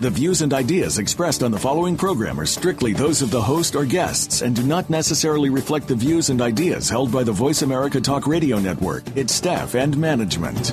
The 0.00 0.10
views 0.10 0.42
and 0.42 0.54
ideas 0.54 0.98
expressed 0.98 1.42
on 1.42 1.50
the 1.50 1.58
following 1.58 1.96
program 1.96 2.38
are 2.38 2.46
strictly 2.46 2.92
those 2.92 3.20
of 3.20 3.32
the 3.32 3.42
host 3.42 3.74
or 3.74 3.84
guests 3.84 4.42
and 4.42 4.54
do 4.54 4.62
not 4.62 4.88
necessarily 4.88 5.50
reflect 5.50 5.88
the 5.88 5.96
views 5.96 6.30
and 6.30 6.40
ideas 6.40 6.88
held 6.88 7.10
by 7.10 7.24
the 7.24 7.32
Voice 7.32 7.62
America 7.62 8.00
Talk 8.00 8.28
Radio 8.28 8.60
Network, 8.60 9.02
its 9.16 9.34
staff, 9.34 9.74
and 9.74 9.98
management. 9.98 10.68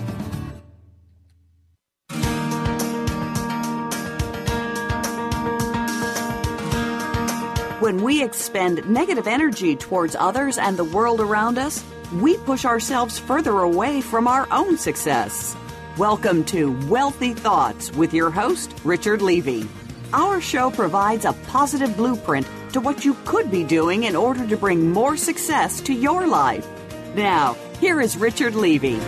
When 7.81 8.03
we 8.03 8.23
expend 8.23 8.87
negative 8.87 9.25
energy 9.25 9.75
towards 9.75 10.15
others 10.15 10.59
and 10.59 10.77
the 10.77 10.83
world 10.83 11.19
around 11.19 11.57
us, 11.57 11.83
we 12.21 12.37
push 12.37 12.63
ourselves 12.63 13.17
further 13.17 13.61
away 13.61 14.01
from 14.01 14.27
our 14.27 14.47
own 14.51 14.77
success. 14.77 15.55
Welcome 15.97 16.43
to 16.47 16.77
Wealthy 16.89 17.33
Thoughts 17.33 17.89
with 17.93 18.13
your 18.13 18.29
host, 18.29 18.77
Richard 18.83 19.21
Levy. 19.21 19.65
Our 20.11 20.41
show 20.41 20.69
provides 20.69 21.23
a 21.23 21.31
positive 21.47 21.95
blueprint 21.95 22.45
to 22.73 22.81
what 22.81 23.05
you 23.05 23.13
could 23.23 23.49
be 23.49 23.63
doing 23.63 24.03
in 24.03 24.13
order 24.13 24.45
to 24.45 24.57
bring 24.57 24.91
more 24.91 25.15
success 25.15 25.79
to 25.79 25.93
your 25.93 26.27
life. 26.27 26.67
Now, 27.15 27.55
here 27.79 28.01
is 28.01 28.17
Richard 28.17 28.55
Levy. 28.55 28.99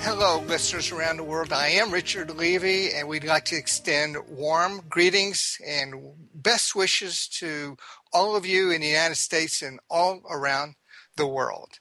Hello, 0.00 0.42
listeners 0.46 0.90
around 0.90 1.18
the 1.18 1.24
world. 1.24 1.52
I 1.52 1.68
am 1.68 1.92
Richard 1.92 2.34
Levy, 2.34 2.94
and 2.94 3.06
we'd 3.06 3.24
like 3.24 3.44
to 3.46 3.56
extend 3.56 4.16
warm 4.30 4.80
greetings 4.88 5.60
and 5.62 5.94
best 6.32 6.74
wishes 6.74 7.28
to 7.40 7.76
all 8.14 8.34
of 8.34 8.46
you 8.46 8.70
in 8.70 8.80
the 8.80 8.88
United 8.88 9.16
States 9.16 9.60
and 9.60 9.78
all 9.90 10.22
around 10.30 10.76
the 11.18 11.26
world. 11.26 11.80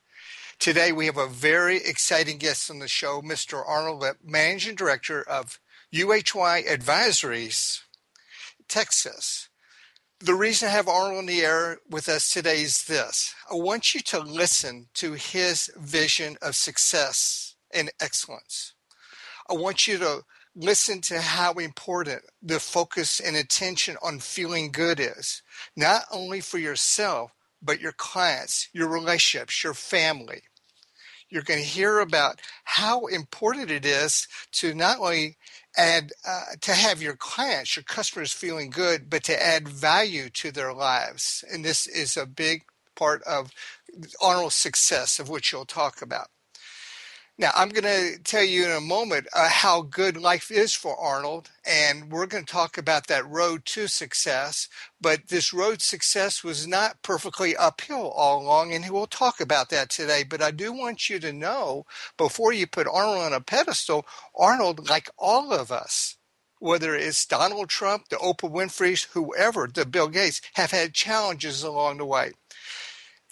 Today, 0.65 0.91
we 0.91 1.05
have 1.05 1.17
a 1.17 1.27
very 1.27 1.77
exciting 1.77 2.39
guest 2.39 2.71
on 2.71 2.79
the 2.79 2.87
show, 2.87 3.21
Mr. 3.21 3.63
Arnold 3.63 4.01
Lipp, 4.01 4.17
Managing 4.23 4.73
Director 4.73 5.21
of 5.21 5.59
UHY 5.93 6.65
Advisories, 6.65 7.81
Texas. 8.67 9.49
The 10.19 10.33
reason 10.33 10.67
I 10.67 10.71
have 10.71 10.87
Arnold 10.87 11.19
on 11.19 11.25
the 11.27 11.41
air 11.41 11.77
with 11.87 12.09
us 12.09 12.31
today 12.31 12.63
is 12.63 12.85
this 12.85 13.35
I 13.47 13.53
want 13.53 13.93
you 13.93 14.01
to 14.01 14.19
listen 14.19 14.87
to 14.95 15.13
his 15.13 15.69
vision 15.77 16.35
of 16.41 16.55
success 16.55 17.53
and 17.71 17.91
excellence. 18.01 18.73
I 19.47 19.53
want 19.53 19.85
you 19.85 19.99
to 19.99 20.23
listen 20.55 20.99
to 21.01 21.21
how 21.21 21.53
important 21.53 22.23
the 22.41 22.59
focus 22.59 23.19
and 23.19 23.35
attention 23.35 23.97
on 24.01 24.17
feeling 24.17 24.71
good 24.71 24.99
is, 24.99 25.43
not 25.75 26.05
only 26.11 26.41
for 26.41 26.57
yourself, 26.57 27.33
but 27.61 27.79
your 27.79 27.91
clients, 27.91 28.67
your 28.73 28.87
relationships, 28.87 29.63
your 29.63 29.75
family. 29.75 30.41
You're 31.29 31.43
going 31.43 31.59
to 31.59 31.65
hear 31.65 31.99
about 31.99 32.39
how 32.63 33.07
important 33.07 33.71
it 33.71 33.85
is 33.85 34.27
to 34.53 34.73
not 34.73 34.99
only 34.99 35.37
add 35.77 36.11
uh, 36.27 36.43
to 36.61 36.73
have 36.73 37.01
your 37.01 37.15
clients, 37.15 37.75
your 37.75 37.83
customers 37.83 38.31
feeling 38.31 38.69
good, 38.69 39.09
but 39.09 39.23
to 39.23 39.43
add 39.43 39.67
value 39.67 40.29
to 40.29 40.51
their 40.51 40.73
lives. 40.73 41.43
And 41.51 41.65
this 41.65 41.87
is 41.87 42.15
a 42.15 42.25
big 42.25 42.63
part 42.95 43.23
of 43.23 43.51
Arnold's 44.21 44.55
success, 44.55 45.19
of 45.19 45.29
which 45.29 45.51
you'll 45.51 45.65
talk 45.65 46.01
about. 46.01 46.27
Now, 47.37 47.51
I'm 47.53 47.67
going 47.67 47.83
to 47.83 48.17
tell 48.23 48.45
you 48.45 48.63
in 48.65 48.71
a 48.71 48.81
moment 48.81 49.27
uh, 49.33 49.49
how 49.49 49.81
good 49.81 50.17
life 50.17 50.51
is 50.53 50.73
for 50.73 50.97
Arnold, 50.97 51.51
and 51.67 52.09
we're 52.09 52.27
going 52.27 52.45
to 52.45 52.53
talk 52.53 52.77
about 52.77 53.07
that 53.09 53.27
road 53.29 53.65
to 53.67 53.89
success. 53.89 54.69
But 55.01 55.27
this 55.27 55.53
road 55.53 55.79
to 55.81 55.85
success 55.85 56.45
was 56.45 56.65
not 56.65 57.03
perfectly 57.03 57.57
uphill 57.57 58.09
all 58.11 58.41
along, 58.41 58.73
and 58.73 58.89
we'll 58.89 59.07
talk 59.09 59.41
about 59.41 59.69
that 59.71 59.89
today. 59.91 60.23
But 60.23 60.41
I 60.41 60.51
do 60.51 60.71
want 60.71 61.09
you 61.09 61.19
to 61.19 61.33
know 61.33 61.85
before 62.17 62.53
you 62.53 62.67
put 62.67 62.87
Arnold 62.87 63.19
on 63.25 63.33
a 63.33 63.41
pedestal, 63.41 64.07
Arnold, 64.33 64.89
like 64.89 65.09
all 65.19 65.51
of 65.51 65.73
us, 65.73 66.15
whether 66.59 66.95
it's 66.95 67.25
Donald 67.25 67.67
Trump, 67.69 68.09
the 68.11 68.17
Oprah 68.17 68.49
Winfrey's, 68.49 69.03
whoever, 69.11 69.67
the 69.67 69.85
Bill 69.85 70.07
Gates, 70.07 70.41
have 70.53 70.71
had 70.71 70.93
challenges 70.95 71.63
along 71.63 71.97
the 71.97 72.05
way 72.05 72.31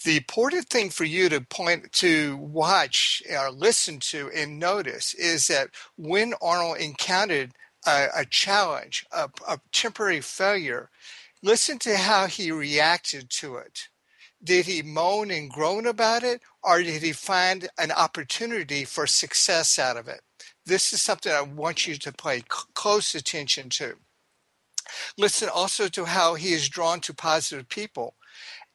the 0.04 0.18
important 0.18 0.68
thing 0.68 0.90
for 0.90 1.04
you 1.04 1.28
to 1.30 1.40
point 1.40 1.92
to 1.94 2.36
watch 2.36 3.22
or 3.30 3.50
listen 3.50 3.98
to 4.00 4.30
and 4.34 4.58
notice 4.58 5.14
is 5.14 5.48
that 5.48 5.70
when 5.96 6.34
Arnold 6.42 6.78
encountered 6.78 7.52
a, 7.86 8.08
a 8.18 8.24
challenge, 8.26 9.06
a, 9.12 9.30
a 9.48 9.60
temporary 9.72 10.20
failure, 10.20 10.90
listen 11.42 11.78
to 11.80 11.96
how 11.96 12.26
he 12.26 12.52
reacted 12.52 13.30
to 13.30 13.56
it. 13.56 13.88
Did 14.42 14.66
he 14.66 14.82
moan 14.82 15.30
and 15.30 15.50
groan 15.50 15.86
about 15.86 16.22
it, 16.22 16.42
or 16.62 16.82
did 16.82 17.02
he 17.02 17.12
find 17.12 17.68
an 17.78 17.90
opportunity 17.90 18.84
for 18.84 19.06
success 19.06 19.78
out 19.78 19.96
of 19.96 20.06
it? 20.08 20.20
This 20.66 20.92
is 20.92 21.02
something 21.02 21.32
I 21.32 21.42
want 21.42 21.86
you 21.86 21.96
to 21.96 22.12
pay 22.12 22.42
close 22.48 23.14
attention 23.14 23.70
to. 23.70 23.94
Listen 25.16 25.48
also 25.48 25.88
to 25.88 26.04
how 26.04 26.34
he 26.34 26.52
is 26.52 26.68
drawn 26.68 27.00
to 27.00 27.14
positive 27.14 27.68
people. 27.68 28.14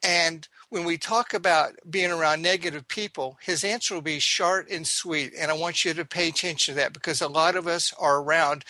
And 0.02 0.48
when 0.70 0.84
we 0.84 0.96
talk 0.96 1.34
about 1.34 1.74
being 1.90 2.12
around 2.12 2.42
negative 2.42 2.86
people, 2.86 3.36
his 3.42 3.64
answer 3.64 3.94
will 3.94 4.02
be 4.02 4.20
short 4.20 4.70
and 4.70 4.86
sweet. 4.86 5.32
And 5.36 5.50
I 5.50 5.54
want 5.54 5.84
you 5.84 5.92
to 5.92 6.04
pay 6.04 6.28
attention 6.28 6.74
to 6.74 6.80
that 6.80 6.92
because 6.92 7.20
a 7.20 7.28
lot 7.28 7.56
of 7.56 7.66
us 7.66 7.92
are 7.98 8.22
around 8.22 8.64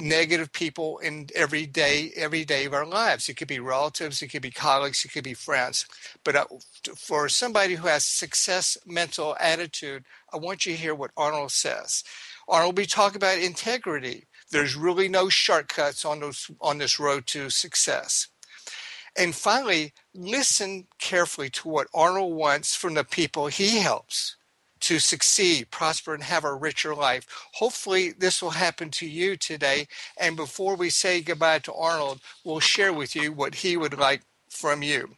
negative 0.00 0.50
people 0.52 0.98
in 0.98 1.28
every 1.36 1.66
day, 1.66 2.10
every 2.16 2.46
day 2.46 2.64
of 2.64 2.72
our 2.72 2.86
lives. 2.86 3.28
It 3.28 3.34
could 3.34 3.48
be 3.48 3.60
relatives, 3.60 4.22
it 4.22 4.28
could 4.28 4.40
be 4.40 4.50
colleagues, 4.50 5.04
it 5.04 5.12
could 5.12 5.24
be 5.24 5.34
friends. 5.34 5.84
But 6.24 6.36
uh, 6.36 6.46
for 6.96 7.28
somebody 7.28 7.74
who 7.74 7.86
has 7.86 8.04
success 8.06 8.78
mental 8.86 9.36
attitude, 9.38 10.04
I 10.32 10.38
want 10.38 10.64
you 10.64 10.72
to 10.72 10.78
hear 10.78 10.94
what 10.94 11.10
Arnold 11.18 11.52
says. 11.52 12.02
Arnold 12.48 12.78
will 12.78 12.82
be 12.82 12.86
talking 12.86 13.16
about 13.16 13.38
integrity. 13.38 14.26
There's 14.50 14.74
really 14.74 15.08
no 15.08 15.28
shortcuts 15.28 16.04
on 16.06 16.20
those 16.20 16.50
on 16.62 16.78
this 16.78 16.98
road 16.98 17.26
to 17.28 17.50
success. 17.50 18.28
And 19.16 19.34
finally, 19.34 19.92
listen 20.14 20.86
carefully 20.98 21.50
to 21.50 21.68
what 21.68 21.88
Arnold 21.92 22.34
wants 22.34 22.74
from 22.74 22.94
the 22.94 23.04
people 23.04 23.48
he 23.48 23.78
helps 23.78 24.36
to 24.80 24.98
succeed, 24.98 25.70
prosper, 25.70 26.14
and 26.14 26.24
have 26.24 26.44
a 26.44 26.54
richer 26.54 26.94
life. 26.94 27.26
Hopefully, 27.54 28.10
this 28.10 28.42
will 28.42 28.50
happen 28.50 28.90
to 28.90 29.06
you 29.06 29.36
today. 29.36 29.86
And 30.16 30.34
before 30.34 30.74
we 30.74 30.90
say 30.90 31.20
goodbye 31.20 31.60
to 31.60 31.74
Arnold, 31.74 32.20
we'll 32.44 32.60
share 32.60 32.92
with 32.92 33.14
you 33.14 33.32
what 33.32 33.56
he 33.56 33.76
would 33.76 33.96
like 33.98 34.22
from 34.50 34.82
you. 34.82 35.16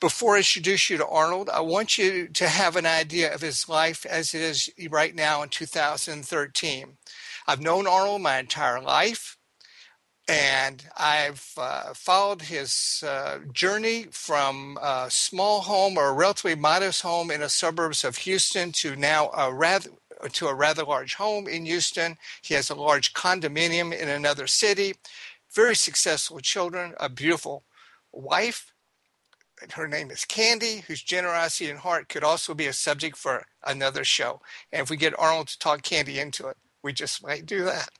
Before 0.00 0.34
I 0.34 0.38
introduce 0.38 0.90
you 0.90 0.98
to 0.98 1.06
Arnold, 1.06 1.48
I 1.48 1.60
want 1.60 1.98
you 1.98 2.28
to 2.28 2.48
have 2.48 2.76
an 2.76 2.86
idea 2.86 3.34
of 3.34 3.40
his 3.40 3.68
life 3.68 4.04
as 4.04 4.34
it 4.34 4.42
is 4.42 4.70
right 4.90 5.14
now 5.14 5.42
in 5.42 5.48
2013. 5.48 6.98
I've 7.46 7.60
known 7.60 7.86
Arnold 7.86 8.20
my 8.22 8.38
entire 8.38 8.80
life 8.80 9.38
and 10.26 10.82
I've 10.96 11.52
uh, 11.56 11.92
followed 11.94 12.42
his 12.42 13.04
uh, 13.06 13.40
journey 13.52 14.06
from 14.10 14.78
a 14.82 15.06
small 15.10 15.60
home 15.60 15.98
or 15.98 16.08
a 16.08 16.14
relatively 16.14 16.54
modest 16.54 17.02
home 17.02 17.30
in 17.30 17.40
the 17.40 17.48
suburbs 17.48 18.04
of 18.04 18.16
Houston 18.18 18.72
to 18.72 18.96
now 18.96 19.30
a 19.36 19.52
rather 19.52 19.90
to 20.32 20.46
a 20.46 20.54
rather 20.54 20.84
large 20.84 21.16
home 21.16 21.46
in 21.46 21.66
Houston. 21.66 22.16
He 22.40 22.54
has 22.54 22.70
a 22.70 22.74
large 22.74 23.12
condominium 23.12 23.92
in 23.92 24.08
another 24.08 24.46
city, 24.46 24.94
very 25.52 25.76
successful 25.76 26.40
children, 26.40 26.94
a 26.98 27.10
beautiful 27.10 27.64
wife. 28.10 28.72
Her 29.72 29.86
name 29.86 30.10
is 30.10 30.24
Candy, 30.24 30.84
whose 30.86 31.02
generosity 31.02 31.70
and 31.70 31.78
heart 31.78 32.08
could 32.08 32.24
also 32.24 32.54
be 32.54 32.66
a 32.66 32.72
subject 32.72 33.16
for 33.16 33.44
another 33.66 34.04
show. 34.04 34.40
And 34.72 34.82
if 34.82 34.90
we 34.90 34.96
get 34.96 35.18
Arnold 35.18 35.48
to 35.48 35.58
talk 35.58 35.82
Candy 35.82 36.18
into 36.18 36.48
it, 36.48 36.56
we 36.82 36.92
just 36.92 37.22
might 37.22 37.44
do 37.44 37.64
that. 37.64 37.90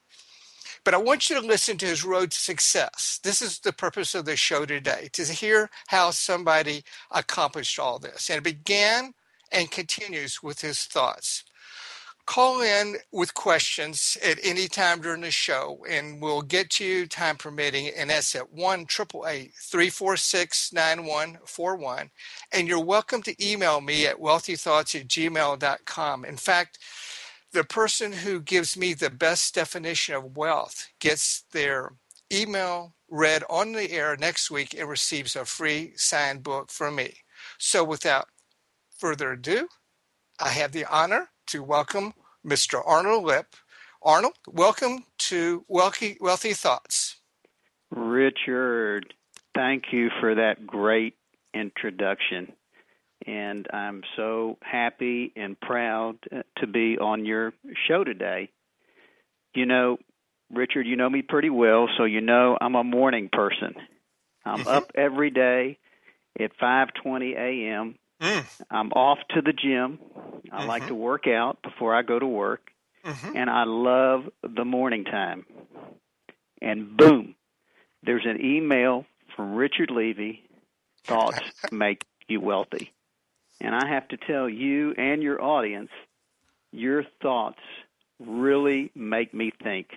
But 0.84 0.94
I 0.94 0.98
want 0.98 1.30
you 1.30 1.40
to 1.40 1.46
listen 1.46 1.78
to 1.78 1.86
his 1.86 2.04
road 2.04 2.30
to 2.30 2.38
success. 2.38 3.18
This 3.22 3.40
is 3.40 3.58
the 3.58 3.72
purpose 3.72 4.14
of 4.14 4.26
the 4.26 4.36
show 4.36 4.66
today 4.66 5.08
to 5.12 5.24
hear 5.24 5.70
how 5.88 6.10
somebody 6.10 6.84
accomplished 7.10 7.78
all 7.78 7.98
this. 7.98 8.28
And 8.28 8.38
it 8.38 8.44
began 8.44 9.14
and 9.50 9.70
continues 9.70 10.42
with 10.42 10.60
his 10.60 10.84
thoughts. 10.84 11.44
Call 12.26 12.62
in 12.62 12.96
with 13.12 13.34
questions 13.34 14.16
at 14.24 14.38
any 14.42 14.66
time 14.66 15.02
during 15.02 15.20
the 15.20 15.30
show, 15.30 15.84
and 15.88 16.22
we'll 16.22 16.40
get 16.40 16.70
to 16.70 16.84
you 16.84 17.06
time 17.06 17.36
permitting. 17.36 17.88
And 17.94 18.08
that's 18.08 18.34
at 18.34 18.50
1 18.50 18.86
346 18.86 20.72
9141. 20.72 22.10
And 22.50 22.66
you're 22.66 22.82
welcome 22.82 23.22
to 23.22 23.46
email 23.46 23.82
me 23.82 24.06
at 24.06 24.20
wealthythoughts 24.20 24.98
at 24.98 25.06
gmail.com. 25.06 26.24
In 26.24 26.36
fact, 26.38 26.78
the 27.54 27.64
person 27.64 28.12
who 28.12 28.40
gives 28.40 28.76
me 28.76 28.94
the 28.94 29.08
best 29.08 29.54
definition 29.54 30.16
of 30.16 30.36
wealth 30.36 30.88
gets 30.98 31.44
their 31.52 31.92
email 32.32 32.94
read 33.08 33.44
on 33.48 33.72
the 33.72 33.92
air 33.92 34.16
next 34.16 34.50
week 34.50 34.74
and 34.74 34.88
receives 34.88 35.36
a 35.36 35.44
free 35.44 35.92
signed 35.94 36.42
book 36.42 36.68
from 36.68 36.96
me. 36.96 37.14
So 37.56 37.84
without 37.84 38.26
further 38.98 39.32
ado, 39.32 39.68
I 40.40 40.48
have 40.48 40.72
the 40.72 40.84
honor 40.86 41.28
to 41.46 41.62
welcome 41.62 42.14
Mr. 42.44 42.82
Arnold 42.84 43.22
Lipp. 43.22 43.54
Arnold, 44.02 44.34
welcome 44.48 45.04
to 45.18 45.64
Wealthy, 45.68 46.18
Wealthy 46.20 46.54
Thoughts. 46.54 47.20
Richard, 47.92 49.14
thank 49.54 49.84
you 49.92 50.10
for 50.20 50.34
that 50.34 50.66
great 50.66 51.14
introduction. 51.54 52.52
And 53.26 53.66
I'm 53.72 54.02
so 54.16 54.58
happy 54.60 55.32
and 55.34 55.58
proud 55.58 56.16
to 56.58 56.66
be 56.66 56.98
on 56.98 57.24
your 57.24 57.52
show 57.88 58.04
today. 58.04 58.50
You 59.54 59.66
know, 59.66 59.98
Richard, 60.52 60.86
you 60.86 60.96
know 60.96 61.08
me 61.08 61.22
pretty 61.22 61.50
well, 61.50 61.88
so 61.96 62.04
you 62.04 62.20
know 62.20 62.58
I'm 62.60 62.74
a 62.74 62.84
morning 62.84 63.30
person. 63.32 63.74
I'm 64.44 64.60
mm-hmm. 64.60 64.68
up 64.68 64.92
every 64.94 65.30
day 65.30 65.78
at 66.38 66.56
5:20 66.58 67.34
a.m. 67.36 67.94
Mm. 68.20 68.44
I'm 68.70 68.92
off 68.92 69.18
to 69.30 69.42
the 69.42 69.52
gym. 69.52 69.98
I 70.50 70.58
mm-hmm. 70.58 70.68
like 70.68 70.86
to 70.88 70.94
work 70.94 71.26
out 71.26 71.62
before 71.62 71.94
I 71.94 72.02
go 72.02 72.18
to 72.18 72.26
work, 72.26 72.70
mm-hmm. 73.04 73.36
and 73.36 73.50
I 73.50 73.64
love 73.64 74.28
the 74.42 74.64
morning 74.64 75.04
time. 75.04 75.46
And 76.60 76.96
boom, 76.96 77.34
there's 78.02 78.26
an 78.26 78.44
email 78.44 79.06
from 79.36 79.54
Richard 79.54 79.90
Levy. 79.90 80.42
Thoughts 81.04 81.40
make 81.72 82.04
you 82.28 82.40
wealthy. 82.40 82.93
And 83.60 83.74
I 83.74 83.86
have 83.88 84.08
to 84.08 84.16
tell 84.16 84.48
you 84.48 84.92
and 84.96 85.22
your 85.22 85.42
audience, 85.42 85.90
your 86.72 87.04
thoughts 87.22 87.60
really 88.18 88.90
make 88.94 89.32
me 89.32 89.52
think 89.62 89.88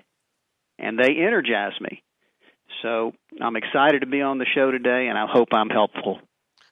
and 0.80 0.98
they 0.98 1.16
energize 1.16 1.80
me. 1.82 2.04
So 2.82 3.14
I'm 3.42 3.56
excited 3.56 4.02
to 4.02 4.08
be 4.08 4.22
on 4.22 4.38
the 4.38 4.46
show 4.46 4.72
today, 4.72 5.08
and 5.08 5.18
I 5.18 5.26
hope 5.26 5.50
I'm 5.52 5.70
helpful. 5.70 6.20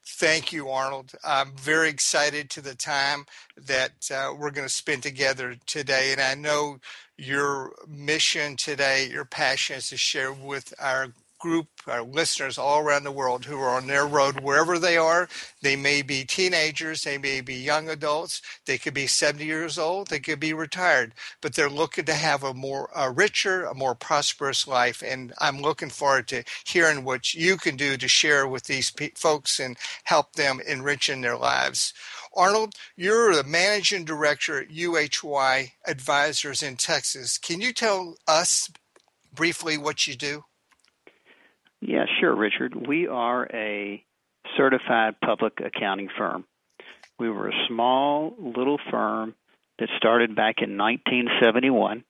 Thank 0.07 0.53
you, 0.53 0.69
Arnold. 0.69 1.13
I'm 1.23 1.53
very 1.55 1.89
excited 1.89 2.51
to 2.51 2.61
the 2.61 2.75
time 2.75 3.25
that 3.57 4.11
uh, 4.13 4.33
we're 4.37 4.51
going 4.51 4.67
to 4.67 4.73
spend 4.73 5.01
together 5.01 5.55
today. 5.65 6.11
And 6.11 6.21
I 6.21 6.35
know 6.35 6.77
your 7.17 7.73
mission 7.87 8.55
today, 8.55 9.09
your 9.11 9.25
passion 9.25 9.77
is 9.77 9.89
to 9.89 9.97
share 9.97 10.31
with 10.31 10.75
our 10.79 11.07
group, 11.45 11.67
our 11.85 12.01
listeners 12.01 12.57
all 12.57 12.79
around 12.79 13.03
the 13.03 13.11
world 13.11 13.45
who 13.45 13.59
are 13.59 13.69
on 13.69 13.85
their 13.85 14.07
road, 14.07 14.39
wherever 14.39 14.79
they 14.79 14.97
are. 14.97 15.29
They 15.61 15.75
may 15.75 16.01
be 16.01 16.23
teenagers, 16.23 17.03
they 17.03 17.19
may 17.19 17.39
be 17.41 17.53
young 17.53 17.87
adults, 17.87 18.41
they 18.65 18.79
could 18.79 18.95
be 18.95 19.05
70 19.05 19.45
years 19.45 19.77
old, 19.77 20.07
they 20.07 20.19
could 20.19 20.39
be 20.39 20.53
retired, 20.53 21.13
but 21.41 21.53
they're 21.53 21.69
looking 21.69 22.05
to 22.05 22.15
have 22.15 22.43
a 22.43 22.55
more 22.55 22.89
a 22.95 23.11
richer, 23.11 23.63
a 23.63 23.75
more 23.75 23.93
prosperous 23.93 24.67
life. 24.67 25.03
And 25.05 25.33
I'm 25.37 25.61
looking 25.61 25.91
forward 25.91 26.27
to 26.29 26.43
hearing 26.65 27.03
what 27.03 27.35
you 27.35 27.57
can 27.57 27.75
do 27.75 27.95
to 27.95 28.07
share 28.07 28.47
with 28.47 28.63
these 28.63 28.91
folks 29.13 29.59
and 29.59 29.77
help 30.05 30.33
them 30.33 30.59
enrich 30.67 31.09
in 31.09 31.21
their 31.21 31.37
lives. 31.37 31.93
Arnold, 32.35 32.73
you're 32.95 33.35
the 33.35 33.43
managing 33.43 34.03
director 34.03 34.63
at 34.63 34.69
UHY 34.69 35.73
Advisors 35.85 36.63
in 36.63 36.75
Texas. 36.75 37.37
Can 37.37 37.61
you 37.61 37.71
tell 37.71 38.15
us 38.27 38.71
briefly 39.31 39.77
what 39.77 40.07
you 40.07 40.15
do? 40.15 40.45
Yeah, 41.87 42.05
sure, 42.19 42.35
Richard. 42.35 42.87
We 42.87 43.07
are 43.07 43.47
a 43.53 44.03
certified 44.57 45.19
public 45.23 45.59
accounting 45.63 46.09
firm. 46.17 46.45
We 47.19 47.29
were 47.29 47.49
a 47.49 47.67
small 47.67 48.33
little 48.39 48.79
firm 48.89 49.35
that 49.77 49.89
started 49.97 50.35
back 50.35 50.55
in 50.63 50.77
1971. 50.77 52.03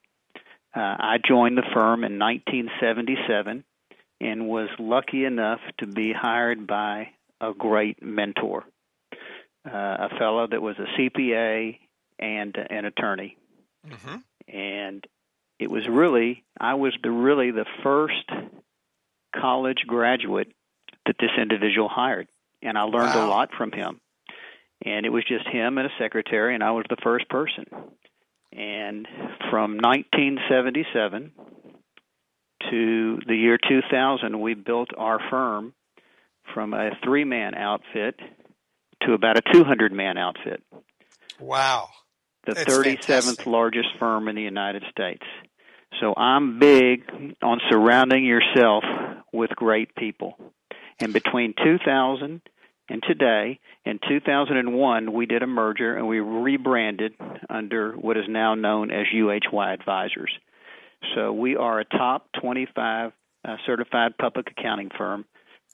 Uh, 0.74 0.80
I 0.80 1.18
joined 1.26 1.58
the 1.58 1.66
firm 1.74 2.04
in 2.04 2.18
1977 2.18 3.64
and 4.20 4.48
was 4.48 4.70
lucky 4.78 5.26
enough 5.26 5.60
to 5.78 5.86
be 5.86 6.10
hired 6.10 6.66
by 6.66 7.10
a 7.42 7.52
great 7.52 8.02
mentor, 8.02 8.64
uh, 9.12 9.68
a 9.70 10.08
fellow 10.18 10.46
that 10.46 10.62
was 10.62 10.76
a 10.78 10.98
CPA 10.98 11.78
and 12.18 12.56
an 12.56 12.86
attorney. 12.86 13.36
Mm-hmm. 13.86 14.56
And 14.56 15.06
it 15.58 15.70
was 15.70 15.86
really, 15.86 16.44
I 16.58 16.74
was 16.74 16.96
the 17.02 17.10
really 17.10 17.50
the 17.50 17.66
first 17.82 18.30
college 19.40 19.84
graduate 19.86 20.48
that 21.06 21.16
this 21.18 21.30
individual 21.40 21.88
hired, 21.88 22.28
and 22.62 22.76
I 22.76 22.82
learned 22.82 23.14
wow. 23.14 23.26
a 23.26 23.28
lot 23.28 23.50
from 23.56 23.72
him. 23.72 24.00
And 24.84 25.06
it 25.06 25.10
was 25.10 25.24
just 25.26 25.48
him 25.48 25.78
and 25.78 25.86
a 25.86 25.90
secretary, 25.98 26.54
and 26.54 26.62
I 26.62 26.72
was 26.72 26.84
the 26.88 26.96
first 27.02 27.28
person. 27.28 27.64
And 28.52 29.06
from 29.50 29.78
1977 29.78 31.32
to 32.70 33.18
the 33.26 33.36
year 33.36 33.58
2000, 33.68 34.40
we 34.40 34.54
built 34.54 34.90
our 34.96 35.18
firm 35.30 35.72
from 36.54 36.74
a 36.74 36.90
three 37.04 37.24
man 37.24 37.54
outfit 37.54 38.18
to 39.02 39.12
about 39.12 39.38
a 39.38 39.42
200 39.52 39.92
man 39.92 40.18
outfit. 40.18 40.62
Wow. 41.40 41.88
The 42.46 42.54
That's 42.54 42.72
37th 42.72 43.04
fantastic. 43.04 43.46
largest 43.46 43.88
firm 43.98 44.28
in 44.28 44.36
the 44.36 44.42
United 44.42 44.84
States. 44.90 45.24
So 46.00 46.14
I'm 46.16 46.58
big 46.58 47.02
on 47.42 47.60
surrounding 47.70 48.24
yourself 48.24 48.84
with 49.32 49.50
great 49.50 49.94
people. 49.94 50.36
And 51.00 51.12
between 51.12 51.54
2000 51.62 52.40
and 52.88 53.02
today, 53.02 53.58
in 53.84 53.98
2001, 54.08 55.12
we 55.12 55.26
did 55.26 55.42
a 55.42 55.46
merger 55.46 55.96
and 55.96 56.06
we 56.06 56.20
rebranded 56.20 57.14
under 57.48 57.92
what 57.92 58.16
is 58.16 58.24
now 58.28 58.54
known 58.54 58.90
as 58.90 59.06
UHY 59.14 59.74
Advisors. 59.74 60.30
So 61.14 61.32
we 61.32 61.56
are 61.56 61.80
a 61.80 61.84
top 61.84 62.28
25 62.40 63.12
uh, 63.44 63.56
certified 63.64 64.18
public 64.18 64.48
accounting 64.50 64.90
firm 64.96 65.24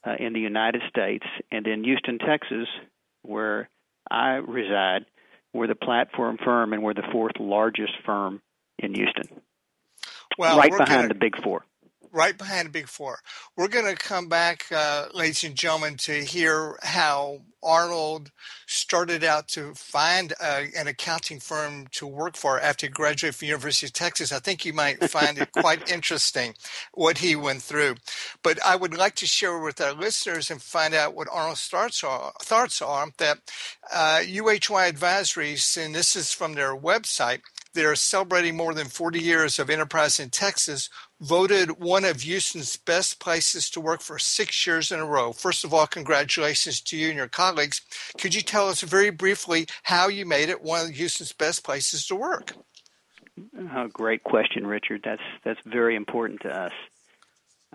uh, 0.05 0.15
in 0.19 0.33
the 0.33 0.39
United 0.39 0.81
States. 0.89 1.25
And 1.51 1.67
in 1.67 1.83
Houston, 1.83 2.19
Texas, 2.19 2.67
where 3.23 3.69
I 4.09 4.35
reside, 4.35 5.05
we're 5.53 5.67
the 5.67 5.75
platform 5.75 6.37
firm 6.43 6.73
and 6.73 6.81
we're 6.81 6.93
the 6.93 7.07
fourth 7.11 7.39
largest 7.39 7.93
firm 8.05 8.41
in 8.79 8.93
Houston. 8.95 9.41
Well, 10.37 10.57
right 10.57 10.71
behind 10.71 10.89
gonna, 10.89 11.07
the 11.09 11.15
big 11.15 11.41
four. 11.41 11.65
Right 12.11 12.37
behind 12.37 12.67
the 12.67 12.71
big 12.71 12.87
four. 12.87 13.19
We're 13.57 13.67
going 13.67 13.85
to 13.85 13.95
come 13.95 14.27
back, 14.27 14.65
uh, 14.71 15.07
ladies 15.13 15.43
and 15.43 15.55
gentlemen, 15.55 15.97
to 15.97 16.13
hear 16.13 16.77
how 16.83 17.41
Arnold 17.63 18.31
started 18.67 19.23
out 19.23 19.47
to 19.49 19.73
find 19.73 20.33
uh, 20.41 20.63
an 20.75 20.87
accounting 20.87 21.39
firm 21.39 21.87
to 21.91 22.05
work 22.05 22.35
for 22.35 22.59
after 22.59 22.87
he 22.87 22.91
graduated 22.91 23.35
from 23.35 23.47
University 23.47 23.87
of 23.87 23.93
Texas. 23.93 24.31
I 24.31 24.39
think 24.39 24.65
you 24.65 24.73
might 24.73 25.09
find 25.09 25.37
it 25.37 25.51
quite 25.51 25.89
interesting 25.91 26.55
what 26.93 27.19
he 27.19 27.35
went 27.35 27.61
through. 27.61 27.95
But 28.43 28.63
I 28.63 28.75
would 28.75 28.95
like 28.95 29.15
to 29.15 29.25
share 29.25 29.59
with 29.59 29.79
our 29.81 29.93
listeners 29.93 30.51
and 30.51 30.61
find 30.61 30.93
out 30.93 31.15
what 31.15 31.27
Arnold's 31.31 31.67
thoughts 31.67 32.03
are, 32.03 32.33
thoughts 32.41 32.81
are 32.81 33.07
that 33.17 33.39
uh, 33.91 34.19
UHY 34.23 34.91
Advisories, 34.91 35.83
and 35.83 35.95
this 35.95 36.15
is 36.15 36.33
from 36.33 36.53
their 36.53 36.75
website, 36.75 37.41
they're 37.73 37.95
celebrating 37.95 38.55
more 38.55 38.73
than 38.73 38.87
40 38.87 39.19
years 39.19 39.59
of 39.59 39.69
enterprise 39.69 40.19
in 40.19 40.29
Texas, 40.29 40.89
voted 41.19 41.79
one 41.79 42.05
of 42.05 42.21
Houston's 42.21 42.77
best 42.77 43.19
places 43.19 43.69
to 43.71 43.81
work 43.81 44.01
for 44.01 44.19
six 44.19 44.65
years 44.65 44.91
in 44.91 44.99
a 44.99 45.05
row. 45.05 45.33
First 45.33 45.63
of 45.63 45.73
all, 45.73 45.87
congratulations 45.87 46.81
to 46.81 46.97
you 46.97 47.09
and 47.09 47.17
your 47.17 47.27
colleagues. 47.27 47.81
Could 48.19 48.35
you 48.35 48.41
tell 48.41 48.69
us 48.69 48.81
very 48.81 49.09
briefly 49.09 49.67
how 49.83 50.07
you 50.07 50.25
made 50.25 50.49
it 50.49 50.61
one 50.61 50.85
of 50.85 50.95
Houston's 50.95 51.33
best 51.33 51.63
places 51.63 52.05
to 52.07 52.15
work? 52.15 52.53
Oh, 53.75 53.87
great 53.91 54.23
question, 54.23 54.67
Richard. 54.67 55.01
That's 55.03 55.21
that's 55.43 55.59
very 55.65 55.95
important 55.95 56.41
to 56.41 56.49
us. 56.49 56.73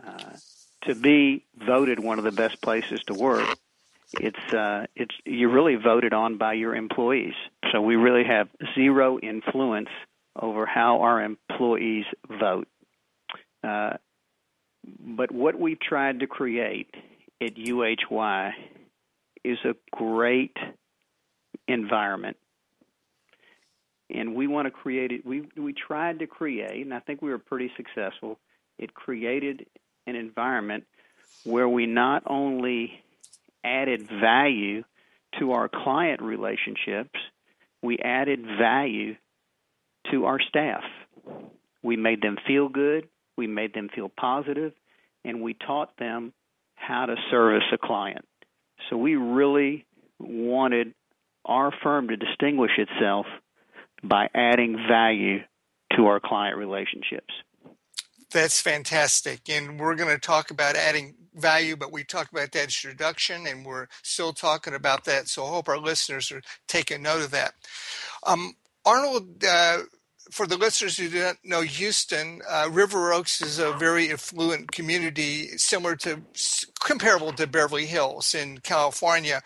Uh, 0.07 0.37
to 0.83 0.95
be 0.95 1.45
voted 1.57 1.99
one 1.99 2.19
of 2.19 2.25
the 2.25 2.31
best 2.31 2.63
places 2.63 3.03
to 3.09 3.15
work 3.15 3.59
it's 4.15 4.55
uh, 4.55 4.87
it's 4.97 5.15
you're 5.25 5.53
really 5.53 5.77
voted 5.77 6.13
on 6.13 6.39
by 6.39 6.55
your 6.55 6.75
employees. 6.75 7.35
So 7.73 7.81
we 7.81 7.97
really 7.97 8.25
have 8.25 8.49
zero 8.75 9.19
influence 9.19 9.91
over 10.41 10.67
how 10.67 11.03
our 11.03 11.23
employees 11.23 12.07
vote. 12.29 12.69
Uh, 13.63 13.95
but 15.01 15.31
what 15.31 15.59
we've 15.59 15.81
tried 15.81 16.21
to 16.21 16.27
create 16.27 16.95
at 17.41 17.55
UHY 17.57 18.53
is 19.45 19.59
a 19.65 19.75
great 19.91 20.57
environment. 21.67 22.37
And 24.11 24.35
we 24.35 24.47
want 24.47 24.67
to 24.67 24.71
create 24.71 25.13
it. 25.13 25.27
We 25.27 25.49
we 25.57 25.75
tried 25.75 26.21
to 26.21 26.27
create, 26.27 26.85
and 26.85 26.95
I 26.95 27.01
think 27.01 27.21
we 27.21 27.31
were 27.31 27.39
pretty 27.39 27.71
successful. 27.77 28.39
It 28.79 28.95
created 28.95 29.67
an 30.07 30.17
environment 30.17 30.85
where 31.45 31.69
we 31.69 31.85
not 31.85 32.23
only 32.27 33.03
added 33.69 34.09
value 34.09 34.85
to 35.39 35.53
our 35.53 35.69
client 35.69 36.23
relationships, 36.23 37.19
we 37.83 37.99
added 37.99 38.45
value 38.59 39.17
to 40.11 40.25
our 40.25 40.41
staff. 40.41 40.83
We 41.83 41.97
made 41.97 42.23
them 42.23 42.37
feel 42.47 42.69
good, 42.69 43.09
we 43.37 43.47
made 43.47 43.75
them 43.75 43.89
feel 43.95 44.09
positive, 44.09 44.73
and 45.25 45.43
we 45.43 45.55
taught 45.55 45.97
them 45.99 46.33
how 46.75 47.07
to 47.07 47.17
service 47.31 47.65
a 47.73 47.79
client. 47.79 48.25
So 48.89 48.97
we 48.97 49.17
really 49.17 49.87
wanted 50.19 50.95
our 51.45 51.73
firm 51.83 52.09
to 52.09 52.17
distinguish 52.17 52.73
itself 52.79 53.27
by 54.03 54.29
adding 54.35 54.77
value 54.89 55.41
to 55.97 56.07
our 56.07 56.21
client 56.21 56.57
relationships. 56.57 57.33
That's 58.31 58.61
fantastic. 58.61 59.49
And 59.49 59.81
we're 59.81 59.95
going 59.95 60.15
to 60.15 60.21
talk 60.21 60.51
about 60.51 60.77
adding 60.77 61.15
value, 61.39 61.77
but 61.77 61.93
we 61.93 62.05
talked 62.05 62.33
about 62.33 62.53
that 62.53 62.65
introduction 62.65 63.47
and 63.47 63.65
we're 63.65 63.87
still 64.03 64.33
talking 64.33 64.75
about 64.75 65.05
that. 65.05 65.29
So 65.29 65.45
I 65.45 65.51
hope 65.51 65.69
our 65.69 65.79
listeners 65.79 66.31
are 66.33 66.43
taking 66.67 67.03
note 67.03 67.23
of 67.23 67.31
that. 67.31 67.55
Um, 68.27 68.55
Arnold, 68.85 69.45
uh, 69.45 69.79
for 70.31 70.47
the 70.47 70.57
listeners 70.57 70.99
who 70.99 71.09
do 71.09 71.23
not 71.23 71.37
know 71.43 71.63
Houston, 71.63 72.41
uh, 72.49 72.69
River 72.71 73.13
Oaks 73.13 73.41
is 73.41 73.59
a 73.59 73.73
very 73.73 74.13
affluent 74.13 74.73
community, 74.73 75.49
similar 75.57 75.97
to 75.97 76.23
comparable 76.81 77.33
to 77.33 77.47
Beverly 77.47 77.87
Hills 77.87 78.35
in 78.35 78.59
California. 78.59 79.43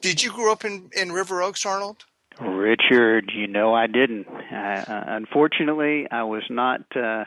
Did 0.00 0.22
you 0.22 0.30
grow 0.30 0.52
up 0.52 0.64
in, 0.64 0.90
in 0.96 1.12
River 1.12 1.42
Oaks, 1.42 1.66
Arnold? 1.66 2.04
Richard, 2.40 3.32
you 3.34 3.46
know 3.46 3.74
I 3.74 3.86
didn't. 3.86 4.26
Uh, 4.28 4.84
unfortunately, 4.88 6.06
I 6.10 6.22
was 6.22 6.42
not 6.48 6.80
uh, 6.96 7.24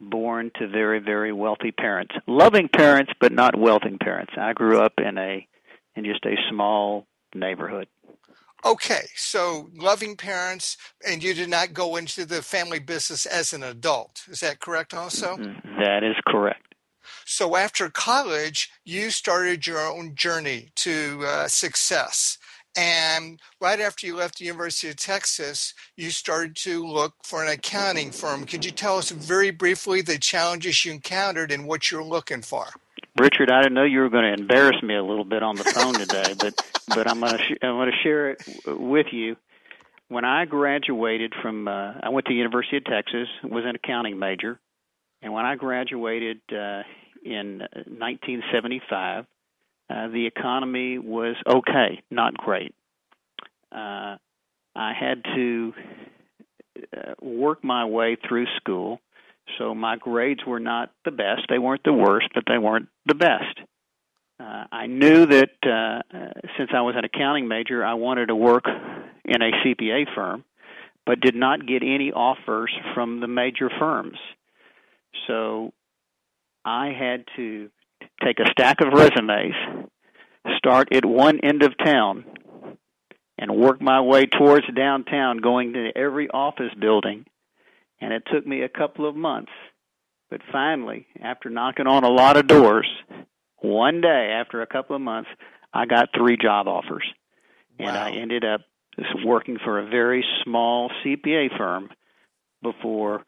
born 0.00 0.50
to 0.58 0.68
very, 0.68 0.98
very 0.98 1.32
wealthy 1.32 1.72
parents. 1.72 2.14
Loving 2.26 2.68
parents, 2.68 3.12
but 3.20 3.32
not 3.32 3.58
wealthy 3.58 3.96
parents. 4.00 4.32
I 4.38 4.52
grew 4.52 4.80
up 4.80 4.94
in 4.98 5.18
a 5.18 5.46
in 5.96 6.04
just 6.04 6.24
a 6.24 6.36
small 6.48 7.06
neighborhood. 7.34 7.88
Okay, 8.64 9.06
so 9.14 9.70
loving 9.74 10.16
parents, 10.16 10.76
and 11.06 11.22
you 11.22 11.32
did 11.32 11.48
not 11.48 11.72
go 11.72 11.96
into 11.96 12.24
the 12.24 12.42
family 12.42 12.80
business 12.80 13.24
as 13.24 13.52
an 13.52 13.62
adult. 13.62 14.24
Is 14.28 14.40
that 14.40 14.58
correct 14.58 14.94
also? 14.94 15.36
That 15.78 16.02
is 16.02 16.16
correct. 16.26 16.74
So 17.24 17.56
after 17.56 17.88
college, 17.88 18.70
you 18.84 19.10
started 19.10 19.66
your 19.66 19.80
own 19.80 20.14
journey 20.14 20.70
to 20.76 21.24
uh, 21.24 21.48
success. 21.48 22.38
And 22.78 23.40
right 23.60 23.80
after 23.80 24.06
you 24.06 24.14
left 24.14 24.38
the 24.38 24.44
University 24.44 24.88
of 24.88 24.94
Texas, 24.94 25.74
you 25.96 26.10
started 26.10 26.54
to 26.58 26.86
look 26.86 27.14
for 27.24 27.42
an 27.42 27.48
accounting 27.48 28.12
firm. 28.12 28.44
Could 28.44 28.64
you 28.64 28.70
tell 28.70 28.98
us 28.98 29.10
very 29.10 29.50
briefly 29.50 30.00
the 30.00 30.16
challenges 30.16 30.84
you 30.84 30.92
encountered 30.92 31.50
and 31.50 31.66
what 31.66 31.90
you're 31.90 32.04
looking 32.04 32.40
for? 32.40 32.66
Richard, 33.18 33.50
I 33.50 33.62
didn't 33.62 33.74
know 33.74 33.82
you 33.82 33.98
were 33.98 34.08
going 34.08 34.32
to 34.32 34.40
embarrass 34.40 34.80
me 34.80 34.94
a 34.94 35.02
little 35.02 35.24
bit 35.24 35.42
on 35.42 35.56
the 35.56 35.64
phone 35.74 35.94
today, 35.94 36.34
but 36.38 36.54
but 36.94 37.10
I'm 37.10 37.18
going 37.18 37.32
to 37.32 37.38
sh- 37.38 37.58
I'm 37.62 37.74
going 37.74 37.90
to 37.90 37.98
share 38.04 38.30
it 38.30 38.42
with 38.64 39.06
you. 39.10 39.34
When 40.06 40.24
I 40.24 40.44
graduated 40.44 41.34
from, 41.42 41.66
uh, 41.66 41.94
I 42.00 42.10
went 42.10 42.26
to 42.26 42.32
the 42.32 42.38
University 42.38 42.76
of 42.76 42.84
Texas, 42.84 43.26
was 43.42 43.64
an 43.66 43.74
accounting 43.74 44.20
major, 44.20 44.60
and 45.20 45.32
when 45.32 45.44
I 45.44 45.56
graduated 45.56 46.42
uh, 46.52 46.82
in 47.24 47.58
1975, 47.58 49.26
uh, 49.90 50.08
the 50.08 50.26
economy 50.26 50.98
was 50.98 51.36
okay, 51.46 52.02
not 52.10 52.36
great. 52.36 52.74
Uh, 53.72 54.16
I 54.74 54.92
had 54.98 55.24
to 55.24 55.72
uh, 56.96 57.14
work 57.20 57.64
my 57.64 57.84
way 57.84 58.16
through 58.16 58.46
school, 58.56 59.00
so 59.58 59.74
my 59.74 59.96
grades 59.96 60.40
were 60.46 60.60
not 60.60 60.90
the 61.04 61.10
best. 61.10 61.42
They 61.48 61.58
weren't 61.58 61.84
the 61.84 61.92
worst, 61.92 62.28
but 62.34 62.44
they 62.46 62.58
weren't 62.58 62.88
the 63.06 63.14
best. 63.14 63.60
Uh, 64.40 64.64
I 64.70 64.86
knew 64.86 65.26
that 65.26 65.50
uh, 65.62 66.02
since 66.56 66.70
I 66.72 66.82
was 66.82 66.94
an 66.96 67.04
accounting 67.04 67.48
major, 67.48 67.84
I 67.84 67.94
wanted 67.94 68.26
to 68.26 68.36
work 68.36 68.64
in 69.24 69.42
a 69.42 69.50
CPA 69.64 70.14
firm, 70.14 70.44
but 71.04 71.20
did 71.20 71.34
not 71.34 71.66
get 71.66 71.82
any 71.82 72.12
offers 72.12 72.70
from 72.94 73.20
the 73.20 73.26
major 73.26 73.70
firms. 73.78 74.18
So 75.26 75.72
I 76.64 76.92
had 76.92 77.24
to 77.36 77.70
take 78.24 78.38
a 78.40 78.50
stack 78.50 78.80
of 78.80 78.92
resumes, 78.92 79.54
start 80.56 80.88
at 80.92 81.04
one 81.04 81.40
end 81.42 81.62
of 81.62 81.72
town, 81.82 82.24
and 83.38 83.56
work 83.56 83.80
my 83.80 84.00
way 84.00 84.26
towards 84.26 84.66
downtown, 84.74 85.38
going 85.38 85.72
to 85.74 85.90
every 85.96 86.28
office 86.28 86.72
building. 86.78 87.24
And 88.00 88.12
it 88.12 88.24
took 88.32 88.46
me 88.46 88.62
a 88.62 88.68
couple 88.68 89.08
of 89.08 89.16
months. 89.16 89.52
But 90.30 90.40
finally, 90.52 91.06
after 91.22 91.48
knocking 91.48 91.86
on 91.86 92.04
a 92.04 92.10
lot 92.10 92.36
of 92.36 92.46
doors, 92.46 92.86
one 93.56 94.00
day 94.00 94.30
after 94.34 94.60
a 94.60 94.66
couple 94.66 94.94
of 94.94 95.02
months, 95.02 95.30
I 95.72 95.86
got 95.86 96.10
three 96.16 96.36
job 96.36 96.68
offers. 96.68 97.04
And 97.78 97.88
wow. 97.88 98.06
I 98.06 98.10
ended 98.10 98.44
up 98.44 98.60
working 99.24 99.58
for 99.64 99.78
a 99.78 99.88
very 99.88 100.24
small 100.44 100.90
CPA 101.04 101.56
firm 101.56 101.90
before 102.62 103.24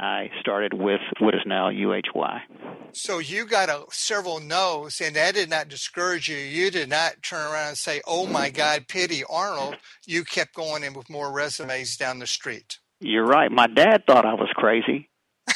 I 0.00 0.30
started 0.40 0.74
with 0.74 1.00
what 1.20 1.34
is 1.34 1.42
now 1.46 1.70
UHY. 1.70 2.40
So 2.92 3.18
you 3.18 3.46
got 3.46 3.68
a, 3.68 3.84
several 3.90 4.40
no's, 4.40 5.00
and 5.00 5.14
that 5.16 5.34
did 5.34 5.50
not 5.50 5.68
discourage 5.68 6.28
you. 6.28 6.36
You 6.36 6.70
did 6.70 6.88
not 6.88 7.22
turn 7.22 7.50
around 7.52 7.68
and 7.68 7.78
say, 7.78 8.00
"Oh 8.06 8.26
my 8.26 8.50
God, 8.50 8.86
pity 8.88 9.22
Arnold." 9.28 9.76
You 10.06 10.24
kept 10.24 10.54
going 10.54 10.82
in 10.82 10.94
with 10.94 11.08
more 11.10 11.32
resumes 11.32 11.96
down 11.96 12.18
the 12.18 12.26
street. 12.26 12.78
You're 13.00 13.26
right. 13.26 13.50
My 13.50 13.66
dad 13.66 14.04
thought 14.06 14.26
I 14.26 14.34
was 14.34 14.48
crazy, 14.54 15.10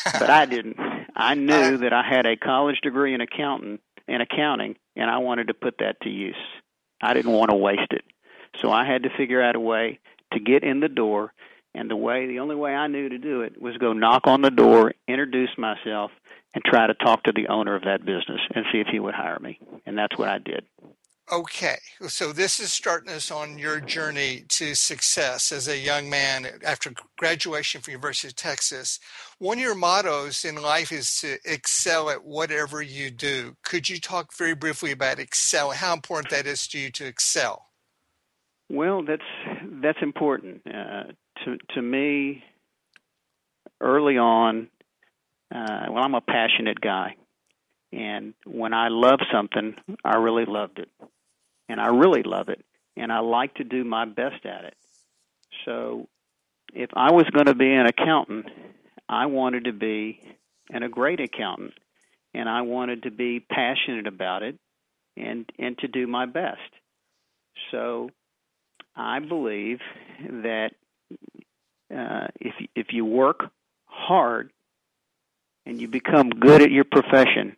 but 0.04 0.30
I 0.30 0.46
didn't. 0.46 0.76
I 1.16 1.34
knew 1.34 1.78
that 1.78 1.92
I 1.92 2.02
had 2.02 2.26
a 2.26 2.36
college 2.36 2.80
degree 2.80 3.14
in 3.14 3.20
accounting 3.20 3.80
in 4.06 4.20
accounting, 4.20 4.76
and 4.96 5.10
I 5.10 5.18
wanted 5.18 5.48
to 5.48 5.54
put 5.54 5.78
that 5.78 6.00
to 6.02 6.10
use. 6.10 6.36
I 7.02 7.12
didn't 7.12 7.32
want 7.32 7.50
to 7.50 7.56
waste 7.56 7.92
it, 7.92 8.04
so 8.60 8.70
I 8.70 8.84
had 8.84 9.02
to 9.02 9.10
figure 9.16 9.42
out 9.42 9.56
a 9.56 9.60
way 9.60 10.00
to 10.32 10.40
get 10.40 10.62
in 10.62 10.80
the 10.80 10.88
door 10.88 11.32
and 11.74 11.90
the 11.90 11.96
way, 11.96 12.26
the 12.26 12.40
only 12.40 12.56
way 12.56 12.74
I 12.74 12.86
knew 12.86 13.08
to 13.08 13.18
do 13.18 13.42
it 13.42 13.60
was 13.60 13.76
go 13.76 13.92
knock 13.92 14.22
on 14.26 14.42
the 14.42 14.50
door, 14.50 14.94
introduce 15.06 15.50
myself, 15.56 16.10
and 16.54 16.64
try 16.64 16.86
to 16.86 16.94
talk 16.94 17.24
to 17.24 17.32
the 17.32 17.48
owner 17.48 17.74
of 17.74 17.84
that 17.84 18.04
business 18.04 18.40
and 18.54 18.64
see 18.72 18.80
if 18.80 18.88
he 18.90 18.98
would 18.98 19.14
hire 19.14 19.38
me. 19.38 19.58
And 19.86 19.96
that's 19.96 20.16
what 20.18 20.28
I 20.28 20.38
did. 20.38 20.64
Okay, 21.30 21.76
so 22.06 22.32
this 22.32 22.58
is 22.58 22.72
starting 22.72 23.12
us 23.12 23.30
on 23.30 23.58
your 23.58 23.80
journey 23.80 24.44
to 24.48 24.74
success 24.74 25.52
as 25.52 25.68
a 25.68 25.76
young 25.76 26.08
man 26.08 26.46
after 26.64 26.90
graduation 27.18 27.82
from 27.82 27.92
University 27.92 28.28
of 28.28 28.36
Texas. 28.36 28.98
One 29.38 29.58
of 29.58 29.62
your 29.62 29.74
mottos 29.74 30.46
in 30.46 30.54
life 30.56 30.90
is 30.90 31.20
to 31.20 31.36
excel 31.44 32.08
at 32.08 32.24
whatever 32.24 32.80
you 32.80 33.10
do. 33.10 33.56
Could 33.62 33.90
you 33.90 34.00
talk 34.00 34.34
very 34.38 34.54
briefly 34.54 34.90
about 34.92 35.18
excel? 35.18 35.72
How 35.72 35.92
important 35.92 36.30
that 36.30 36.46
is 36.46 36.66
to 36.68 36.78
you 36.78 36.90
to 36.92 37.04
excel? 37.04 37.66
Well, 38.70 39.02
that's 39.02 39.22
that's 39.82 40.00
important. 40.00 40.62
Uh, 40.66 41.12
to 41.44 41.58
to 41.74 41.82
me 41.82 42.44
early 43.80 44.18
on 44.18 44.68
uh 45.54 45.86
well 45.90 46.04
I'm 46.04 46.14
a 46.14 46.20
passionate 46.20 46.80
guy. 46.80 47.16
And 47.92 48.34
when 48.44 48.74
I 48.74 48.88
love 48.88 49.20
something 49.32 49.76
I 50.04 50.16
really 50.16 50.44
loved 50.44 50.78
it. 50.78 50.90
And 51.68 51.80
I 51.80 51.88
really 51.88 52.22
love 52.22 52.48
it. 52.48 52.64
And 52.96 53.12
I 53.12 53.20
like 53.20 53.54
to 53.54 53.64
do 53.64 53.84
my 53.84 54.04
best 54.04 54.44
at 54.44 54.64
it. 54.64 54.74
So 55.64 56.08
if 56.74 56.90
I 56.94 57.12
was 57.12 57.24
going 57.32 57.46
to 57.46 57.54
be 57.54 57.72
an 57.72 57.86
accountant 57.86 58.46
I 59.08 59.26
wanted 59.26 59.64
to 59.64 59.72
be 59.72 60.20
and 60.70 60.84
a 60.84 60.88
great 60.88 61.20
accountant 61.20 61.72
and 62.34 62.48
I 62.48 62.62
wanted 62.62 63.04
to 63.04 63.10
be 63.10 63.40
passionate 63.40 64.06
about 64.06 64.42
it 64.42 64.56
and 65.16 65.50
and 65.58 65.76
to 65.78 65.88
do 65.88 66.06
my 66.06 66.26
best. 66.26 66.70
So 67.70 68.10
I 68.94 69.18
believe 69.20 69.80
that 70.28 70.70
uh, 71.94 72.28
if 72.40 72.54
if 72.74 72.86
you 72.92 73.04
work 73.04 73.50
hard 73.86 74.50
and 75.66 75.80
you 75.80 75.88
become 75.88 76.30
good 76.30 76.62
at 76.62 76.70
your 76.70 76.84
profession 76.84 77.56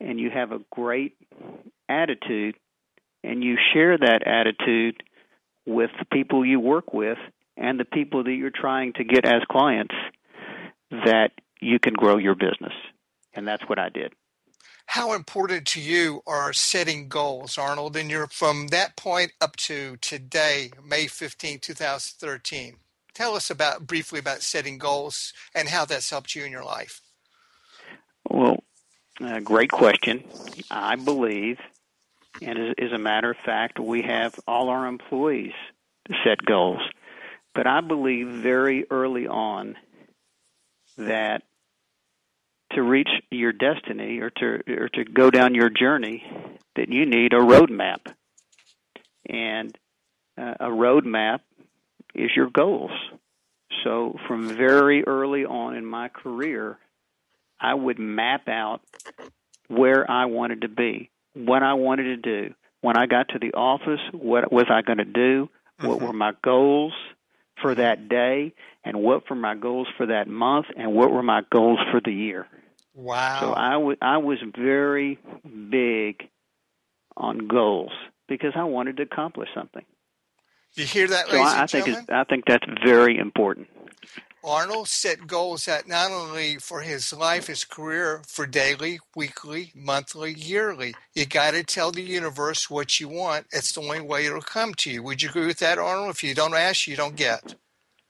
and 0.00 0.20
you 0.20 0.30
have 0.30 0.52
a 0.52 0.60
great 0.70 1.16
attitude 1.88 2.56
and 3.24 3.42
you 3.42 3.56
share 3.72 3.96
that 3.96 4.26
attitude 4.26 5.02
with 5.66 5.90
the 5.98 6.04
people 6.04 6.44
you 6.44 6.60
work 6.60 6.92
with 6.92 7.18
and 7.56 7.80
the 7.80 7.84
people 7.84 8.24
that 8.24 8.32
you're 8.32 8.50
trying 8.50 8.92
to 8.92 9.04
get 9.04 9.24
as 9.24 9.42
clients 9.50 9.94
that 10.90 11.32
you 11.60 11.78
can 11.78 11.94
grow 11.94 12.18
your 12.18 12.34
business. 12.34 12.72
And 13.34 13.46
that's 13.46 13.62
what 13.68 13.78
I 13.78 13.88
did 13.88 14.12
how 14.86 15.12
important 15.12 15.66
to 15.68 15.80
you 15.80 16.22
are 16.26 16.52
setting 16.52 17.08
goals, 17.08 17.58
Arnold? 17.58 17.96
And 17.96 18.10
you're 18.10 18.28
from 18.28 18.68
that 18.68 18.96
point 18.96 19.32
up 19.40 19.56
to 19.56 19.96
today, 19.98 20.70
May 20.84 21.06
15, 21.06 21.58
2013. 21.58 22.76
Tell 23.12 23.34
us 23.34 23.50
about 23.50 23.86
briefly 23.86 24.18
about 24.18 24.42
setting 24.42 24.78
goals 24.78 25.32
and 25.54 25.68
how 25.68 25.84
that's 25.84 26.10
helped 26.10 26.34
you 26.34 26.44
in 26.44 26.52
your 26.52 26.64
life. 26.64 27.00
Well, 28.28 28.62
uh, 29.20 29.40
great 29.40 29.70
question. 29.70 30.24
I 30.70 30.96
believe, 30.96 31.58
and 32.42 32.58
as, 32.58 32.74
as 32.78 32.92
a 32.92 32.98
matter 32.98 33.30
of 33.30 33.36
fact, 33.38 33.78
we 33.78 34.02
have 34.02 34.38
all 34.46 34.68
our 34.68 34.86
employees 34.86 35.54
set 36.24 36.44
goals. 36.44 36.82
But 37.54 37.66
I 37.66 37.80
believe 37.80 38.28
very 38.28 38.84
early 38.90 39.26
on 39.26 39.76
that 40.98 41.42
to 42.76 42.82
reach 42.82 43.08
your 43.30 43.52
destiny 43.52 44.20
or 44.20 44.30
to 44.30 44.60
or 44.68 44.88
to 44.90 45.04
go 45.04 45.30
down 45.30 45.54
your 45.54 45.70
journey 45.70 46.22
that 46.76 46.88
you 46.88 47.06
need 47.06 47.32
a 47.32 47.38
roadmap. 47.38 48.06
And 49.28 49.76
uh, 50.38 50.54
a 50.60 50.68
roadmap 50.68 51.40
is 52.14 52.30
your 52.36 52.50
goals. 52.50 52.92
So 53.82 54.16
from 54.28 54.56
very 54.56 55.04
early 55.04 55.44
on 55.44 55.74
in 55.74 55.84
my 55.84 56.08
career 56.08 56.78
i 57.58 57.72
would 57.72 57.98
map 57.98 58.48
out 58.48 58.82
where 59.68 60.08
i 60.10 60.26
wanted 60.26 60.60
to 60.60 60.68
be 60.68 61.10
what 61.32 61.62
i 61.62 61.72
wanted 61.74 62.22
to 62.22 62.48
do. 62.48 62.54
When 62.82 62.98
i 62.98 63.06
got 63.06 63.30
to 63.30 63.38
the 63.38 63.54
office 63.54 64.00
what 64.12 64.52
was 64.52 64.66
i 64.70 64.82
going 64.82 64.98
to 64.98 65.04
do? 65.04 65.48
What 65.80 65.98
mm-hmm. 65.98 66.06
were 66.06 66.12
my 66.12 66.32
goals 66.44 66.92
for 67.60 67.74
that 67.74 68.08
day? 68.08 68.52
And 68.84 69.02
what 69.02 69.28
were 69.28 69.36
my 69.36 69.54
goals 69.54 69.88
for 69.96 70.06
that 70.06 70.28
month? 70.28 70.66
And 70.76 70.92
what 70.92 71.10
were 71.10 71.22
my 71.22 71.42
goals 71.50 71.78
for 71.90 72.00
the 72.00 72.12
year. 72.12 72.46
Wow. 72.96 73.40
So 73.40 73.54
I, 73.54 73.72
w- 73.72 73.96
I 74.00 74.16
was 74.18 74.38
very 74.58 75.18
big 75.70 76.28
on 77.16 77.46
goals 77.46 77.92
because 78.28 78.52
I 78.56 78.64
wanted 78.64 78.96
to 78.96 79.04
accomplish 79.04 79.48
something. 79.54 79.84
You 80.74 80.84
hear 80.84 81.06
that, 81.08 81.30
So 81.30 81.36
ladies 81.36 81.52
I, 81.52 81.56
I 81.56 81.60
and 81.60 81.70
think 81.70 81.86
gentlemen? 81.86 82.06
I 82.10 82.24
think 82.24 82.44
that's 82.46 82.66
very 82.84 83.18
important. 83.18 83.68
Arnold 84.44 84.88
set 84.88 85.26
goals 85.26 85.64
that 85.64 85.88
not 85.88 86.12
only 86.12 86.56
for 86.58 86.80
his 86.82 87.12
life, 87.12 87.48
his 87.48 87.64
career, 87.64 88.22
for 88.28 88.46
daily, 88.46 89.00
weekly, 89.16 89.72
monthly, 89.74 90.34
yearly. 90.34 90.94
You 91.14 91.26
got 91.26 91.52
to 91.52 91.64
tell 91.64 91.90
the 91.90 92.02
universe 92.02 92.70
what 92.70 93.00
you 93.00 93.08
want. 93.08 93.46
It's 93.52 93.72
the 93.72 93.80
only 93.80 94.00
way 94.00 94.26
it'll 94.26 94.42
come 94.42 94.74
to 94.74 94.90
you. 94.90 95.02
Would 95.02 95.22
you 95.22 95.30
agree 95.30 95.46
with 95.46 95.58
that, 95.58 95.78
Arnold? 95.78 96.10
If 96.10 96.22
you 96.22 96.34
don't 96.34 96.54
ask, 96.54 96.86
you 96.86 96.94
don't 96.94 97.16
get. 97.16 97.56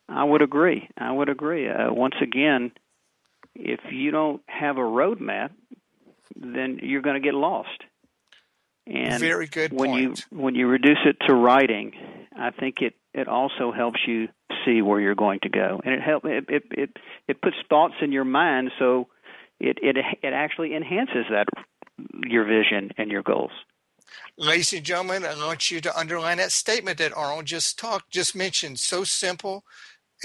I 0.08 0.24
would 0.24 0.42
agree. 0.42 0.88
I 0.98 1.10
would 1.10 1.28
agree. 1.30 1.68
Uh, 1.70 1.92
once 1.92 2.16
again, 2.20 2.72
if 3.58 3.80
you 3.90 4.10
don't 4.10 4.42
have 4.46 4.76
a 4.76 4.80
roadmap, 4.80 5.50
then 6.34 6.80
you're 6.82 7.02
going 7.02 7.20
to 7.20 7.24
get 7.26 7.34
lost. 7.34 7.82
And 8.86 9.20
Very 9.20 9.46
good 9.46 9.72
when 9.72 9.90
point. 9.90 10.24
you 10.30 10.38
when 10.38 10.54
you 10.54 10.68
reduce 10.68 10.98
it 11.04 11.16
to 11.26 11.34
writing, 11.34 11.92
I 12.38 12.50
think 12.50 12.76
it 12.80 12.94
it 13.12 13.26
also 13.26 13.72
helps 13.72 14.00
you 14.06 14.28
see 14.64 14.80
where 14.80 15.00
you're 15.00 15.16
going 15.16 15.40
to 15.42 15.48
go, 15.48 15.80
and 15.84 15.94
it 15.94 16.00
help 16.00 16.24
it 16.24 16.44
it 16.48 16.62
it, 16.70 16.90
it 17.26 17.42
puts 17.42 17.56
thoughts 17.68 17.94
in 18.00 18.12
your 18.12 18.24
mind, 18.24 18.70
so 18.78 19.08
it 19.58 19.78
it 19.82 19.96
it 20.22 20.32
actually 20.32 20.76
enhances 20.76 21.24
that 21.30 21.48
your 22.28 22.44
vision 22.44 22.92
and 22.96 23.10
your 23.10 23.22
goals. 23.22 23.50
Ladies 24.38 24.72
and 24.72 24.84
gentlemen, 24.84 25.24
I 25.24 25.34
want 25.44 25.70
you 25.70 25.80
to 25.80 25.98
underline 25.98 26.36
that 26.38 26.52
statement 26.52 26.98
that 26.98 27.16
Arnold 27.16 27.46
just 27.46 27.78
talked, 27.78 28.10
just 28.10 28.36
mentioned. 28.36 28.78
So 28.78 29.02
simple 29.02 29.64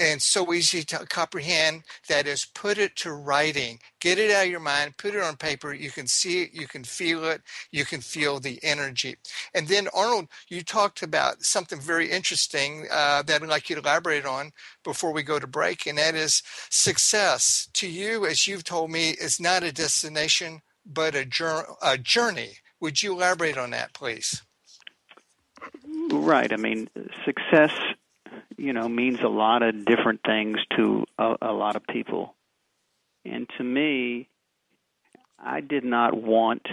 and 0.00 0.20
so 0.22 0.52
easy 0.52 0.82
to 0.84 1.06
comprehend 1.06 1.82
that 2.08 2.26
is 2.26 2.44
put 2.44 2.78
it 2.78 2.96
to 2.96 3.12
writing. 3.12 3.78
Get 4.00 4.18
it 4.18 4.30
out 4.30 4.44
of 4.44 4.50
your 4.50 4.60
mind, 4.60 4.96
put 4.96 5.14
it 5.14 5.22
on 5.22 5.36
paper. 5.36 5.72
You 5.72 5.90
can 5.90 6.06
see 6.06 6.42
it, 6.42 6.50
you 6.52 6.66
can 6.66 6.84
feel 6.84 7.24
it, 7.24 7.42
you 7.70 7.84
can 7.84 8.00
feel 8.00 8.40
the 8.40 8.58
energy. 8.62 9.16
And 9.54 9.68
then, 9.68 9.88
Arnold, 9.94 10.28
you 10.48 10.62
talked 10.62 11.02
about 11.02 11.42
something 11.42 11.80
very 11.80 12.10
interesting 12.10 12.86
uh, 12.90 13.22
that 13.22 13.42
I'd 13.42 13.48
like 13.48 13.68
you 13.68 13.76
to 13.76 13.82
elaborate 13.82 14.24
on 14.24 14.52
before 14.84 15.12
we 15.12 15.22
go 15.22 15.38
to 15.38 15.46
break, 15.46 15.86
and 15.86 15.98
that 15.98 16.14
is 16.14 16.42
success. 16.70 17.68
To 17.74 17.88
you, 17.88 18.26
as 18.26 18.46
you've 18.46 18.64
told 18.64 18.90
me, 18.90 19.10
is 19.10 19.40
not 19.40 19.62
a 19.62 19.72
destination, 19.72 20.62
but 20.86 21.14
a, 21.14 21.26
a 21.82 21.98
journey. 21.98 22.58
Would 22.80 23.02
you 23.02 23.12
elaborate 23.12 23.58
on 23.58 23.70
that, 23.70 23.92
please? 23.92 24.42
Right. 26.10 26.52
I 26.52 26.56
mean, 26.56 26.88
success, 27.24 27.72
you 28.62 28.72
know, 28.72 28.88
means 28.88 29.18
a 29.20 29.28
lot 29.28 29.64
of 29.64 29.84
different 29.84 30.20
things 30.24 30.56
to 30.76 31.04
a, 31.18 31.34
a 31.42 31.52
lot 31.52 31.74
of 31.74 31.84
people. 31.84 32.32
And 33.24 33.48
to 33.58 33.64
me, 33.64 34.28
I 35.36 35.60
did 35.60 35.82
not 35.82 36.14
want 36.14 36.68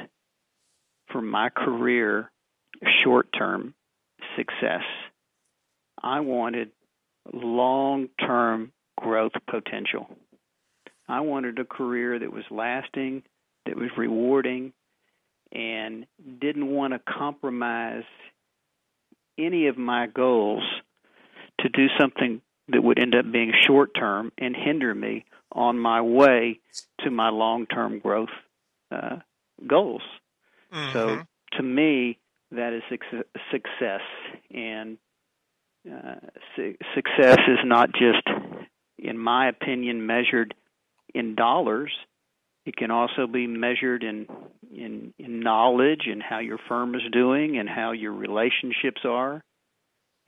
for 1.12 1.19
my 1.19 1.50
career 1.50 2.29
short 3.03 3.34
term 3.36 3.74
success. 4.38 4.84
I 6.00 6.19
wanted 6.19 6.69
long 7.34 8.10
term 8.19 8.72
growth 8.96 9.31
potential. 9.50 10.15
I 11.08 11.22
wanted 11.22 11.58
a 11.58 11.65
career 11.65 12.19
that 12.19 12.31
was 12.31 12.43
lasting, 12.51 13.24
that 13.65 13.75
was 13.75 13.89
rewarding, 13.98 14.74
and 15.51 16.05
didn't 16.39 16.67
want 16.67 16.93
to 16.93 17.00
compromise 17.00 18.03
any 19.39 19.65
of 19.65 19.77
my 19.79 20.05
goals 20.05 20.62
to 21.60 21.70
do 21.70 21.88
something 22.00 22.42
that 22.70 22.84
would 22.84 23.00
end 23.00 23.16
up 23.16 23.32
being 23.32 23.51
short 23.66 23.92
term 23.96 24.32
and 24.38 24.56
hinder 24.56 24.94
me 24.94 25.25
on 25.51 25.80
my 25.80 26.01
way 26.01 26.60
to 27.01 27.10
my 27.10 27.30
long 27.30 27.66
term 27.66 28.00
growth 28.00 28.30
uh, 28.92 29.18
goals. 29.68 30.04
So 30.94 31.08
Mhm. 31.10 31.28
to 31.54 31.63
me, 31.63 32.18
that 32.51 32.74
is 32.74 32.84
success, 33.51 34.01
and 34.51 34.98
uh, 35.89 36.16
su- 36.56 36.78
success 36.96 37.39
is 37.48 37.60
not 37.63 37.92
just, 37.94 38.28
in 38.98 39.18
my 39.18 39.48
opinion, 39.48 40.05
measured 40.05 40.53
in 41.14 41.36
dollars. 41.36 41.92
It 42.66 42.75
can 42.75 42.92
also 42.92 43.25
be 43.27 43.48
measured 43.48 44.03
in, 44.03 44.27
in 44.72 45.14
in 45.18 45.40
knowledge 45.40 46.07
and 46.07 46.22
how 46.22 46.40
your 46.40 46.60
firm 46.68 46.94
is 46.96 47.01
doing 47.12 47.57
and 47.57 47.68
how 47.70 47.92
your 47.94 48.14
relationships 48.14 49.01
are. 49.05 49.44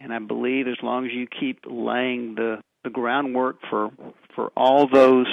And 0.02 0.14
I 0.14 0.20
believe 0.20 0.68
as 0.68 0.78
long 0.82 1.06
as 1.06 1.12
you 1.14 1.28
keep 1.28 1.60
laying 1.66 2.36
the, 2.36 2.62
the 2.84 2.90
groundwork 2.90 3.58
for 3.70 3.92
for 4.36 4.52
all 4.56 4.88
those 4.88 5.28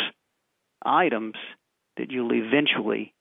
items, 0.84 1.34
that 1.96 2.10
you'll 2.10 2.34
eventually 2.34 3.14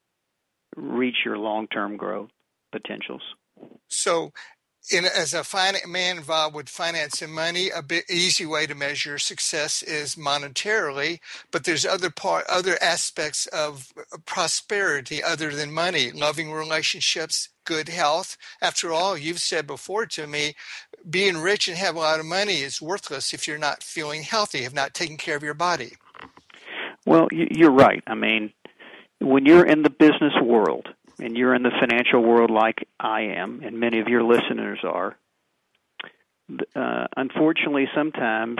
reach 0.75 1.17
your 1.23 1.37
long 1.37 1.67
term 1.67 1.97
growth 1.97 2.29
potentials. 2.71 3.21
So, 3.87 4.33
in, 4.91 5.05
as 5.05 5.33
a 5.33 5.43
man 5.87 6.17
involved 6.17 6.55
with 6.55 6.69
finance 6.69 7.21
and 7.21 7.33
money, 7.33 7.69
a 7.69 7.81
bit 7.81 8.09
easy 8.09 8.45
way 8.45 8.65
to 8.67 8.75
measure 8.75 9.17
success 9.17 9.83
is 9.83 10.15
monetarily, 10.15 11.19
but 11.51 11.63
there's 11.63 11.85
other 11.85 12.09
part, 12.09 12.45
other 12.47 12.77
aspects 12.81 13.47
of 13.47 13.91
uh, 13.97 14.17
prosperity 14.25 15.23
other 15.23 15.51
than 15.51 15.71
money, 15.71 16.11
loving 16.11 16.51
relationships, 16.51 17.49
good 17.65 17.89
health. 17.89 18.37
After 18.61 18.91
all, 18.91 19.17
you've 19.17 19.41
said 19.41 19.67
before 19.67 20.05
to 20.07 20.27
me, 20.27 20.55
being 21.09 21.37
rich 21.37 21.67
and 21.67 21.77
have 21.77 21.95
a 21.95 21.99
lot 21.99 22.19
of 22.19 22.25
money 22.25 22.61
is 22.61 22.81
worthless 22.81 23.33
if 23.33 23.47
you're 23.47 23.57
not 23.57 23.83
feeling 23.83 24.23
healthy, 24.23 24.59
if 24.59 24.73
not 24.73 24.93
taking 24.93 25.17
care 25.17 25.35
of 25.35 25.43
your 25.43 25.53
body. 25.53 25.93
Well, 27.05 27.27
you're 27.31 27.71
right. 27.71 28.03
I 28.07 28.15
mean, 28.15 28.51
when 29.19 29.45
you're 29.45 29.65
in 29.65 29.83
the 29.83 29.89
business 29.89 30.33
world 30.41 30.89
and 31.19 31.35
you're 31.37 31.55
in 31.55 31.63
the 31.63 31.71
financial 31.79 32.21
world 32.21 32.51
like 32.51 32.87
I 32.99 33.21
am, 33.37 33.61
and 33.63 33.79
many 33.79 33.99
of 33.99 34.07
your 34.07 34.23
listeners 34.23 34.79
are, 34.83 35.17
uh, 36.75 37.07
unfortunately, 37.15 37.87
sometimes 37.95 38.59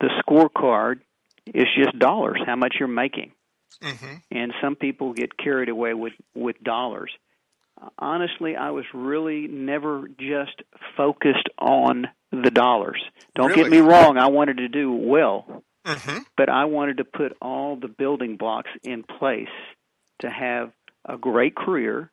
the 0.00 0.10
scorecard 0.26 1.00
is 1.46 1.66
just 1.76 1.98
dollars, 1.98 2.40
how 2.46 2.56
much 2.56 2.76
you're 2.78 2.88
making. 2.88 3.32
hmm 3.82 4.14
and 4.30 4.52
some 4.62 4.74
people 4.74 5.12
get 5.12 5.36
carried 5.36 5.68
away 5.68 5.94
with 5.94 6.14
with 6.34 6.56
dollars. 6.62 7.10
Honestly, 7.98 8.56
I 8.56 8.70
was 8.70 8.84
really 8.94 9.46
never 9.48 10.08
just 10.18 10.62
focused 10.96 11.48
on 11.58 12.06
the 12.30 12.50
dollars. 12.50 13.02
Don't 13.34 13.54
get 13.54 13.68
me 13.68 13.78
wrong, 13.78 14.16
I 14.16 14.28
wanted 14.28 14.58
to 14.58 14.68
do 14.68 14.92
well, 14.92 15.62
hmm 15.84 16.18
but 16.36 16.48
I 16.48 16.64
wanted 16.64 16.98
to 16.98 17.04
put 17.04 17.36
all 17.42 17.76
the 17.76 17.88
building 17.88 18.36
blocks 18.36 18.70
in 18.82 19.02
place 19.02 19.48
to 20.20 20.30
have 20.30 20.72
a 21.04 21.16
great 21.16 21.54
career 21.54 22.10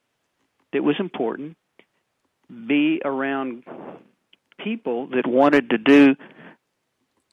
that 0.74 0.84
was 0.84 0.96
important, 1.00 1.58
be 2.68 3.02
around 3.04 3.64
people 4.64 5.08
that 5.08 5.26
wanted 5.26 5.70
to 5.70 5.78
do 5.78 6.16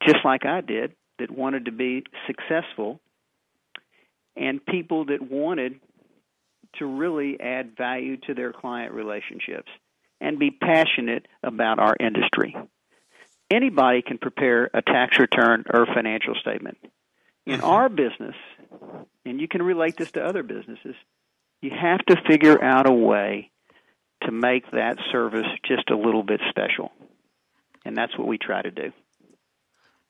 just 0.05 0.23
like 0.23 0.45
I 0.45 0.61
did, 0.61 0.93
that 1.19 1.29
wanted 1.29 1.65
to 1.65 1.71
be 1.71 2.03
successful, 2.25 3.01
and 4.35 4.65
people 4.65 5.05
that 5.05 5.21
wanted 5.21 5.79
to 6.77 6.85
really 6.85 7.39
add 7.39 7.75
value 7.75 8.17
to 8.17 8.33
their 8.33 8.53
client 8.53 8.93
relationships 8.93 9.69
and 10.21 10.39
be 10.39 10.51
passionate 10.51 11.27
about 11.43 11.79
our 11.79 11.95
industry. 11.99 12.55
Anybody 13.51 14.01
can 14.01 14.17
prepare 14.17 14.69
a 14.73 14.81
tax 14.81 15.17
return 15.19 15.65
or 15.69 15.85
financial 15.87 16.35
statement. 16.35 16.77
In 17.45 17.59
Mhm. 17.59 17.67
our 17.67 17.89
business, 17.89 18.35
and 19.25 19.41
you 19.41 19.47
can 19.47 19.63
relate 19.63 19.97
this 19.97 20.11
to 20.11 20.23
other 20.23 20.43
businesses, 20.43 20.95
you 21.61 21.71
have 21.71 22.05
to 22.05 22.15
figure 22.27 22.61
out 22.63 22.87
a 22.87 22.93
way 22.93 23.51
to 24.23 24.31
make 24.31 24.69
that 24.71 24.97
service 25.11 25.47
just 25.65 25.89
a 25.89 25.97
little 25.97 26.23
bit 26.23 26.41
special. 26.49 26.91
And 27.85 27.95
that's 27.95 28.17
what 28.17 28.27
we 28.27 28.37
try 28.37 28.61
to 28.61 28.71
do. 28.71 28.91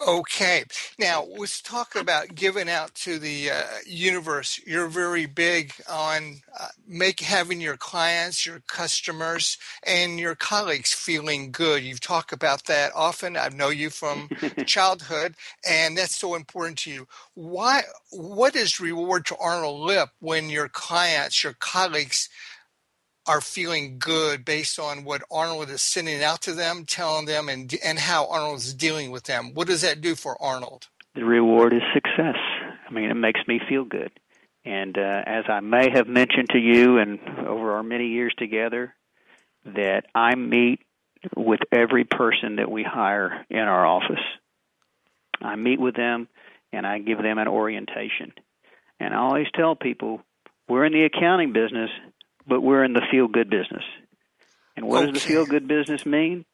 Okay. 0.06 0.64
Now, 0.98 1.26
let's 1.26 1.62
talk 1.62 1.94
about 1.96 2.34
giving 2.34 2.70
out 2.70 2.96
to 2.96 3.20
the 3.20 3.52
uh, 3.52 3.64
universe. 3.86 4.62
You're 4.66 4.88
very 4.88 5.26
big 5.26 5.74
on 5.90 6.42
uh, 6.58 6.70
make 6.88 7.20
having 7.20 7.60
your 7.60 7.76
clients, 7.76 8.46
your 8.46 8.62
customers, 8.62 9.58
and 9.84 10.18
your 10.18 10.36
colleagues 10.36 10.94
feeling 10.94 11.52
good. 11.52 11.84
You've 11.84 12.00
talked 12.00 12.32
about 12.32 12.66
that 12.66 12.94
often. 12.96 13.36
I 13.36 13.50
know 13.50 13.70
you 13.70 13.90
from 13.90 14.30
childhood, 14.66 15.36
and 15.68 15.98
that's 15.98 16.16
so 16.16 16.36
important 16.36 16.78
to 16.80 16.92
you. 16.92 17.08
Why? 17.34 17.82
What 18.12 18.56
is 18.56 18.80
reward 18.80 19.26
to 19.28 19.38
Arnold 19.38 19.82
Lipp 19.82 20.12
when 20.22 20.50
your 20.50 20.70
clients, 20.70 21.44
your 21.44 21.56
colleagues, 21.60 22.30
are 23.30 23.42
feeling 23.42 24.00
good 24.00 24.44
based 24.44 24.80
on 24.80 25.04
what 25.04 25.22
Arnold 25.32 25.70
is 25.70 25.82
sending 25.82 26.24
out 26.24 26.42
to 26.42 26.54
them, 26.54 26.86
telling 26.86 27.26
them, 27.26 27.48
and 27.48 27.74
and 27.84 28.00
how 28.00 28.28
Arnold 28.28 28.58
is 28.58 28.74
dealing 28.74 29.12
with 29.12 29.24
them. 29.24 29.54
What 29.54 29.68
does 29.68 29.82
that 29.82 30.02
do 30.02 30.16
for 30.16 30.42
Arnold? 30.42 30.88
the 31.16 31.26
reward 31.26 31.74
is 31.74 31.82
success. 31.94 32.38
I 32.88 32.92
mean, 32.92 33.10
it 33.10 33.16
makes 33.16 33.42
me 33.48 33.60
feel 33.68 33.84
good. 33.84 34.12
And 34.66 34.98
uh, 34.98 35.24
as 35.26 35.46
I 35.50 35.60
may 35.60 35.90
have 35.90 36.08
mentioned 36.08 36.50
to 36.52 36.58
you, 36.58 36.98
and 36.98 37.20
over 37.46 37.74
our 37.74 37.84
many 37.84 38.08
years 38.08 38.34
together, 38.38 38.96
that 39.66 40.06
I 40.16 40.36
meet 40.36 40.82
with 41.36 41.60
every 41.72 42.06
person 42.06 42.58
that 42.58 42.72
we 42.72 42.84
hire 42.84 43.46
in 43.50 43.60
our 43.60 43.86
office. 43.86 44.24
I 45.42 45.56
meet 45.56 45.80
with 45.80 45.96
them 45.96 46.28
and 46.72 46.86
I 46.88 47.00
give 47.00 47.22
them 47.22 47.38
an 47.38 47.48
orientation. 47.48 48.34
And 49.00 49.14
I 49.14 49.18
always 49.18 49.48
tell 49.54 49.76
people 49.76 50.22
we're 50.68 50.86
in 50.86 50.94
the 50.94 51.04
accounting 51.04 51.52
business, 51.52 51.90
but 52.50 52.62
we're 52.62 52.84
in 52.84 52.94
the 52.94 53.06
feel 53.12 53.28
good 53.28 53.50
business. 53.50 53.84
And 54.76 54.88
what 54.88 55.04
okay. 55.04 55.12
does 55.12 55.22
the 55.22 55.28
feel 55.28 55.46
good 55.46 55.68
business 55.68 56.06
mean? 56.06 56.46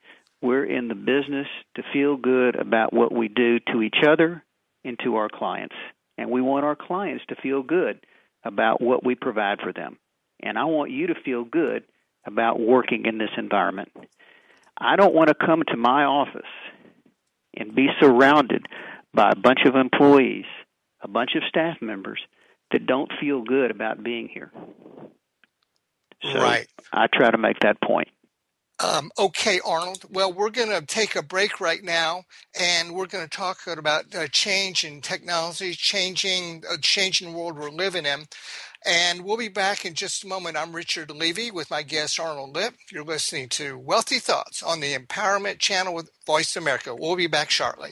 We're 0.41 0.65
in 0.65 0.88
the 0.88 0.95
business 0.95 1.47
to 1.75 1.84
feel 1.93 2.17
good 2.17 2.55
about 2.55 2.93
what 2.93 3.12
we 3.12 3.27
do 3.29 3.60
to 3.71 3.81
each 3.81 3.97
other 4.08 4.43
and 4.84 4.99
to 5.03 5.15
our 5.15 5.29
clients. 5.29 5.75
And 6.17 6.29
we 6.29 6.41
want 6.41 6.65
our 6.65 6.75
clients 6.75 7.23
to 7.29 7.36
feel 7.36 7.63
good 7.63 7.99
about 8.43 8.81
what 8.81 9.03
we 9.03 9.15
provide 9.15 9.60
for 9.62 9.73
them. 9.73 9.97
And 10.41 10.58
I 10.58 10.65
want 10.65 10.91
you 10.91 11.08
to 11.08 11.15
feel 11.23 11.43
good 11.43 11.84
about 12.25 12.60
working 12.60 13.05
in 13.05 13.17
this 13.17 13.29
environment. 13.38 13.91
I 14.77 14.95
don't 14.97 15.15
want 15.15 15.29
to 15.29 15.36
come 15.36 15.63
to 15.67 15.77
my 15.77 16.03
office 16.03 16.41
and 17.55 17.73
be 17.73 17.88
surrounded 17.99 18.65
by 19.13 19.31
a 19.31 19.36
bunch 19.36 19.60
of 19.65 19.75
employees, 19.75 20.45
a 21.01 21.08
bunch 21.08 21.31
of 21.36 21.43
staff 21.47 21.77
members 21.81 22.19
that 22.71 22.86
don't 22.86 23.12
feel 23.19 23.43
good 23.43 23.71
about 23.71 24.03
being 24.03 24.27
here. 24.27 24.51
So 26.23 26.39
right. 26.39 26.67
I 26.91 27.08
try 27.08 27.30
to 27.30 27.38
make 27.38 27.60
that 27.62 27.82
point. 27.82 28.10
Um, 28.84 29.10
okay, 29.17 29.62
Arnold. 29.65 30.04
Well, 30.10 30.34
we're 30.34 30.49
going 30.49 30.69
to 30.69 30.86
take 30.86 31.15
a 31.15 31.23
break 31.23 31.62
right 31.62 31.82
now, 31.82 32.23
and 32.60 32.93
we're 32.93 33.06
going 33.06 33.23
to 33.23 33.30
talk 33.30 33.60
about 33.67 34.13
uh, 34.13 34.28
change 34.28 34.84
in 34.84 34.99
technology, 35.01 35.73
changing, 35.73 36.63
uh, 36.69 36.75
changing 36.82 37.34
world 37.34 37.58
we're 37.58 37.69
living 37.69 38.06
in. 38.06 38.25
And 38.86 39.23
we'll 39.23 39.38
be 39.38 39.47
back 39.47 39.86
in 39.86 39.93
just 39.93 40.25
a 40.25 40.28
moment. 40.28 40.58
I'm 40.58 40.75
Richard 40.75 41.10
Levy 41.10 41.51
with 41.51 41.71
my 41.71 41.84
guest 41.84 42.19
Arnold 42.19 42.56
Lipp. 42.56 42.75
You're 42.91 43.06
listening 43.06 43.49
to 43.49 43.80
Wealthy 43.80 44.19
Thoughts 44.19 44.62
on 44.62 44.82
the 44.82 44.95
Empowerment 44.95 45.60
Channel 45.60 45.93
with 45.93 46.12
Voice 46.28 46.56
America. 46.56 46.93
We'll 46.93 47.15
be 47.15 47.28
back 47.28 47.49
shortly. 47.49 47.91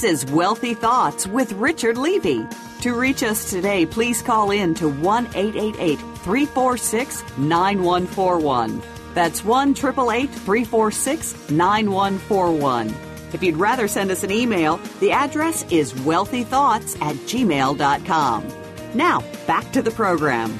This 0.00 0.24
is 0.24 0.32
Wealthy 0.32 0.72
Thoughts 0.72 1.26
with 1.26 1.52
Richard 1.52 1.98
Levy. 1.98 2.46
To 2.80 2.98
reach 2.98 3.22
us 3.22 3.50
today, 3.50 3.84
please 3.84 4.22
call 4.22 4.50
in 4.50 4.72
to 4.76 4.88
1 4.88 5.26
888 5.34 5.98
346 5.98 7.22
9141. 7.36 8.82
That's 9.12 9.44
1 9.44 9.74
346 9.74 11.50
9141. 11.50 12.94
If 13.34 13.42
you'd 13.42 13.58
rather 13.58 13.86
send 13.86 14.10
us 14.10 14.24
an 14.24 14.30
email, 14.30 14.78
the 15.00 15.12
address 15.12 15.66
is 15.70 15.92
wealthythoughts 15.92 16.98
at 17.02 17.16
gmail.com. 17.16 18.48
Now, 18.94 19.20
back 19.46 19.70
to 19.72 19.82
the 19.82 19.90
program. 19.90 20.58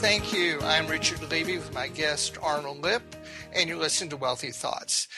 Thank 0.00 0.32
you. 0.32 0.58
I'm 0.62 0.88
Richard 0.88 1.22
Levy 1.30 1.58
with 1.58 1.72
my 1.72 1.86
guest 1.86 2.38
Arnold 2.42 2.82
Lipp, 2.82 3.02
and 3.54 3.68
you 3.68 3.76
listen 3.76 4.08
to 4.08 4.16
Wealthy 4.16 4.50
Thoughts. 4.50 5.08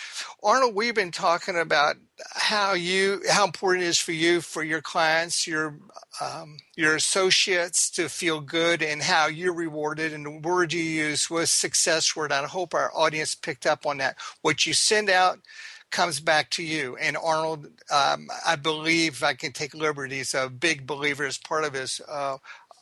Arnold, 0.43 0.75
we've 0.75 0.95
been 0.95 1.11
talking 1.11 1.59
about 1.59 1.97
how 2.35 2.73
you 2.73 3.23
how 3.29 3.45
important 3.45 3.85
it 3.85 3.89
is 3.89 3.99
for 3.99 4.13
you, 4.13 4.41
for 4.41 4.63
your 4.63 4.81
clients, 4.81 5.47
your 5.47 5.79
um, 6.21 6.59
your 6.77 6.97
associates 6.97 7.91
to 7.91 8.09
feel 8.09 8.41
good, 8.41 8.83
and 8.83 9.03
how 9.03 9.27
you're 9.27 9.55
rewarded. 9.55 10.13
And 10.13 10.27
the 10.27 10.31
word 10.31 10.73
you 10.73 10.83
use 10.83 11.31
was 11.31 11.51
success 11.51 12.15
word. 12.17 12.33
I 12.33 12.45
hope 12.47 12.75
our 12.75 12.91
audience 12.95 13.35
picked 13.35 13.67
up 13.67 13.87
on 13.87 13.99
that. 13.99 14.17
What 14.41 14.67
you 14.67 14.73
send 14.73 15.11
out 15.11 15.41
comes 15.91 16.21
back 16.21 16.51
to 16.51 16.63
you. 16.63 16.97
And 16.97 17.17
Arnold, 17.17 17.67
um, 17.91 18.29
I 18.47 18.57
believe 18.57 19.23
I 19.23 19.35
can 19.35 19.53
take 19.53 19.75
liberties. 19.75 20.35
A 20.35 20.49
big 20.49 20.87
believer 20.87 21.25
as 21.25 21.39
part 21.39 21.65
of 21.65 21.75
his 21.75 22.01
uh, 22.09 22.39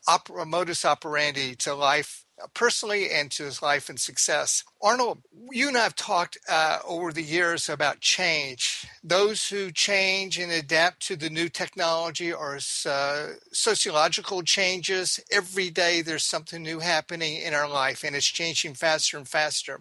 op- 0.06 0.46
modus 0.46 0.84
operandi 0.84 1.54
to 1.56 1.74
life 1.74 2.24
personally 2.54 3.10
and 3.10 3.30
to 3.32 3.44
his 3.44 3.62
life 3.62 3.88
and 3.88 3.98
success. 3.98 4.64
Arnold, 4.82 5.22
you 5.50 5.68
and 5.68 5.76
I 5.76 5.82
have 5.82 5.94
talked 5.94 6.38
uh, 6.48 6.78
over 6.86 7.12
the 7.12 7.22
years 7.22 7.68
about 7.68 8.00
change. 8.00 8.86
Those 9.02 9.48
who 9.48 9.70
change 9.70 10.38
and 10.38 10.50
adapt 10.52 11.06
to 11.06 11.16
the 11.16 11.30
new 11.30 11.48
technology 11.48 12.32
or 12.32 12.58
uh, 12.86 13.26
sociological 13.52 14.42
changes. 14.42 15.20
Every 15.30 15.70
day 15.70 16.02
there's 16.02 16.24
something 16.24 16.62
new 16.62 16.80
happening 16.80 17.36
in 17.36 17.54
our 17.54 17.68
life 17.68 18.04
and 18.04 18.16
it's 18.16 18.26
changing 18.26 18.74
faster 18.74 19.16
and 19.16 19.28
faster. 19.28 19.80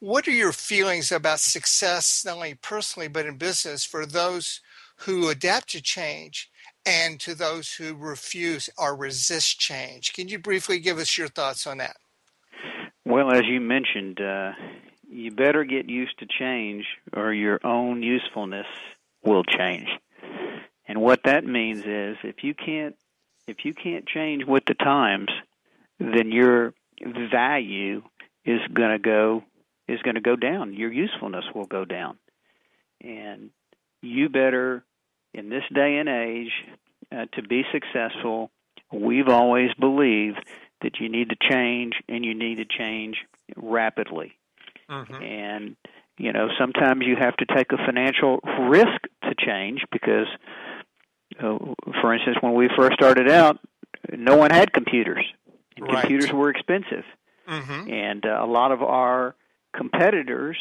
What 0.00 0.28
are 0.28 0.32
your 0.32 0.52
feelings 0.52 1.10
about 1.12 1.40
success, 1.40 2.24
not 2.24 2.36
only 2.36 2.54
personally 2.54 3.08
but 3.08 3.26
in 3.26 3.36
business, 3.36 3.84
for 3.84 4.04
those 4.04 4.60
who 4.98 5.28
adapt 5.28 5.70
to 5.70 5.82
change 5.82 6.50
and 6.86 7.18
to 7.20 7.34
those 7.34 7.74
who 7.74 7.94
refuse 7.94 8.68
or 8.78 8.96
resist 8.96 9.58
change. 9.58 10.12
Can 10.12 10.28
you 10.28 10.38
briefly 10.38 10.78
give 10.78 10.98
us 10.98 11.16
your 11.16 11.28
thoughts 11.28 11.66
on 11.66 11.78
that? 11.78 11.96
Well, 13.04 13.32
as 13.32 13.42
you 13.46 13.60
mentioned, 13.60 14.20
uh, 14.20 14.52
you 15.08 15.30
better 15.30 15.64
get 15.64 15.88
used 15.88 16.18
to 16.18 16.26
change 16.26 16.84
or 17.14 17.32
your 17.32 17.60
own 17.64 18.02
usefulness 18.02 18.66
will 19.22 19.44
change. 19.44 19.88
And 20.86 21.00
what 21.00 21.20
that 21.24 21.44
means 21.44 21.84
is 21.86 22.16
if 22.22 22.42
you 22.42 22.54
can't 22.54 22.96
if 23.46 23.64
you 23.64 23.74
can't 23.74 24.06
change 24.06 24.44
with 24.46 24.64
the 24.66 24.74
times, 24.74 25.28
then 25.98 26.32
your 26.32 26.72
value 27.30 28.02
is 28.44 28.60
going 28.72 28.90
to 28.90 28.98
go 28.98 29.44
is 29.86 30.00
going 30.02 30.14
to 30.14 30.20
go 30.20 30.36
down. 30.36 30.74
Your 30.74 30.92
usefulness 30.92 31.44
will 31.54 31.66
go 31.66 31.84
down. 31.84 32.16
And 33.02 33.50
you 34.00 34.28
better 34.28 34.84
in 35.34 35.48
this 35.48 35.64
day 35.72 35.98
and 35.98 36.08
age, 36.08 36.52
uh, 37.12 37.26
to 37.34 37.42
be 37.42 37.64
successful, 37.72 38.50
we've 38.92 39.28
always 39.28 39.70
believed 39.78 40.38
that 40.82 41.00
you 41.00 41.08
need 41.08 41.30
to 41.30 41.36
change 41.50 41.94
and 42.08 42.24
you 42.24 42.34
need 42.34 42.56
to 42.56 42.64
change 42.64 43.16
rapidly. 43.56 44.32
Mm-hmm. 44.88 45.22
And 45.22 45.76
you 46.18 46.32
know, 46.32 46.48
sometimes 46.58 47.02
you 47.04 47.16
have 47.16 47.36
to 47.38 47.46
take 47.46 47.72
a 47.72 47.76
financial 47.76 48.38
risk 48.70 49.00
to 49.24 49.34
change 49.36 49.82
because, 49.90 50.28
uh, 51.40 51.58
for 52.00 52.14
instance, 52.14 52.36
when 52.40 52.54
we 52.54 52.68
first 52.76 52.94
started 52.94 53.28
out, 53.28 53.58
no 54.12 54.36
one 54.36 54.50
had 54.50 54.72
computers, 54.72 55.24
and 55.76 55.86
right. 55.86 56.00
computers 56.02 56.32
were 56.32 56.50
expensive, 56.50 57.04
mm-hmm. 57.48 57.90
and 57.90 58.26
uh, 58.26 58.38
a 58.40 58.46
lot 58.46 58.70
of 58.70 58.82
our 58.82 59.34
competitors 59.74 60.58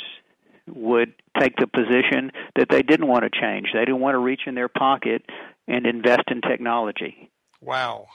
would 0.68 1.14
take 1.40 1.56
the 1.58 1.68
position 1.68 2.32
that 2.56 2.70
they 2.70 2.82
didn't 2.82 3.08
want 3.08 3.24
to 3.24 3.30
change. 3.30 3.70
They 3.74 3.80
didn't 3.80 4.00
want 4.00 4.16
to 4.16 4.20
reach 4.20 4.42
in 4.46 4.56
their 4.56 4.70
pocket 4.70 5.24
and 5.68 5.86
invest 5.86 6.24
in 6.30 6.42
technology. 6.42 7.30
Wow. 7.62 8.08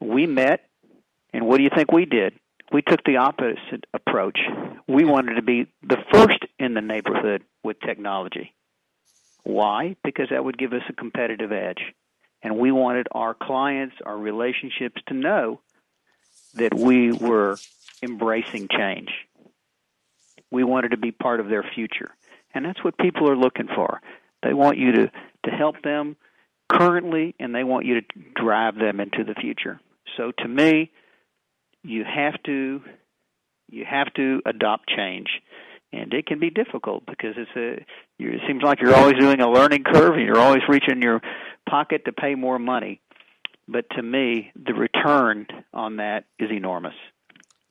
We 0.00 0.26
met, 0.26 0.68
and 1.32 1.46
what 1.46 1.58
do 1.58 1.64
you 1.64 1.70
think 1.74 1.92
we 1.92 2.04
did? 2.04 2.34
we 2.72 2.82
took 2.82 3.02
the 3.04 3.16
opposite 3.16 3.84
approach. 3.94 4.38
We 4.88 5.04
wanted 5.04 5.34
to 5.34 5.42
be 5.42 5.66
the 5.82 5.98
first 6.12 6.38
in 6.58 6.74
the 6.74 6.80
neighborhood 6.80 7.42
with 7.62 7.80
technology. 7.80 8.54
Why? 9.44 9.96
Because 10.02 10.28
that 10.30 10.44
would 10.44 10.58
give 10.58 10.72
us 10.72 10.82
a 10.88 10.92
competitive 10.92 11.52
edge. 11.52 11.94
And 12.42 12.58
we 12.58 12.72
wanted 12.72 13.06
our 13.12 13.34
clients, 13.34 13.96
our 14.04 14.16
relationships 14.16 15.00
to 15.08 15.14
know 15.14 15.60
that 16.54 16.74
we 16.74 17.12
were 17.12 17.56
embracing 18.02 18.68
change. 18.68 19.10
We 20.50 20.64
wanted 20.64 20.90
to 20.90 20.96
be 20.96 21.12
part 21.12 21.40
of 21.40 21.48
their 21.48 21.64
future. 21.74 22.10
And 22.54 22.64
that's 22.64 22.82
what 22.82 22.96
people 22.98 23.30
are 23.30 23.36
looking 23.36 23.68
for. 23.74 24.00
They 24.42 24.54
want 24.54 24.78
you 24.78 24.92
to, 24.92 25.10
to 25.44 25.50
help 25.50 25.82
them 25.82 26.16
currently 26.70 27.34
and 27.38 27.54
they 27.54 27.64
want 27.64 27.86
you 27.86 28.00
to 28.00 28.06
drive 28.34 28.76
them 28.76 29.00
into 29.00 29.24
the 29.24 29.34
future. 29.34 29.80
So 30.16 30.32
to 30.38 30.48
me, 30.48 30.90
you 31.82 32.04
have 32.04 32.42
to 32.44 32.80
you 33.68 33.84
have 33.88 34.12
to 34.14 34.40
adopt 34.46 34.88
change 34.88 35.28
and 35.92 36.12
it 36.12 36.26
can 36.26 36.38
be 36.38 36.50
difficult 36.50 37.04
because 37.06 37.34
it's 37.36 37.50
a 37.56 37.84
it 38.22 38.40
seems 38.46 38.62
like 38.62 38.80
you're 38.80 38.94
always 38.94 39.14
doing 39.18 39.40
a 39.40 39.50
learning 39.50 39.84
curve 39.84 40.14
and 40.14 40.24
you're 40.24 40.38
always 40.38 40.62
reaching 40.68 41.02
your 41.02 41.20
pocket 41.68 42.04
to 42.04 42.12
pay 42.12 42.34
more 42.34 42.58
money 42.58 43.00
but 43.68 43.84
to 43.90 44.02
me 44.02 44.52
the 44.56 44.74
return 44.74 45.46
on 45.72 45.96
that 45.96 46.24
is 46.38 46.50
enormous 46.50 46.94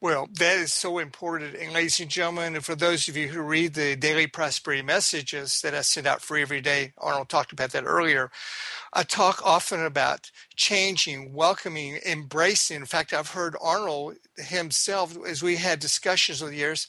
well, 0.01 0.27
that 0.39 0.57
is 0.57 0.73
so 0.73 0.99
important. 0.99 1.55
And 1.55 1.73
ladies 1.73 1.99
and 1.99 2.09
gentlemen, 2.09 2.55
and 2.55 2.65
for 2.65 2.75
those 2.75 3.07
of 3.07 3.15
you 3.15 3.29
who 3.29 3.41
read 3.41 3.73
the 3.73 3.95
daily 3.95 4.27
prosperity 4.27 4.83
messages 4.83 5.61
that 5.61 5.73
I 5.73 5.81
send 5.81 6.05
out 6.05 6.21
free 6.21 6.41
every 6.41 6.61
day, 6.61 6.93
Arnold 6.97 7.29
talked 7.29 7.53
about 7.53 7.71
that 7.71 7.85
earlier. 7.85 8.29
I 8.93 9.03
talk 9.03 9.41
often 9.43 9.83
about 9.83 10.31
changing, 10.55 11.33
welcoming, 11.33 11.99
embracing. 12.05 12.77
In 12.77 12.85
fact, 12.85 13.13
I've 13.13 13.31
heard 13.31 13.55
Arnold 13.61 14.15
himself, 14.37 15.17
as 15.25 15.41
we 15.41 15.55
had 15.55 15.79
discussions 15.79 16.41
over 16.41 16.51
the 16.51 16.57
years, 16.57 16.87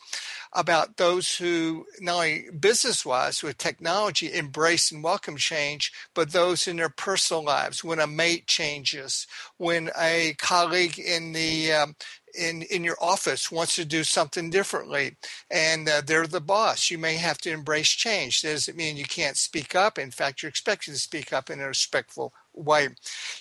about 0.53 0.97
those 0.97 1.37
who 1.37 1.87
not 2.01 2.17
only 2.17 2.47
business 2.59 3.05
wise 3.05 3.43
with 3.43 3.59
technology 3.59 4.33
embrace 4.33 4.93
and 4.93 5.03
welcome 5.03 5.37
change, 5.37 5.93
but 6.15 6.33
those 6.33 6.69
in 6.69 6.77
their 6.77 6.89
personal 6.89 7.45
lives. 7.45 7.85
When 7.85 8.01
a 8.01 8.07
mate 8.07 8.47
changes, 8.47 9.27
when 9.59 9.91
a 9.99 10.35
colleague 10.39 10.99
in 10.99 11.33
the 11.33 11.73
um, 11.73 11.97
in 12.39 12.63
in 12.63 12.85
your 12.85 12.97
office 13.01 13.51
wants 13.51 13.77
to 13.77 13.85
do 13.85 14.05
something 14.05 14.51
differently 14.51 15.17
and 15.51 15.89
uh, 15.89 16.03
they're 16.05 16.27
the 16.27 16.41
boss 16.41 16.91
you 16.91 16.99
may 16.99 17.17
have 17.17 17.39
to 17.39 17.51
embrace 17.51 17.89
change. 17.91 18.43
Does 18.43 18.69
it 18.69 18.77
mean 18.77 18.97
you 18.97 19.05
can't 19.07 19.37
speak 19.37 19.75
up. 19.75 19.99
In 19.99 20.11
fact 20.11 20.43
you're 20.43 20.51
expected 20.51 20.93
to 20.93 21.01
speak 21.01 21.33
up 21.33 21.51
in 21.51 21.61
a 21.61 21.67
respectful 21.69 22.33
way 22.57 22.89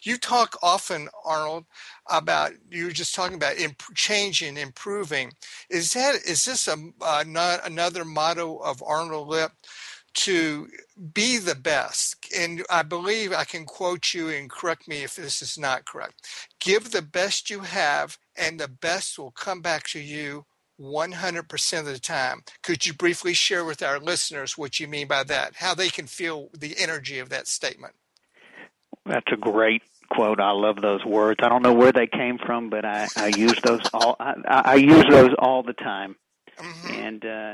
you 0.03 0.17
talk 0.17 0.57
often 0.61 1.07
arnold 1.23 1.65
about 2.09 2.51
you 2.69 2.85
were 2.85 2.91
just 2.91 3.15
talking 3.15 3.35
about 3.35 3.57
imp- 3.57 3.95
changing 3.95 4.57
improving 4.57 5.31
is 5.69 5.93
that 5.93 6.15
is 6.27 6.45
this 6.45 6.67
a 6.67 6.75
uh, 7.01 7.23
not 7.25 7.65
another 7.65 8.05
motto 8.05 8.57
of 8.57 8.83
arnold 8.85 9.27
lipp 9.27 9.51
to 10.15 10.69
be 11.13 11.37
the 11.37 11.55
best. 11.55 12.15
And 12.35 12.63
I 12.69 12.83
believe 12.83 13.33
I 13.33 13.43
can 13.43 13.65
quote 13.65 14.13
you 14.13 14.29
and 14.29 14.49
correct 14.49 14.87
me 14.87 15.03
if 15.03 15.15
this 15.15 15.41
is 15.41 15.57
not 15.57 15.85
correct. 15.85 16.27
Give 16.59 16.89
the 16.89 17.01
best 17.01 17.49
you 17.49 17.59
have, 17.59 18.17
and 18.35 18.59
the 18.59 18.69
best 18.69 19.19
will 19.19 19.31
come 19.31 19.61
back 19.61 19.83
to 19.89 19.99
you 19.99 20.45
100% 20.79 21.79
of 21.79 21.85
the 21.85 21.99
time. 21.99 22.43
Could 22.63 22.85
you 22.85 22.93
briefly 22.93 23.33
share 23.33 23.65
with 23.65 23.83
our 23.83 23.99
listeners 23.99 24.57
what 24.57 24.79
you 24.79 24.87
mean 24.87 25.07
by 25.07 25.23
that? 25.23 25.57
How 25.57 25.73
they 25.73 25.89
can 25.89 26.07
feel 26.07 26.49
the 26.57 26.75
energy 26.77 27.19
of 27.19 27.29
that 27.29 27.47
statement? 27.47 27.93
That's 29.05 29.31
a 29.31 29.37
great 29.37 29.83
quote. 30.09 30.39
I 30.39 30.51
love 30.51 30.81
those 30.81 31.03
words. 31.03 31.39
I 31.43 31.49
don't 31.49 31.63
know 31.63 31.73
where 31.73 31.91
they 31.91 32.07
came 32.07 32.37
from, 32.37 32.69
but 32.69 32.85
I, 32.85 33.07
I 33.15 33.27
use 33.27 33.59
those 33.63 33.81
all. 33.93 34.15
I, 34.19 34.35
I 34.47 34.75
use 34.75 35.05
those 35.09 35.31
all 35.39 35.63
the 35.63 35.73
time 35.73 36.15
mm-hmm. 36.57 36.93
and 36.93 37.25
uh, 37.25 37.53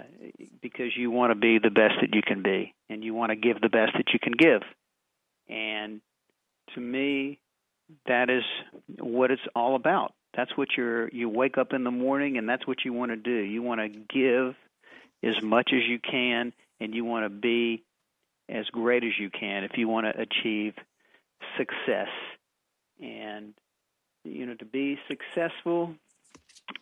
because 0.61 0.95
you 0.95 1.11
want 1.11 1.31
to 1.31 1.35
be 1.35 1.59
the 1.59 1.69
best 1.69 1.95
that 2.01 2.13
you 2.13 2.21
can 2.21 2.41
be, 2.41 2.73
and 2.89 3.03
you 3.03 3.13
want 3.13 3.31
to 3.31 3.35
give 3.35 3.61
the 3.61 3.69
best 3.69 3.93
that 3.93 4.13
you 4.13 4.19
can 4.19 4.33
give, 4.33 4.61
and 5.49 6.01
to 6.75 6.81
me, 6.81 7.39
that 8.07 8.29
is 8.29 8.43
what 8.99 9.31
it's 9.31 9.41
all 9.55 9.75
about. 9.75 10.13
That's 10.35 10.55
what 10.55 10.69
you're. 10.77 11.09
You 11.09 11.29
wake 11.29 11.57
up 11.57 11.73
in 11.73 11.83
the 11.83 11.91
morning, 11.91 12.37
and 12.37 12.47
that's 12.47 12.65
what 12.65 12.85
you 12.85 12.93
want 12.93 13.11
to 13.11 13.17
do. 13.17 13.35
You 13.35 13.61
want 13.61 13.81
to 13.81 13.89
give 13.89 14.55
as 15.23 15.41
much 15.43 15.71
as 15.73 15.81
you 15.87 15.99
can, 15.99 16.53
and 16.79 16.93
you 16.93 17.05
want 17.05 17.25
to 17.25 17.29
be 17.29 17.83
as 18.49 18.65
great 18.67 19.03
as 19.03 19.11
you 19.19 19.29
can 19.29 19.63
if 19.63 19.71
you 19.77 19.87
want 19.87 20.07
to 20.07 20.21
achieve 20.21 20.73
success. 21.57 22.09
And 23.01 23.53
you 24.23 24.45
know, 24.45 24.55
to 24.55 24.65
be 24.65 24.99
successful, 25.07 25.95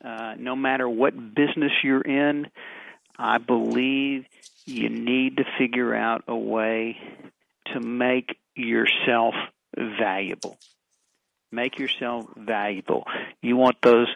uh, 0.04 0.36
no 0.38 0.56
matter 0.56 0.88
what 0.88 1.14
business 1.36 1.72
you're 1.84 2.02
in, 2.02 2.48
I 3.18 3.38
believe 3.38 4.26
you 4.66 4.90
need 4.90 5.38
to 5.38 5.44
figure 5.58 5.96
out 5.96 6.24
a 6.28 6.36
way 6.36 6.98
to 7.74 7.80
make 7.80 8.38
yourself 8.56 9.36
valuable. 9.78 10.58
Make 11.52 11.80
yourself 11.80 12.26
valuable. 12.38 13.06
You 13.42 13.56
want 13.58 13.78
those 13.82 14.08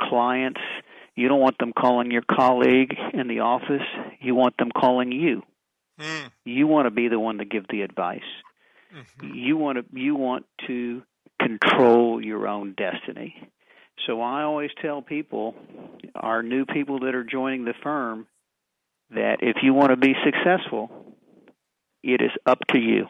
clients, 0.00 0.60
you 1.14 1.28
don't 1.28 1.40
want 1.40 1.58
them 1.58 1.72
calling 1.72 2.10
your 2.10 2.22
colleague 2.22 2.94
in 3.14 3.28
the 3.28 3.40
office, 3.40 3.82
you 4.20 4.34
want 4.34 4.56
them 4.58 4.70
calling 4.70 5.12
you. 5.12 5.42
Mm. 6.00 6.30
You 6.44 6.66
want 6.66 6.86
to 6.86 6.90
be 6.90 7.08
the 7.08 7.18
one 7.18 7.38
to 7.38 7.44
give 7.44 7.66
the 7.68 7.82
advice. 7.82 8.20
Mm-hmm. 8.94 9.34
You 9.34 9.56
want 9.56 9.78
to 9.78 10.00
you 10.00 10.14
want 10.14 10.46
to 10.66 11.02
control 11.40 12.22
your 12.22 12.46
own 12.46 12.74
destiny. 12.76 13.34
So 14.06 14.20
I 14.20 14.42
always 14.42 14.70
tell 14.80 15.02
people, 15.02 15.54
our 16.14 16.42
new 16.42 16.64
people 16.64 17.00
that 17.00 17.14
are 17.14 17.24
joining 17.24 17.64
the 17.64 17.74
firm, 17.82 18.26
that 19.10 19.38
if 19.42 19.56
you 19.62 19.74
want 19.74 19.90
to 19.90 19.96
be 19.96 20.14
successful, 20.24 20.90
it 22.02 22.20
is 22.20 22.30
up 22.46 22.58
to 22.70 22.78
you. 22.78 23.06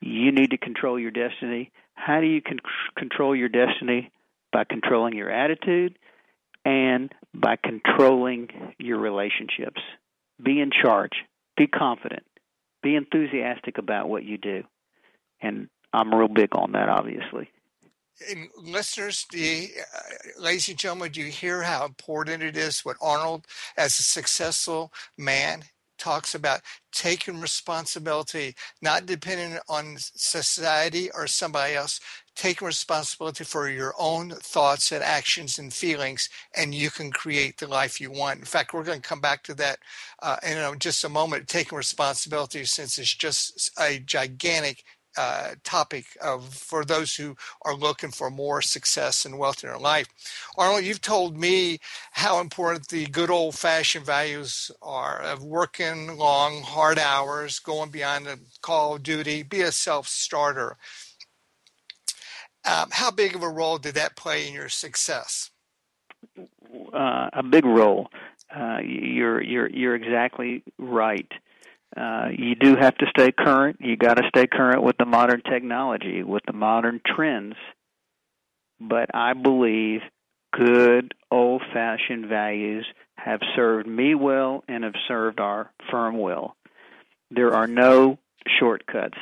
You 0.00 0.32
need 0.32 0.50
to 0.50 0.58
control 0.58 0.98
your 0.98 1.10
destiny. 1.10 1.70
How 1.94 2.20
do 2.20 2.26
you 2.26 2.40
con- 2.40 2.60
control 2.96 3.34
your 3.34 3.48
destiny? 3.48 4.10
By 4.50 4.64
controlling 4.64 5.14
your 5.14 5.30
attitude 5.30 5.98
and 6.64 7.12
by 7.34 7.56
controlling 7.62 8.48
your 8.78 8.98
relationships. 8.98 9.80
Be 10.42 10.60
in 10.60 10.70
charge. 10.70 11.12
Be 11.56 11.66
confident. 11.66 12.22
Be 12.82 12.96
enthusiastic 12.96 13.78
about 13.78 14.08
what 14.08 14.24
you 14.24 14.38
do. 14.38 14.64
And 15.40 15.68
I'm 15.92 16.14
real 16.14 16.28
big 16.28 16.54
on 16.54 16.72
that, 16.72 16.88
obviously 16.88 17.50
and 18.28 18.48
listeners, 18.56 19.26
the 19.30 19.70
uh, 19.94 20.42
ladies 20.42 20.68
and 20.68 20.78
gentlemen, 20.78 21.12
do 21.12 21.20
you 21.20 21.30
hear 21.30 21.62
how 21.62 21.84
important 21.84 22.42
it 22.42 22.56
is 22.56 22.80
what 22.80 22.96
Arnold, 23.00 23.46
as 23.76 23.98
a 23.98 24.02
successful 24.02 24.92
man, 25.16 25.64
talks 25.98 26.34
about 26.34 26.60
taking 26.92 27.40
responsibility, 27.40 28.54
not 28.80 29.06
depending 29.06 29.58
on 29.68 29.96
society 29.98 31.10
or 31.12 31.26
somebody 31.26 31.74
else, 31.74 32.00
taking 32.34 32.66
responsibility 32.66 33.44
for 33.44 33.68
your 33.68 33.92
own 33.98 34.30
thoughts 34.30 34.92
and 34.92 35.02
actions 35.02 35.58
and 35.58 35.72
feelings, 35.72 36.28
and 36.56 36.74
you 36.74 36.90
can 36.90 37.10
create 37.10 37.58
the 37.58 37.66
life 37.66 38.00
you 38.00 38.10
want. 38.10 38.38
In 38.38 38.44
fact, 38.44 38.72
we're 38.72 38.84
going 38.84 39.00
to 39.02 39.08
come 39.08 39.20
back 39.20 39.42
to 39.44 39.54
that 39.54 39.78
uh, 40.22 40.36
in 40.46 40.78
just 40.78 41.04
a 41.04 41.08
moment, 41.08 41.48
taking 41.48 41.76
responsibility, 41.76 42.64
since 42.64 42.98
it's 42.98 43.14
just 43.14 43.70
a 43.78 43.98
gigantic 43.98 44.84
uh, 45.18 45.54
topic 45.64 46.16
of 46.22 46.54
for 46.54 46.84
those 46.84 47.16
who 47.16 47.36
are 47.62 47.74
looking 47.74 48.12
for 48.12 48.30
more 48.30 48.62
success 48.62 49.24
and 49.24 49.36
wealth 49.36 49.64
in 49.64 49.68
their 49.68 49.78
life. 49.78 50.06
Arnold, 50.56 50.84
you've 50.84 51.00
told 51.00 51.36
me 51.36 51.80
how 52.12 52.40
important 52.40 52.86
the 52.86 53.06
good 53.06 53.28
old 53.28 53.56
fashioned 53.56 54.06
values 54.06 54.70
are 54.80 55.20
of 55.20 55.42
working 55.42 56.16
long, 56.16 56.62
hard 56.62 57.00
hours, 57.00 57.58
going 57.58 57.90
beyond 57.90 58.26
the 58.26 58.38
call 58.62 58.94
of 58.94 59.02
duty, 59.02 59.42
be 59.42 59.60
a 59.60 59.72
self 59.72 60.06
starter. 60.06 60.76
Um, 62.64 62.90
how 62.92 63.10
big 63.10 63.34
of 63.34 63.42
a 63.42 63.48
role 63.48 63.78
did 63.78 63.96
that 63.96 64.14
play 64.14 64.46
in 64.46 64.54
your 64.54 64.68
success? 64.68 65.50
Uh, 66.92 67.30
a 67.32 67.42
big 67.42 67.64
role. 67.64 68.08
Uh, 68.54 68.78
you're 68.84 69.42
you're 69.42 69.68
you're 69.68 69.94
exactly 69.96 70.62
right. 70.78 71.30
Uh, 71.96 72.28
you 72.36 72.54
do 72.54 72.76
have 72.76 72.96
to 72.98 73.06
stay 73.10 73.32
current. 73.32 73.78
You 73.80 73.96
got 73.96 74.14
to 74.14 74.28
stay 74.28 74.46
current 74.46 74.82
with 74.82 74.96
the 74.98 75.06
modern 75.06 75.42
technology, 75.42 76.22
with 76.22 76.42
the 76.46 76.52
modern 76.52 77.00
trends. 77.04 77.54
But 78.80 79.10
I 79.14 79.32
believe 79.32 80.00
good 80.52 81.14
old 81.30 81.62
fashioned 81.72 82.26
values 82.26 82.86
have 83.16 83.40
served 83.56 83.88
me 83.88 84.14
well 84.14 84.64
and 84.68 84.84
have 84.84 84.94
served 85.08 85.40
our 85.40 85.70
firm 85.90 86.18
well. 86.18 86.56
There 87.30 87.54
are 87.54 87.66
no 87.66 88.18
shortcuts. 88.58 89.18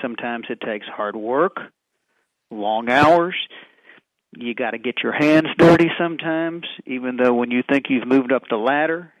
Sometimes 0.00 0.46
it 0.48 0.60
takes 0.60 0.86
hard 0.86 1.16
work, 1.16 1.56
long 2.50 2.90
hours. 2.90 3.34
You 4.36 4.54
got 4.54 4.72
to 4.72 4.78
get 4.78 5.02
your 5.02 5.12
hands 5.12 5.48
dirty 5.56 5.88
sometimes, 5.98 6.64
even 6.86 7.16
though 7.16 7.34
when 7.34 7.50
you 7.50 7.62
think 7.68 7.86
you've 7.88 8.06
moved 8.06 8.32
up 8.32 8.42
the 8.48 8.56
ladder, 8.56 9.12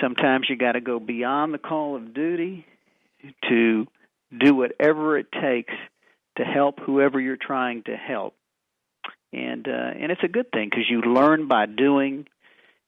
Sometimes 0.00 0.46
you 0.48 0.56
got 0.56 0.72
to 0.72 0.80
go 0.80 0.98
beyond 0.98 1.54
the 1.54 1.58
call 1.58 1.96
of 1.96 2.14
duty 2.14 2.66
to 3.48 3.86
do 4.36 4.54
whatever 4.54 5.18
it 5.18 5.26
takes 5.30 5.74
to 6.36 6.44
help 6.44 6.80
whoever 6.80 7.20
you're 7.20 7.36
trying 7.36 7.82
to 7.84 7.96
help. 7.96 8.34
and 9.32 9.66
uh, 9.68 9.90
and 10.00 10.12
it's 10.12 10.24
a 10.24 10.28
good 10.28 10.50
thing 10.50 10.68
because 10.70 10.88
you 10.88 11.00
learn 11.02 11.48
by 11.48 11.66
doing, 11.66 12.26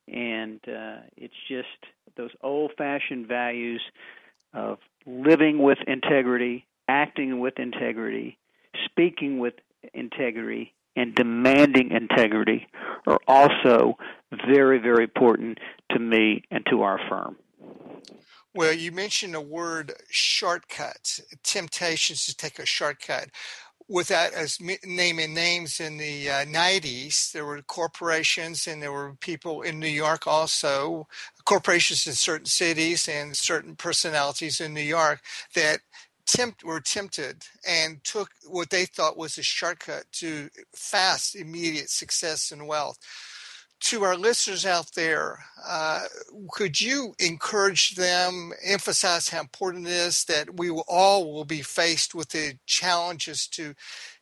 and 0.08 0.60
uh, 0.66 0.98
it's 1.16 1.34
just 1.48 1.68
those 2.16 2.30
old-fashioned 2.42 3.26
values 3.26 3.82
of 4.52 4.78
living 5.06 5.58
with 5.58 5.78
integrity, 5.86 6.66
acting 6.88 7.40
with 7.40 7.58
integrity, 7.58 8.38
speaking 8.84 9.38
with 9.38 9.54
integrity, 9.92 10.72
and 10.96 11.14
demanding 11.14 11.90
integrity 11.90 12.66
are 13.07 13.20
also 13.26 13.96
very, 14.46 14.78
very 14.78 15.04
important 15.04 15.59
to 15.90 15.98
me 15.98 16.42
and 16.50 16.64
to 16.70 16.83
our 16.83 16.98
firm. 17.09 17.37
Well, 18.54 18.72
you 18.72 18.92
mentioned 18.92 19.35
the 19.35 19.40
word 19.40 19.94
shortcuts, 20.09 21.20
temptations 21.42 22.26
to 22.26 22.37
take 22.37 22.59
a 22.59 22.66
shortcut. 22.66 23.30
Without 23.88 24.33
as 24.33 24.59
naming 24.85 25.35
names 25.35 25.78
in 25.78 25.98
the 25.98 26.30
uh, 26.30 26.44
90s, 26.46 27.33
there 27.33 27.44
were 27.44 27.61
corporations 27.62 28.66
and 28.66 28.80
there 28.80 28.92
were 28.92 29.14
people 29.16 29.61
in 29.61 29.78
New 29.78 29.88
York 29.88 30.26
also, 30.26 31.07
corporations 31.44 32.07
in 32.07 32.14
certain 32.14 32.46
cities 32.46 33.09
and 33.09 33.37
certain 33.37 33.76
personalities 33.76 34.61
in 34.61 34.72
New 34.72 34.80
York 34.80 35.20
that 35.54 35.80
tempt 36.26 36.64
were 36.64 36.80
tempted 36.80 37.44
and 37.66 38.02
took 38.04 38.30
what 38.46 38.70
they 38.70 38.84
thought 38.84 39.16
was 39.16 39.38
a 39.38 39.42
shortcut 39.42 40.04
to 40.12 40.48
fast, 40.74 41.34
immediate 41.34 41.90
success 41.90 42.50
and 42.50 42.66
wealth. 42.66 42.98
To 43.80 44.02
our 44.02 44.16
listeners 44.16 44.64
out 44.64 44.92
there, 44.94 45.44
uh, 45.66 46.04
could 46.52 46.80
you 46.80 47.14
encourage 47.18 47.96
them, 47.96 48.52
emphasize 48.64 49.28
how 49.28 49.40
important 49.40 49.87
it 49.87 49.92
is 49.92 50.24
that 50.24 50.56
we 50.56 50.70
will, 50.70 50.84
all 50.88 51.32
will 51.32 51.44
be 51.44 51.60
faced 51.60 52.14
with 52.14 52.30
the 52.30 52.54
challenges 52.66 53.46
to 53.48 53.74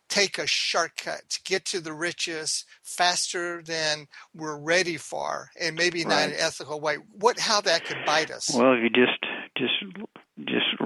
take 0.09 0.37
a 0.37 0.45
shortcut 0.45 1.29
to 1.29 1.41
get 1.43 1.65
to 1.65 1.79
the 1.79 1.93
riches 1.93 2.65
faster 2.83 3.61
than 3.63 4.07
we're 4.35 4.57
ready 4.57 4.97
for, 4.97 5.49
and 5.59 5.75
maybe 5.75 6.03
not 6.03 6.29
an 6.29 6.35
ethical 6.37 6.81
way. 6.81 6.97
What, 7.13 7.39
how 7.39 7.61
that 7.61 7.85
could 7.85 7.97
bite 8.05 8.31
us? 8.31 8.51
Well, 8.53 8.75
you 8.75 8.89
just 8.89 9.17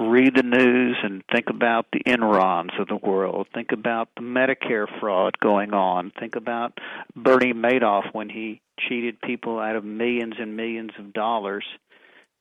read 0.09 0.35
the 0.35 0.43
news 0.43 0.97
and 1.03 1.23
think 1.31 1.49
about 1.49 1.85
the 1.91 2.01
Enrons 2.05 2.79
of 2.79 2.87
the 2.87 2.95
world. 2.95 3.47
Think 3.53 3.71
about 3.71 4.09
the 4.15 4.21
Medicare 4.21 4.87
fraud 4.99 5.39
going 5.39 5.73
on. 5.73 6.11
Think 6.19 6.35
about 6.35 6.79
Bernie 7.15 7.53
Madoff 7.53 8.13
when 8.13 8.29
he 8.29 8.61
cheated 8.79 9.21
people 9.21 9.59
out 9.59 9.75
of 9.75 9.83
millions 9.83 10.35
and 10.39 10.55
millions 10.55 10.91
of 10.99 11.13
dollars. 11.13 11.65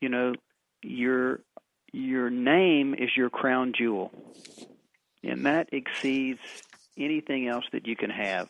You 0.00 0.08
know, 0.08 0.34
your 0.82 1.40
your 1.92 2.30
name 2.30 2.94
is 2.94 3.10
your 3.16 3.30
crown 3.30 3.72
jewel. 3.76 4.10
And 5.22 5.46
that 5.46 5.68
exceeds 5.72 6.40
anything 6.96 7.48
else 7.48 7.64
that 7.72 7.86
you 7.86 7.96
can 7.96 8.10
have. 8.10 8.48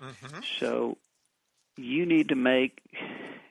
Mm-hmm. 0.00 0.40
So 0.58 0.96
you 1.76 2.06
need 2.06 2.28
to 2.30 2.34
make 2.34 2.80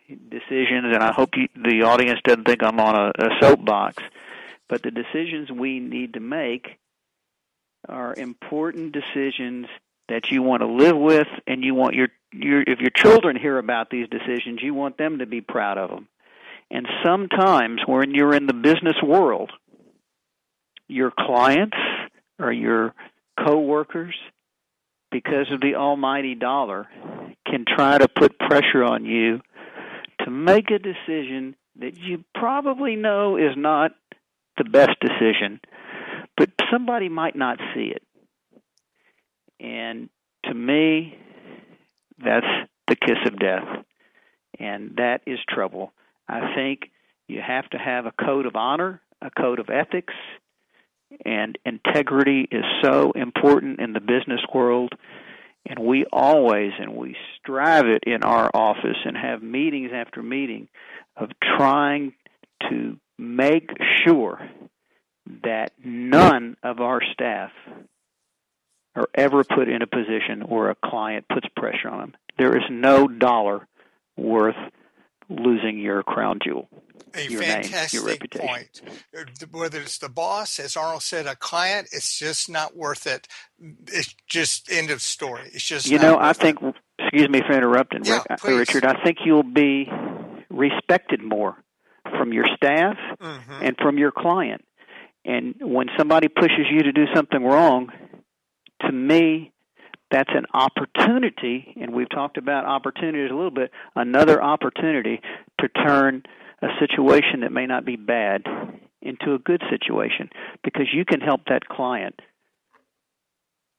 decisions, 0.07 0.93
and 0.93 1.03
I 1.03 1.11
hope 1.11 1.35
you, 1.35 1.47
the 1.55 1.83
audience 1.83 2.19
doesn't 2.23 2.45
think 2.45 2.63
I'm 2.63 2.79
on 2.79 2.95
a, 2.95 3.11
a 3.23 3.29
soapbox, 3.41 4.03
but 4.69 4.81
the 4.83 4.91
decisions 4.91 5.51
we 5.51 5.79
need 5.79 6.13
to 6.13 6.19
make 6.19 6.77
are 7.87 8.13
important 8.15 8.93
decisions 8.93 9.67
that 10.09 10.31
you 10.31 10.41
want 10.41 10.61
to 10.61 10.67
live 10.67 10.97
with, 10.97 11.27
and 11.47 11.63
you 11.63 11.73
want 11.75 11.95
your 11.95 12.09
your 12.31 12.61
if 12.61 12.79
your 12.79 12.91
children 12.95 13.35
hear 13.35 13.57
about 13.57 13.89
these 13.89 14.07
decisions, 14.09 14.61
you 14.61 14.73
want 14.73 14.97
them 14.97 15.19
to 15.19 15.25
be 15.25 15.41
proud 15.41 15.77
of 15.77 15.89
them. 15.89 16.07
And 16.71 16.87
sometimes 17.03 17.81
when 17.85 18.13
you're 18.13 18.33
in 18.33 18.47
the 18.47 18.53
business 18.53 18.95
world, 19.03 19.51
your 20.87 21.11
clients 21.11 21.77
or 22.39 22.51
your 22.51 22.93
coworkers, 23.39 24.15
because 25.11 25.51
of 25.51 25.61
the 25.61 25.75
almighty 25.75 26.35
dollar, 26.35 26.87
can 27.47 27.65
try 27.67 27.97
to 27.97 28.07
put 28.07 28.39
pressure 28.39 28.83
on 28.83 29.05
you 29.05 29.41
to 30.21 30.31
make 30.31 30.71
a 30.71 30.79
decision 30.79 31.55
that 31.79 31.97
you 31.97 32.23
probably 32.33 32.95
know 32.95 33.37
is 33.37 33.55
not 33.55 33.91
the 34.57 34.63
best 34.63 34.99
decision, 34.99 35.59
but 36.37 36.49
somebody 36.71 37.09
might 37.09 37.35
not 37.35 37.59
see 37.73 37.93
it. 37.95 38.03
And 39.59 40.09
to 40.45 40.53
me, 40.53 41.17
that's 42.23 42.45
the 42.87 42.95
kiss 42.95 43.17
of 43.25 43.39
death. 43.39 43.67
And 44.59 44.95
that 44.97 45.21
is 45.25 45.39
trouble. 45.47 45.91
I 46.27 46.53
think 46.55 46.91
you 47.27 47.41
have 47.45 47.69
to 47.71 47.77
have 47.77 48.05
a 48.05 48.11
code 48.11 48.45
of 48.45 48.55
honor, 48.55 49.01
a 49.21 49.29
code 49.29 49.59
of 49.59 49.69
ethics, 49.69 50.13
and 51.25 51.57
integrity 51.65 52.47
is 52.51 52.63
so 52.83 53.11
important 53.11 53.79
in 53.79 53.93
the 53.93 53.99
business 53.99 54.41
world. 54.53 54.93
And 55.67 55.79
we 55.79 56.05
always, 56.11 56.73
and 56.79 56.95
we 56.95 57.15
strive 57.39 57.87
it 57.87 58.03
in 58.05 58.23
our 58.23 58.51
office 58.53 58.97
and 59.03 59.17
have 59.17 59.41
meetings 59.41 59.91
after 59.93 60.21
meeting 60.21 60.67
of 61.17 61.29
trying 61.57 62.13
to 62.69 62.97
make 63.17 63.69
sure 64.05 64.39
that 65.43 65.71
none 65.83 66.57
of 66.63 66.79
our 66.79 67.01
staff 67.13 67.51
are 68.95 69.09
ever 69.13 69.43
put 69.43 69.67
in 69.67 69.81
a 69.81 69.87
position 69.87 70.41
where 70.47 70.69
a 70.69 70.75
client 70.85 71.25
puts 71.27 71.47
pressure 71.55 71.89
on 71.89 71.99
them. 71.99 72.13
There 72.37 72.55
is 72.55 72.63
no 72.69 73.07
dollar 73.07 73.67
worth 74.15 74.55
losing 75.29 75.79
your 75.79 76.03
crown 76.03 76.39
jewel. 76.43 76.69
A 77.13 77.27
your 77.27 77.41
fantastic 77.41 77.99
name, 77.99 78.07
your 78.07 78.13
reputation. 78.13 78.47
point. 78.47 78.81
Uh, 79.17 79.47
whether 79.51 79.79
it's 79.79 79.97
the 79.97 80.09
boss, 80.09 80.59
as 80.59 80.75
Arnold 80.75 81.01
said, 81.01 81.25
a 81.25 81.35
client, 81.35 81.87
it's 81.91 82.17
just 82.17 82.49
not 82.49 82.75
worth 82.75 83.07
it. 83.07 83.27
It's 83.87 84.13
just 84.27 84.71
end 84.71 84.91
of 84.91 85.01
story. 85.01 85.49
It's 85.53 85.63
just 85.63 85.87
you 85.87 85.97
know. 85.99 86.17
I 86.19 86.33
think. 86.33 86.61
It. 86.61 86.75
Excuse 86.97 87.27
me 87.27 87.41
for 87.45 87.51
interrupting, 87.51 88.05
yeah, 88.05 88.23
Rick, 88.29 88.45
uh, 88.45 88.55
Richard. 88.55 88.85
I 88.85 89.03
think 89.03 89.17
you'll 89.25 89.43
be 89.43 89.89
respected 90.49 91.21
more 91.21 91.61
from 92.17 92.33
your 92.33 92.45
staff 92.55 92.97
mm-hmm. 93.19 93.63
and 93.63 93.75
from 93.81 93.97
your 93.97 94.11
client. 94.11 94.63
And 95.23 95.55
when 95.59 95.87
somebody 95.97 96.27
pushes 96.27 96.67
you 96.71 96.83
to 96.83 96.91
do 96.91 97.05
something 97.13 97.43
wrong, 97.43 97.89
to 98.81 98.91
me, 98.91 99.51
that's 100.11 100.29
an 100.33 100.45
opportunity, 100.53 101.73
and 101.81 101.93
we've 101.93 102.09
talked 102.09 102.37
about 102.37 102.65
opportunities 102.65 103.31
a 103.31 103.35
little 103.35 103.51
bit, 103.51 103.71
another 103.95 104.41
opportunity 104.41 105.19
to 105.59 105.67
turn 105.67 106.23
a 106.61 106.67
situation 106.79 107.41
that 107.41 107.51
may 107.51 107.65
not 107.65 107.85
be 107.85 107.95
bad 107.95 108.43
into 109.01 109.33
a 109.33 109.39
good 109.39 109.61
situation 109.69 110.29
because 110.63 110.87
you 110.93 111.05
can 111.05 111.21
help 111.21 111.41
that 111.47 111.67
client 111.67 112.19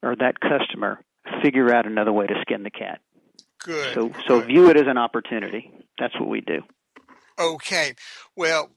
or 0.02 0.14
that 0.16 0.40
customer 0.40 1.00
figure 1.42 1.72
out 1.72 1.86
another 1.86 2.12
way 2.12 2.26
to 2.26 2.34
skin 2.42 2.62
the 2.62 2.70
cat. 2.70 3.00
Good. 3.64 3.94
So 3.94 4.12
so 4.26 4.40
good. 4.40 4.48
view 4.48 4.70
it 4.70 4.76
as 4.76 4.86
an 4.86 4.98
opportunity. 4.98 5.72
That's 5.98 6.14
what 6.20 6.28
we 6.28 6.40
do. 6.40 6.62
Okay. 7.38 7.94
Well, 8.34 8.70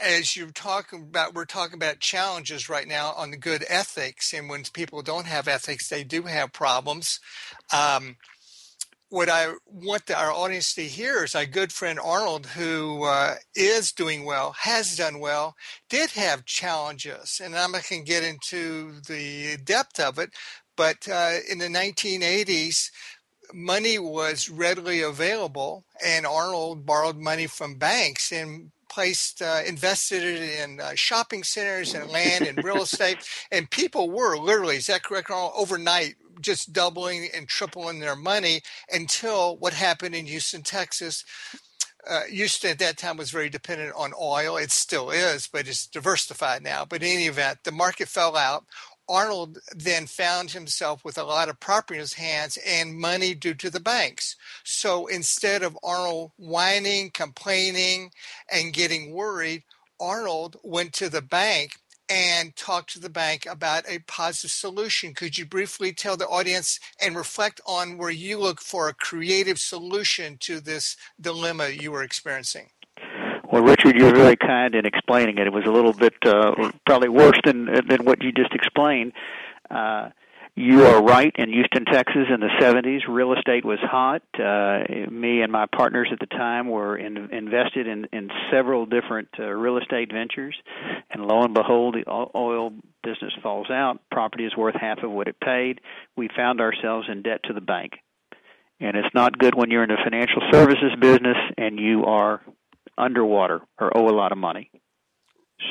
as 0.00 0.36
you're 0.36 0.50
talking 0.50 1.02
about, 1.02 1.34
we're 1.34 1.44
talking 1.44 1.76
about 1.76 2.00
challenges 2.00 2.68
right 2.68 2.86
now 2.86 3.12
on 3.16 3.30
the 3.30 3.36
good 3.36 3.64
ethics, 3.68 4.32
and 4.34 4.48
when 4.48 4.64
people 4.72 5.02
don't 5.02 5.26
have 5.26 5.48
ethics, 5.48 5.88
they 5.88 6.04
do 6.04 6.22
have 6.22 6.52
problems. 6.52 7.20
Um, 7.72 8.16
what 9.08 9.28
I 9.28 9.52
want 9.64 10.06
the, 10.06 10.18
our 10.18 10.32
audience 10.32 10.74
to 10.74 10.82
hear 10.82 11.24
is 11.24 11.34
our 11.34 11.46
good 11.46 11.72
friend 11.72 11.98
Arnold, 12.02 12.46
who 12.46 13.04
uh, 13.04 13.36
is 13.54 13.92
doing 13.92 14.24
well, 14.24 14.52
has 14.58 14.96
done 14.96 15.20
well, 15.20 15.54
did 15.88 16.10
have 16.10 16.44
challenges, 16.44 17.40
and 17.42 17.54
I'm 17.54 17.72
not 17.72 17.88
going 17.88 18.04
to 18.04 18.10
get 18.10 18.24
into 18.24 19.00
the 19.06 19.56
depth 19.64 20.00
of 20.00 20.18
it. 20.18 20.30
But 20.76 21.08
uh, 21.08 21.36
in 21.50 21.58
the 21.58 21.68
1980s, 21.68 22.90
money 23.52 23.98
was 23.98 24.48
readily 24.48 25.02
available, 25.02 25.84
and 26.04 26.26
Arnold 26.26 26.86
borrowed 26.86 27.16
money 27.16 27.46
from 27.46 27.76
banks 27.76 28.32
and 28.32 28.70
placed 28.88 29.42
uh, 29.42 29.60
invested 29.66 30.22
it 30.22 30.60
in 30.60 30.80
uh, 30.80 30.92
shopping 30.94 31.42
centers 31.42 31.92
and 31.92 32.10
land 32.10 32.46
and 32.46 32.64
real 32.64 32.80
estate 32.82 33.18
and 33.50 33.70
people 33.70 34.08
were 34.08 34.38
literally 34.38 34.76
is 34.76 34.86
that 34.86 35.02
correct 35.02 35.30
Arnold 35.30 35.52
overnight 35.54 36.14
just 36.40 36.72
doubling 36.72 37.28
and 37.34 37.46
tripling 37.48 37.98
their 37.98 38.16
money 38.16 38.62
until 38.90 39.56
what 39.58 39.74
happened 39.74 40.14
in 40.14 40.24
Houston 40.24 40.62
Texas 40.62 41.24
uh, 42.08 42.22
Houston 42.30 42.70
at 42.70 42.78
that 42.78 42.96
time 42.96 43.16
was 43.16 43.30
very 43.30 43.48
dependent 43.48 43.92
on 43.96 44.12
oil. 44.20 44.56
It 44.56 44.70
still 44.70 45.10
is, 45.10 45.48
but 45.48 45.66
it's 45.66 45.86
diversified 45.86 46.62
now. 46.62 46.84
But 46.84 47.02
in 47.02 47.08
any 47.08 47.26
event, 47.26 47.58
the 47.64 47.72
market 47.72 48.08
fell 48.08 48.36
out. 48.36 48.64
Arnold 49.08 49.58
then 49.74 50.06
found 50.06 50.50
himself 50.50 51.04
with 51.04 51.18
a 51.18 51.24
lot 51.24 51.48
of 51.48 51.60
property 51.60 51.96
in 51.96 52.00
his 52.00 52.14
hands 52.14 52.58
and 52.66 52.98
money 52.98 53.34
due 53.34 53.54
to 53.54 53.70
the 53.70 53.80
banks. 53.80 54.36
So 54.64 55.06
instead 55.06 55.62
of 55.62 55.78
Arnold 55.82 56.32
whining, 56.36 57.10
complaining, 57.10 58.10
and 58.50 58.72
getting 58.72 59.12
worried, 59.12 59.64
Arnold 60.00 60.56
went 60.62 60.92
to 60.94 61.08
the 61.08 61.22
bank 61.22 61.78
and 62.08 62.54
talked 62.56 62.92
to 62.92 63.00
the 63.00 63.10
bank 63.10 63.46
about 63.46 63.84
a 63.88 63.98
positive 64.00 64.50
solution. 64.50 65.14
Could 65.14 65.38
you 65.38 65.46
briefly 65.46 65.92
tell 65.92 66.16
the 66.16 66.26
audience 66.28 66.78
and 67.00 67.16
reflect 67.16 67.60
on 67.66 67.98
where 67.98 68.10
you 68.10 68.38
look 68.38 68.60
for 68.60 68.88
a 68.88 68.94
creative 68.94 69.58
solution 69.58 70.36
to 70.40 70.60
this 70.60 70.96
dilemma 71.20 71.68
you 71.68 71.92
were 71.92 72.02
experiencing? 72.04 72.70
Well, 73.56 73.64
Richard, 73.64 73.96
you're 73.96 74.14
very 74.14 74.36
kind 74.36 74.74
in 74.74 74.84
explaining 74.84 75.38
it. 75.38 75.46
It 75.46 75.52
was 75.52 75.64
a 75.64 75.70
little 75.70 75.94
bit 75.94 76.12
uh, 76.26 76.72
probably 76.84 77.08
worse 77.08 77.40
than 77.42 77.64
than 77.88 78.04
what 78.04 78.22
you 78.22 78.30
just 78.30 78.52
explained. 78.52 79.14
Uh, 79.70 80.10
You 80.56 80.84
are 80.84 81.02
right. 81.02 81.32
In 81.36 81.50
Houston, 81.50 81.86
Texas, 81.86 82.28
in 82.28 82.40
the 82.40 82.50
70s, 82.60 83.08
real 83.08 83.32
estate 83.32 83.64
was 83.64 83.78
hot. 83.80 84.20
Uh, 84.38 85.10
me 85.10 85.40
and 85.40 85.50
my 85.50 85.64
partners 85.74 86.08
at 86.12 86.18
the 86.18 86.26
time 86.26 86.68
were 86.68 86.98
in, 86.98 87.16
invested 87.32 87.86
in, 87.86 88.06
in 88.12 88.28
several 88.50 88.84
different 88.84 89.28
uh, 89.38 89.44
real 89.44 89.78
estate 89.78 90.12
ventures, 90.12 90.56
and 91.10 91.24
lo 91.24 91.42
and 91.42 91.54
behold, 91.54 91.94
the 91.94 92.04
oil 92.34 92.72
business 93.02 93.32
falls 93.42 93.70
out. 93.70 94.00
Property 94.10 94.44
is 94.44 94.54
worth 94.54 94.74
half 94.78 94.98
of 95.02 95.10
what 95.10 95.28
it 95.28 95.40
paid. 95.40 95.80
We 96.14 96.28
found 96.36 96.60
ourselves 96.60 97.08
in 97.10 97.22
debt 97.22 97.40
to 97.44 97.54
the 97.54 97.62
bank, 97.62 97.92
and 98.80 98.98
it's 98.98 99.14
not 99.14 99.38
good 99.38 99.54
when 99.54 99.70
you're 99.70 99.82
in 99.82 99.88
the 99.88 99.96
financial 100.04 100.42
services 100.52 100.92
business 101.00 101.38
and 101.56 101.78
you 101.78 102.04
are 102.04 102.42
underwater 102.98 103.62
or 103.78 103.96
owe 103.96 104.08
a 104.08 104.14
lot 104.16 104.32
of 104.32 104.38
money. 104.38 104.70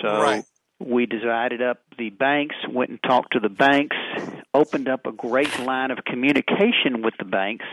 So. 0.01 0.21
Right 0.21 0.45
we 0.80 1.05
divided 1.05 1.61
up 1.61 1.80
the 1.97 2.09
banks, 2.09 2.55
went 2.69 2.89
and 2.89 2.99
talked 3.01 3.34
to 3.34 3.39
the 3.39 3.49
banks, 3.49 3.95
opened 4.53 4.89
up 4.89 5.05
a 5.05 5.11
great 5.11 5.59
line 5.59 5.91
of 5.91 5.99
communication 6.05 7.01
with 7.01 7.13
the 7.17 7.26
banks 7.26 7.65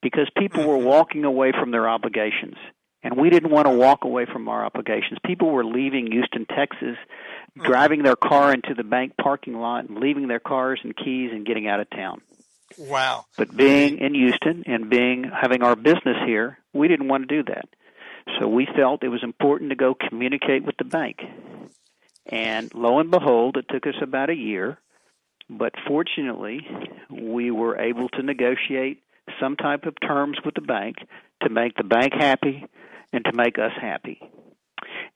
because 0.00 0.28
people 0.36 0.66
were 0.66 0.76
mm-hmm. 0.76 0.86
walking 0.86 1.24
away 1.24 1.52
from 1.52 1.70
their 1.70 1.88
obligations. 1.88 2.56
And 3.04 3.16
we 3.16 3.30
didn't 3.30 3.50
want 3.50 3.66
to 3.66 3.72
walk 3.72 4.04
away 4.04 4.26
from 4.32 4.48
our 4.48 4.64
obligations. 4.64 5.18
People 5.26 5.50
were 5.50 5.64
leaving 5.64 6.12
Houston, 6.12 6.46
Texas, 6.46 6.96
mm-hmm. 6.96 7.64
driving 7.64 8.04
their 8.04 8.14
car 8.14 8.52
into 8.52 8.74
the 8.76 8.84
bank 8.84 9.14
parking 9.20 9.54
lot 9.54 9.88
and 9.88 9.98
leaving 9.98 10.28
their 10.28 10.40
cars 10.40 10.80
and 10.84 10.96
keys 10.96 11.30
and 11.32 11.44
getting 11.44 11.66
out 11.66 11.80
of 11.80 11.90
town. 11.90 12.20
Wow. 12.78 13.26
But 13.36 13.54
being 13.56 13.98
in 13.98 14.14
Houston 14.14 14.62
and 14.66 14.88
being 14.88 15.24
having 15.24 15.62
our 15.62 15.74
business 15.74 16.16
here, 16.24 16.58
we 16.72 16.86
didn't 16.86 17.08
want 17.08 17.28
to 17.28 17.42
do 17.42 17.52
that. 17.52 17.68
So 18.38 18.48
we 18.48 18.66
felt 18.76 19.02
it 19.02 19.08
was 19.08 19.22
important 19.22 19.70
to 19.70 19.76
go 19.76 19.94
communicate 19.94 20.64
with 20.64 20.76
the 20.78 20.84
bank. 20.84 21.20
And 22.26 22.72
lo 22.74 22.98
and 22.98 23.10
behold, 23.10 23.56
it 23.56 23.66
took 23.68 23.86
us 23.86 24.00
about 24.00 24.30
a 24.30 24.34
year, 24.34 24.78
but 25.50 25.72
fortunately, 25.86 26.66
we 27.10 27.50
were 27.50 27.78
able 27.78 28.08
to 28.10 28.22
negotiate 28.22 29.02
some 29.40 29.56
type 29.56 29.84
of 29.84 29.94
terms 30.00 30.38
with 30.44 30.54
the 30.54 30.60
bank 30.60 30.96
to 31.42 31.48
make 31.48 31.76
the 31.76 31.84
bank 31.84 32.12
happy 32.12 32.64
and 33.12 33.24
to 33.24 33.32
make 33.32 33.58
us 33.58 33.72
happy. 33.80 34.20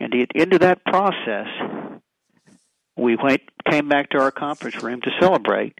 And 0.00 0.14
at 0.14 0.28
the 0.34 0.40
end 0.40 0.52
of 0.52 0.60
that 0.60 0.84
process, 0.84 1.46
we 2.96 3.16
went 3.16 3.42
came 3.68 3.88
back 3.88 4.10
to 4.10 4.18
our 4.18 4.30
conference 4.30 4.82
room 4.82 5.00
to 5.00 5.10
celebrate 5.20 5.78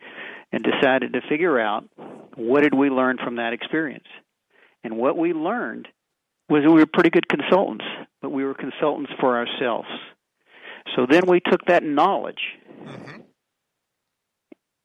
and 0.53 0.65
decided 0.65 1.13
to 1.13 1.21
figure 1.29 1.59
out 1.59 1.85
what 2.35 2.63
did 2.63 2.75
we 2.75 2.91
learn 2.91 3.17
from 3.23 3.37
that 3.37 3.53
experience. 3.53 4.07
And 4.83 4.97
what 4.97 5.17
we 5.17 5.33
learned 5.33 5.89
was 6.49 6.63
we 6.65 6.75
were 6.75 6.87
pretty 6.87 7.11
good 7.11 7.29
consultants, 7.29 7.85
but 8.23 8.31
we 8.31 8.45
were 8.45 8.55
consultants 8.55 9.13
for 9.21 9.37
ourselves. 9.37 9.89
So 10.95 11.07
then 11.09 11.27
we 11.27 11.41
took 11.41 11.65
that 11.67 11.83
knowledge, 11.83 12.41
mm-hmm. 12.85 13.21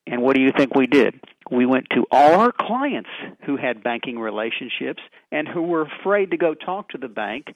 and 0.08 0.22
what 0.22 0.36
do 0.36 0.42
you 0.42 0.52
think 0.56 0.76
we 0.76 0.88
did? 0.88 1.20
We 1.50 1.66
went 1.66 1.88
to 1.92 2.06
all 2.12 2.40
our 2.40 2.52
clients 2.52 3.10
who 3.46 3.58
had 3.58 3.84
banking 3.84 4.18
relationships 4.18 5.02
and 5.32 5.48
who 5.48 5.62
were 5.62 5.82
afraid 5.82 6.32
to 6.32 6.38
go 6.38 6.54
talk 6.54 6.90
to 6.90 6.98
the 6.98 7.08
bank. 7.08 7.54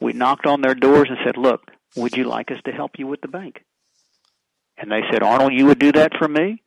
We 0.00 0.12
knocked 0.12 0.46
on 0.46 0.60
their 0.60 0.74
doors 0.74 1.08
and 1.08 1.18
said, 1.24 1.36
Look, 1.36 1.62
would 1.96 2.16
you 2.16 2.24
like 2.24 2.50
us 2.50 2.58
to 2.66 2.72
help 2.72 2.92
you 2.98 3.06
with 3.06 3.20
the 3.20 3.28
bank? 3.28 3.64
And 4.76 4.90
they 4.92 5.00
said, 5.10 5.22
Arnold, 5.22 5.52
you 5.52 5.66
would 5.66 5.78
do 5.78 5.92
that 5.92 6.12
for 6.18 6.28
me? 6.28 6.62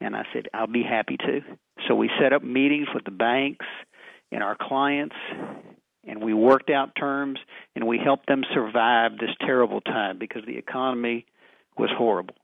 And 0.00 0.14
I 0.14 0.24
said, 0.32 0.48
I'll 0.54 0.66
be 0.66 0.82
happy 0.82 1.16
to. 1.16 1.40
So 1.88 1.94
we 1.94 2.10
set 2.20 2.32
up 2.32 2.42
meetings 2.42 2.88
with 2.94 3.04
the 3.04 3.10
banks 3.10 3.66
and 4.30 4.42
our 4.42 4.56
clients, 4.60 5.16
and 6.06 6.22
we 6.22 6.32
worked 6.32 6.70
out 6.70 6.94
terms 6.98 7.38
and 7.74 7.86
we 7.86 7.98
helped 7.98 8.26
them 8.26 8.42
survive 8.54 9.12
this 9.18 9.30
terrible 9.40 9.80
time 9.80 10.18
because 10.18 10.42
the 10.46 10.56
economy 10.56 11.26
was 11.76 11.90
horrible. 11.96 12.34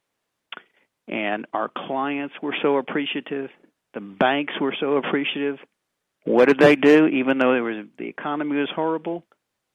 And 1.08 1.46
our 1.52 1.70
clients 1.74 2.34
were 2.42 2.54
so 2.62 2.76
appreciative, 2.76 3.50
the 3.94 4.00
banks 4.00 4.54
were 4.60 4.74
so 4.78 4.96
appreciative. 4.96 5.58
What 6.24 6.46
did 6.46 6.58
they 6.58 6.76
do? 6.76 7.06
Even 7.06 7.38
though 7.38 7.52
there 7.52 7.64
was 7.64 7.86
the 7.98 8.08
economy 8.08 8.56
was 8.56 8.70
horrible, 8.74 9.24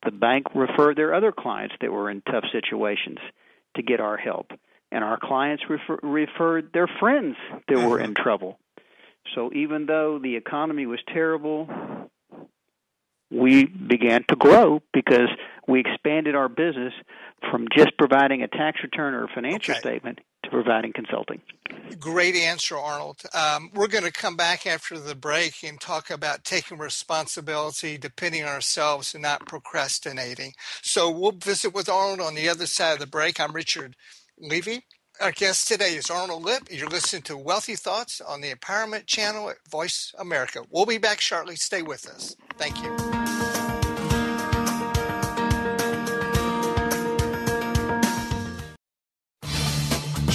the 0.05 0.11
bank 0.11 0.45
referred 0.55 0.97
their 0.97 1.13
other 1.13 1.31
clients 1.31 1.75
that 1.81 1.91
were 1.91 2.09
in 2.09 2.21
tough 2.21 2.45
situations 2.51 3.17
to 3.75 3.83
get 3.83 3.99
our 3.99 4.17
help, 4.17 4.51
and 4.91 5.03
our 5.03 5.19
clients 5.21 5.63
refer, 5.69 5.99
referred 6.01 6.71
their 6.73 6.87
friends 6.99 7.35
that 7.67 7.77
were 7.77 7.97
mm-hmm. 7.97 8.05
in 8.05 8.13
trouble. 8.15 8.57
So 9.35 9.51
even 9.53 9.85
though 9.85 10.19
the 10.19 10.37
economy 10.37 10.85
was 10.85 10.99
terrible, 11.13 11.67
we 13.29 13.65
began 13.65 14.23
to 14.29 14.35
grow 14.35 14.81
because 14.93 15.29
we 15.67 15.79
expanded 15.79 16.35
our 16.35 16.49
business 16.49 16.93
from 17.51 17.67
just 17.75 17.97
providing 17.97 18.41
a 18.41 18.47
tax 18.47 18.79
return 18.81 19.13
or 19.13 19.25
a 19.25 19.27
financial 19.27 19.73
okay. 19.73 19.79
statement 19.79 20.19
to 20.43 20.49
providing 20.49 20.93
consulting. 20.93 21.41
Great 21.99 22.35
answer, 22.35 22.77
Arnold. 22.77 23.21
Um, 23.33 23.69
we're 23.73 23.87
going 23.87 24.03
to 24.03 24.11
come 24.11 24.35
back 24.35 24.65
after 24.65 24.97
the 24.97 25.15
break 25.15 25.63
and 25.63 25.79
talk 25.79 26.09
about 26.09 26.43
taking 26.43 26.77
responsibility, 26.77 27.97
depending 27.97 28.43
on 28.43 28.49
ourselves, 28.49 29.13
and 29.13 29.21
not 29.21 29.45
procrastinating. 29.45 30.53
So 30.81 31.09
we'll 31.11 31.33
visit 31.33 31.73
with 31.73 31.89
Arnold 31.89 32.21
on 32.21 32.35
the 32.35 32.49
other 32.49 32.65
side 32.65 32.93
of 32.93 32.99
the 32.99 33.07
break. 33.07 33.39
I'm 33.39 33.53
Richard 33.53 33.95
Levy. 34.39 34.85
Our 35.19 35.31
guest 35.31 35.67
today 35.67 35.95
is 35.95 36.11
Arnold 36.11 36.43
Lipp. 36.43 36.67
You're 36.69 36.89
listening 36.89 37.23
to 37.23 37.37
Wealthy 37.37 37.75
Thoughts 37.75 38.21
on 38.21 38.41
the 38.41 38.53
Empowerment 38.53 39.07
Channel 39.07 39.49
at 39.49 39.57
Voice 39.67 40.13
America. 40.19 40.61
We'll 40.69 40.85
be 40.85 40.99
back 40.99 41.21
shortly. 41.21 41.55
Stay 41.55 41.81
with 41.81 42.07
us. 42.07 42.35
Thank 42.57 42.81
you. 42.83 43.16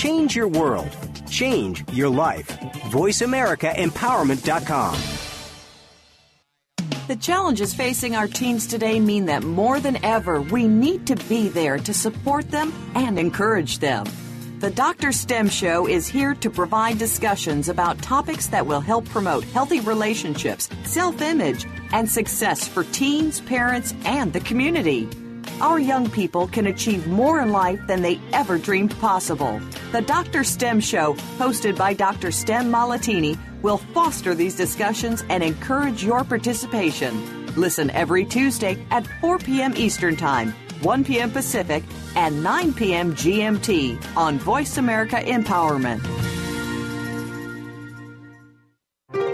Change 0.02 0.34
your 0.34 0.48
world. 0.48 0.90
Change 1.30 1.84
your 1.92 2.08
life. 2.08 2.48
VoiceAmericaEmpowerment.com. 2.90 4.96
The 7.06 7.14
challenges 7.14 7.72
facing 7.72 8.16
our 8.16 8.26
teens 8.26 8.66
today 8.66 8.98
mean 8.98 9.26
that 9.26 9.44
more 9.44 9.78
than 9.78 10.04
ever, 10.04 10.40
we 10.40 10.66
need 10.66 11.06
to 11.06 11.14
be 11.28 11.48
there 11.48 11.78
to 11.78 11.94
support 11.94 12.50
them 12.50 12.74
and 12.96 13.16
encourage 13.16 13.78
them. 13.78 14.04
The 14.58 14.72
Dr. 14.72 15.12
STEM 15.12 15.48
Show 15.48 15.86
is 15.86 16.08
here 16.08 16.34
to 16.34 16.50
provide 16.50 16.98
discussions 16.98 17.68
about 17.68 18.02
topics 18.02 18.48
that 18.48 18.66
will 18.66 18.80
help 18.80 19.08
promote 19.08 19.44
healthy 19.44 19.78
relationships, 19.78 20.68
self 20.82 21.22
image, 21.22 21.64
and 21.92 22.10
success 22.10 22.66
for 22.66 22.82
teens, 22.82 23.40
parents, 23.40 23.94
and 24.04 24.32
the 24.32 24.40
community. 24.40 25.08
Our 25.60 25.78
young 25.78 26.10
people 26.10 26.48
can 26.48 26.66
achieve 26.66 27.06
more 27.06 27.40
in 27.40 27.52
life 27.52 27.78
than 27.86 28.02
they 28.02 28.18
ever 28.32 28.58
dreamed 28.58 28.98
possible. 28.98 29.60
The 29.92 30.00
Dr. 30.00 30.42
STEM 30.42 30.80
Show, 30.80 31.12
hosted 31.36 31.76
by 31.76 31.92
Dr. 31.92 32.30
STEM 32.30 32.72
Malatini, 32.72 33.38
will 33.60 33.76
foster 33.76 34.34
these 34.34 34.56
discussions 34.56 35.22
and 35.28 35.42
encourage 35.42 36.02
your 36.02 36.24
participation. 36.24 37.54
Listen 37.56 37.90
every 37.90 38.24
Tuesday 38.24 38.82
at 38.90 39.06
4 39.20 39.36
p.m. 39.38 39.74
Eastern 39.76 40.16
Time 40.16 40.54
1 40.80 41.04
p.m. 41.04 41.30
Pacific, 41.30 41.84
and 42.16 42.42
9 42.42 42.72
p.m. 42.72 43.12
GMT 43.14 44.16
on 44.16 44.38
Voice 44.38 44.78
America 44.78 45.16
Empowerment. 45.16 46.00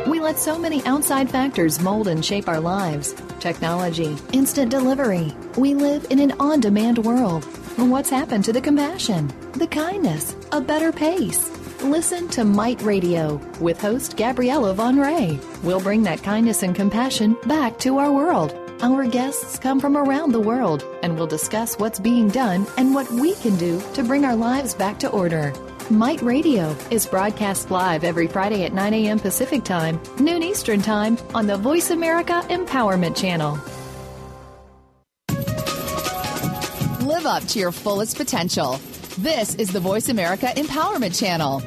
We 0.09 0.21
let 0.21 0.39
so 0.39 0.59
many 0.59 0.85
outside 0.85 1.31
factors 1.31 1.81
mold 1.81 2.09
and 2.09 2.25
shape 2.25 2.49
our 2.49 2.61
lives 2.61 3.15
technology, 3.39 4.17
instant 4.33 4.73
delivery. 4.73 5.33
We 5.57 5.75
live 5.75 6.07
in 6.11 6.19
an 6.19 6.33
on 6.41 6.59
demand 6.59 6.99
world. 6.99 7.47
What's 7.79 8.11
happened 8.11 8.45
to 8.45 8.53
the 8.53 8.61
compassion, 8.61 9.33
the 9.53 9.67
kindness, 9.67 10.37
a 10.53 10.61
better 10.61 10.93
pace? 10.93 11.51
Listen 11.83 12.29
to 12.31 12.45
Might 12.45 12.83
Radio 12.83 13.41
with 13.61 13.81
host 13.81 14.17
Gabriella 14.17 14.75
Von 14.75 14.99
Ray. 14.99 15.39
We'll 15.63 15.81
bring 15.81 16.03
that 16.03 16.23
kindness 16.23 16.63
and 16.63 16.75
compassion 16.75 17.37
back 17.47 17.79
to 17.81 17.99
our 17.99 18.13
world 18.13 18.53
our 18.81 19.07
guests 19.07 19.59
come 19.59 19.81
from 19.81 19.97
around 19.97 20.31
the 20.31 20.41
world 20.41 20.85
and 21.03 21.17
we'll 21.17 21.27
discuss 21.27 21.77
what's 21.79 21.99
being 21.99 22.29
done 22.29 22.65
and 22.77 22.95
what 22.95 23.11
we 23.11 23.35
can 23.37 23.57
do 23.57 23.83
to 23.95 24.05
bring 24.05 24.25
our 24.25 24.37
lives 24.37 24.73
back 24.73 25.01
to 25.01 25.11
order. 25.11 25.53
Might 25.91 26.23
Radio 26.23 26.77
is 26.91 27.07
broadcast 27.07 27.71
live 27.71 28.05
every 28.05 28.29
Friday 28.29 28.65
at 28.65 28.73
9 28.73 28.95
a.m. 28.95 29.19
Pacific 29.19 29.65
Time, 29.65 30.01
noon 30.21 30.43
Eastern 30.43 30.81
Time 30.81 31.19
on 31.35 31.47
the 31.47 31.57
Voice 31.57 31.91
America 31.91 32.45
Empowerment 32.51 33.17
Channel. 33.17 33.59
Up 37.29 37.45
to 37.45 37.59
your 37.59 37.73
fullest 37.73 38.17
potential. 38.17 38.81
This 39.19 39.55
is 39.57 39.71
the 39.71 39.81
Voice 39.81 40.09
America 40.09 40.47
Empowerment 40.57 41.19
Channel. 41.19 41.61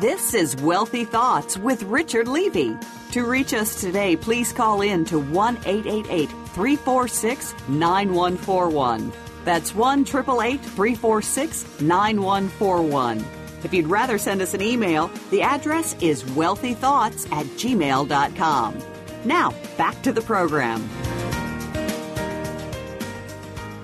This 0.00 0.32
is 0.32 0.56
Wealthy 0.56 1.04
Thoughts 1.04 1.58
with 1.58 1.82
Richard 1.82 2.28
Levy. 2.28 2.76
To 3.12 3.26
reach 3.26 3.52
us 3.52 3.80
today, 3.80 4.16
please 4.16 4.52
call 4.52 4.80
in 4.80 5.04
to 5.06 5.18
1 5.18 5.56
888 5.66 6.30
346 6.30 7.54
9141. 7.68 9.12
That's 9.44 9.74
1 9.74 10.00
888 10.00 10.60
346 10.60 11.80
9141. 11.80 13.35
If 13.64 13.72
you'd 13.72 13.88
rather 13.88 14.18
send 14.18 14.42
us 14.42 14.54
an 14.54 14.62
email, 14.62 15.10
the 15.30 15.42
address 15.42 15.96
is 16.00 16.22
wealthythoughts 16.22 17.30
at 17.32 17.46
gmail.com. 17.46 18.78
Now, 19.24 19.54
back 19.76 20.00
to 20.02 20.12
the 20.12 20.20
program. 20.20 20.88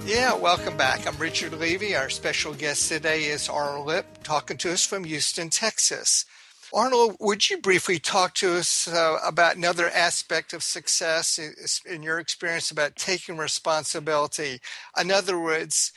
Yeah, 0.05 0.35
welcome 0.35 0.77
back. 0.77 1.07
I'm 1.07 1.17
Richard 1.17 1.55
Levy. 1.55 1.97
Our 1.97 2.11
special 2.11 2.55
guest 2.55 2.89
today 2.89 3.25
is 3.25 3.49
Arnold 3.49 3.87
Lipp, 3.87 4.23
talking 4.23 4.57
to 4.59 4.73
us 4.73 4.85
from 4.85 5.05
Houston, 5.05 5.49
Texas. 5.49 6.27
Arnold, 6.75 7.17
would 7.21 7.51
you 7.51 7.59
briefly 7.59 7.99
talk 7.99 8.35
to 8.35 8.55
us 8.57 8.89
uh, 8.89 9.19
about 9.25 9.57
another 9.57 9.89
aspect 9.91 10.53
of 10.53 10.63
success 10.63 11.39
in 11.85 12.03
your 12.03 12.19
experience 12.19 12.71
about 12.71 12.97
taking 12.97 13.37
responsibility? 13.37 14.61
In 14.99 15.11
other 15.11 15.39
words, 15.39 15.93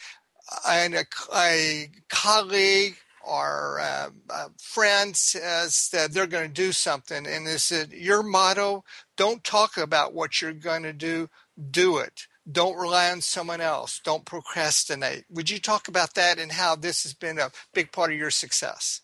a, 0.68 1.04
a 1.34 1.90
colleague 2.10 2.98
or 3.26 3.80
uh, 3.82 4.10
a 4.30 4.50
friend 4.62 5.16
says 5.16 5.90
that 5.92 6.12
they're 6.12 6.28
going 6.28 6.48
to 6.48 6.54
do 6.54 6.72
something, 6.72 7.26
and 7.28 7.46
they 7.46 7.58
said, 7.58 7.92
Your 7.92 8.24
motto, 8.24 8.84
don't 9.18 9.44
talk 9.44 9.78
about 9.78 10.14
what 10.14 10.42
you're 10.42 10.54
going 10.54 10.84
to 10.84 10.94
do, 10.94 11.30
do 11.72 11.98
it. 11.98 12.28
Don't 12.50 12.78
rely 12.78 13.12
on 13.12 13.22
someone 13.22 13.62
else. 13.62 14.00
Don't 14.04 14.26
procrastinate. 14.26 15.26
Would 15.32 15.50
you 15.50 15.60
talk 15.60 15.88
about 15.88 16.14
that 16.14 16.38
and 16.38 16.52
how 16.52 16.76
this 16.76 17.04
has 17.04 17.14
been 17.14 17.40
a 17.40 17.50
big 17.74 17.92
part 17.92 18.12
of 18.12 18.18
your 18.18 18.30
success? 18.30 19.02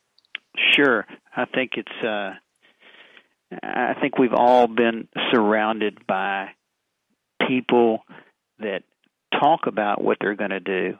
Sure. 0.75 1.05
I 1.35 1.45
think 1.45 1.71
it's 1.75 2.05
uh 2.05 2.33
I 3.63 3.95
think 3.99 4.17
we've 4.17 4.33
all 4.33 4.67
been 4.67 5.07
surrounded 5.31 6.05
by 6.07 6.49
people 7.47 8.03
that 8.59 8.83
talk 9.39 9.61
about 9.67 10.01
what 10.01 10.17
they're 10.21 10.35
going 10.35 10.51
to 10.51 10.59
do, 10.59 10.97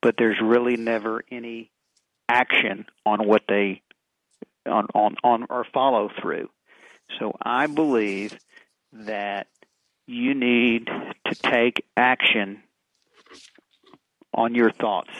but 0.00 0.16
there's 0.18 0.38
really 0.42 0.76
never 0.76 1.22
any 1.30 1.70
action 2.32 2.86
on 3.04 3.26
what 3.26 3.42
they 3.46 3.82
on 4.66 4.86
on 4.94 5.16
on 5.22 5.46
or 5.50 5.66
follow 5.72 6.10
through. 6.20 6.48
So 7.18 7.36
I 7.42 7.66
believe 7.66 8.38
that 8.92 9.48
you 10.06 10.34
need 10.34 10.86
to 10.86 11.34
take 11.34 11.84
action 11.96 12.62
on 14.34 14.54
your 14.54 14.70
thoughts. 14.70 15.10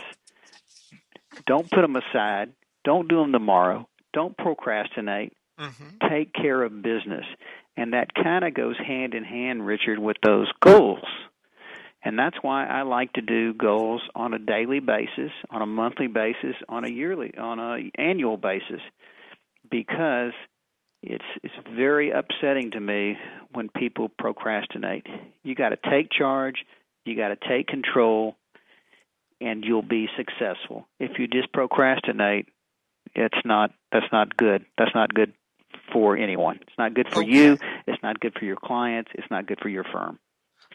Don't 1.47 1.71
put 1.71 1.83
them 1.83 1.97
aside. 1.97 2.53
Don't 2.85 3.09
do 3.09 3.21
them 3.21 3.33
tomorrow. 3.33 3.89
Don't 4.13 4.37
procrastinate. 4.37 5.33
Mm-hmm. 5.61 6.09
Take 6.09 6.33
care 6.33 6.63
of 6.63 6.83
business. 6.83 7.25
And 7.77 7.93
that 7.93 8.15
kind 8.15 8.45
of 8.45 8.55
goes 8.55 8.77
hand 8.79 9.15
in 9.15 9.25
hand, 9.25 9.67
Richard, 9.67 9.99
with 9.99 10.17
those 10.23 10.51
goals. 10.61 11.05
And 12.05 12.19
that's 12.19 12.37
why 12.43 12.67
I 12.67 12.83
like 12.83 13.13
to 13.13 13.21
do 13.21 13.55
goals 13.55 14.03
on 14.15 14.35
a 14.35 14.39
daily 14.39 14.81
basis, 14.81 15.31
on 15.51 15.63
a 15.63 15.67
monthly 15.67 16.09
basis, 16.09 16.57
on 16.69 16.85
a 16.85 16.89
yearly, 16.89 17.33
on 17.39 17.61
a 17.61 17.91
annual 17.97 18.37
basis, 18.37 18.81
because 19.71 20.33
it's 21.03 21.25
it's 21.43 21.55
very 21.75 22.11
upsetting 22.11 22.73
to 22.73 22.81
me 22.81 23.17
when 23.53 23.69
people 23.69 24.09
procrastinate. 24.19 25.07
You 25.45 25.55
got 25.55 25.71
to 25.71 25.79
take 25.91 26.11
charge, 26.11 26.65
you 27.05 27.17
got 27.17 27.29
to 27.29 27.49
take 27.49 27.69
control, 27.69 28.37
and 29.41 29.65
you'll 29.65 29.83
be 29.83 30.09
successful. 30.17 30.89
If 30.99 31.19
you 31.19 31.29
just 31.29 31.53
procrastinate, 31.53 32.49
it's 33.15 33.39
not 33.45 33.73
that's 33.93 34.11
not 34.13 34.37
good. 34.37 34.65
That's 34.77 34.95
not 34.95 35.15
good 35.15 35.35
for 35.93 36.17
anyone. 36.17 36.59
It's 36.63 36.79
not 36.79 36.95
good 36.95 37.09
for 37.13 37.23
okay. 37.23 37.31
you. 37.31 37.59
It's 37.87 38.03
not 38.03 38.19
good 38.21 38.35
for 38.39 38.45
your 38.45 38.57
clients. 38.57 39.11
It's 39.15 39.31
not 39.31 39.47
good 39.47 39.61
for 39.61 39.69
your 39.69 39.85
firm. 39.85 40.19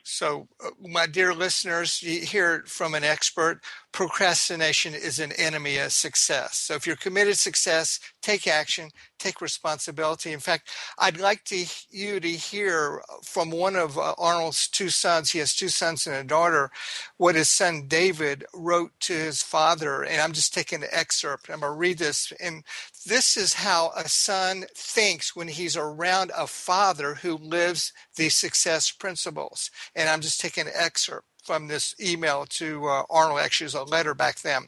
So, 0.10 0.48
uh, 0.64 0.70
my 0.88 1.06
dear 1.06 1.34
listeners, 1.34 2.02
you 2.02 2.22
hear 2.22 2.64
from 2.66 2.96
an 2.96 3.04
expert 3.04 3.60
procrastination 3.92 4.94
is 4.94 5.20
an 5.20 5.34
enemy 5.34 5.78
of 5.78 5.92
success. 5.92 6.58
So, 6.58 6.76
if 6.76 6.88
you're 6.88 6.96
committed 6.96 7.34
to 7.34 7.40
success, 7.40 8.00
take 8.22 8.48
action, 8.48 8.90
take 9.20 9.42
responsibility. 9.42 10.32
In 10.32 10.40
fact, 10.40 10.70
I'd 10.98 11.20
like 11.20 11.44
to, 11.46 11.66
you 11.90 12.22
to 12.22 12.30
hear 12.30 13.02
from 13.22 13.52
one 13.52 13.76
of 13.76 13.98
uh, 13.98 14.14
Arnold's 14.18 14.70
two 14.70 14.88
sons. 14.88 15.32
He 15.32 15.40
has 15.40 15.54
two 15.54 15.68
sons 15.68 16.08
and 16.08 16.16
a 16.16 16.24
daughter. 16.24 16.72
What 17.18 17.36
his 17.36 17.50
son 17.50 17.88
David 17.88 18.46
wrote 18.54 18.92
to 19.02 19.14
his 19.14 19.44
father, 19.44 20.04
and 20.04 20.22
I'm 20.22 20.32
just 20.32 20.54
taking 20.54 20.84
an 20.84 20.90
excerpt. 20.92 21.50
I'm 21.50 21.60
going 21.60 21.74
to 21.74 21.78
read 21.78 21.98
this, 21.98 22.32
and 22.40 22.64
this 23.08 23.38
is 23.38 23.54
how 23.54 23.92
a 23.96 24.10
son 24.10 24.66
thinks 24.76 25.36
when 25.36 25.48
he's 25.48 25.78
around 25.78 26.32
a 26.36 26.46
father 26.46 27.16
who 27.16 27.38
lives 27.38 27.94
the 28.18 28.28
success 28.28 28.92
principles. 28.92 29.72
And 29.96 30.10
I'm 30.10 30.22
just 30.22 30.42
taking 30.42 30.68
an 30.68 30.74
excerpt 30.76 31.26
from 31.44 31.68
this 31.68 31.96
email 32.02 32.46
to 32.50 32.86
uh, 32.86 33.04
Arnold. 33.10 33.40
Actually, 33.40 33.66
it's 33.68 33.76
a 33.76 33.84
letter 33.84 34.14
back 34.14 34.42
then. 34.42 34.64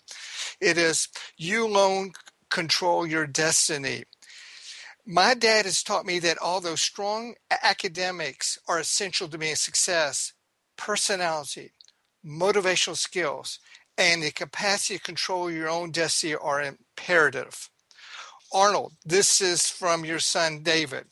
It 0.62 0.78
is, 0.78 1.10
You 1.38 1.68
alone 1.68 2.14
control 2.50 3.06
your 3.06 3.28
destiny. 3.28 4.06
My 5.06 5.34
dad 5.34 5.66
has 5.66 5.84
taught 5.84 6.06
me 6.06 6.20
that 6.20 6.38
although 6.42 6.76
strong 6.76 7.36
academics 7.64 8.58
are 8.68 8.80
essential 8.80 9.28
to 9.28 9.38
being 9.38 9.54
a 9.54 9.58
success, 9.58 10.34
personality, 10.78 11.74
motivational 12.26 12.96
skills, 12.96 13.60
and 13.98 14.24
the 14.24 14.32
capacity 14.32 14.98
to 14.98 15.04
control 15.04 15.52
your 15.52 15.68
own 15.68 15.92
destiny 15.92 16.36
are 16.36 16.62
imperative. 16.62 17.70
Arnold, 18.52 18.94
this 19.06 19.42
is 19.42 19.70
from 19.70 20.06
your 20.06 20.20
son 20.20 20.64
David. 20.64 21.06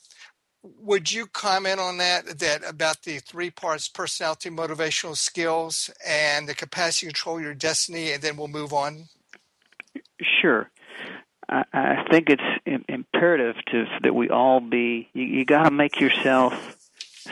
Would 0.64 1.12
you 1.12 1.28
comment 1.28 1.80
on 1.80 1.98
that? 1.98 2.40
That 2.40 2.68
about 2.68 3.04
the 3.04 3.20
three 3.20 3.52
parts: 3.52 3.88
personality, 3.88 4.50
motivational 4.50 5.16
skills, 5.16 5.90
and 6.06 6.48
the 6.48 6.56
capacity 6.56 7.08
to 7.08 7.14
control 7.14 7.40
your 7.40 7.54
destiny, 7.54 8.12
and 8.12 8.22
then 8.22 8.38
we'll 8.38 8.48
move 8.48 8.74
on. 8.74 9.06
Sure. 10.42 10.70
I, 11.50 11.64
I 11.74 12.06
think 12.10 12.30
it's 12.30 12.84
imperative 12.90 13.56
to 13.72 13.86
that 14.04 14.14
we 14.14 14.30
all 14.30 14.60
be. 14.60 15.10
You, 15.14 15.24
you 15.24 15.46
got 15.46 15.64
to 15.64 15.72
make 15.72 16.00
yourself 16.02 16.78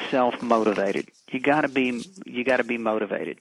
self 0.09 0.41
motivated. 0.41 1.09
You 1.31 1.39
got 1.39 1.61
to 1.61 1.67
be. 1.67 2.05
You 2.25 2.43
got 2.43 2.57
to 2.57 2.63
be 2.63 2.77
motivated. 2.77 3.39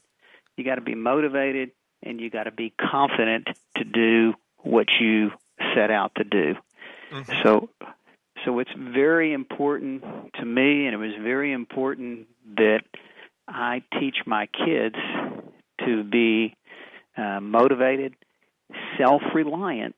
You 0.57 0.65
got 0.65 0.77
to 0.77 0.81
be 0.81 0.95
motivated, 0.95 1.71
and 2.03 2.21
you 2.21 2.31
got 2.31 2.45
to 2.45 2.51
be 2.51 2.71
confident 2.71 3.49
to 3.77 3.85
do 3.85 4.35
what 4.59 4.87
you 4.99 5.31
set 5.75 5.91
out 5.91 6.13
to 6.17 6.25
do. 6.25 6.55
Mm-hmm. 7.13 7.33
So 7.43 7.71
so 8.45 8.59
it's 8.59 8.71
very 8.77 9.33
important 9.33 10.03
to 10.35 10.45
me 10.45 10.87
and 10.87 10.95
it 10.95 10.99
was 10.99 11.15
very 11.23 11.53
important 11.53 12.27
that 12.57 12.83
I 13.49 13.83
teach 13.99 14.17
my 14.27 14.47
kids 14.47 14.97
to 15.85 16.05
be 16.05 16.57
uh, 17.17 17.41
motivated, 17.41 18.15
self-reliant 18.99 19.95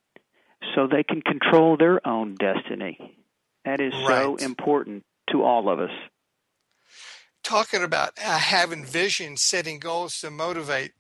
so 0.74 0.86
they 0.86 1.02
can 1.02 1.22
control 1.22 1.76
their 1.76 2.07
own 2.07 2.34
destiny. 2.34 3.16
That 3.64 3.80
is 3.80 3.92
right. 3.92 4.22
so 4.22 4.36
important 4.36 5.04
to 5.30 5.42
all 5.42 5.68
of 5.68 5.80
us. 5.80 5.90
Talking 7.42 7.82
about 7.82 8.11
uh, 8.24 8.38
having 8.38 8.84
vision, 8.84 9.36
setting 9.36 9.78
goals 9.78 10.20
to 10.20 10.30
motivate. 10.30 10.92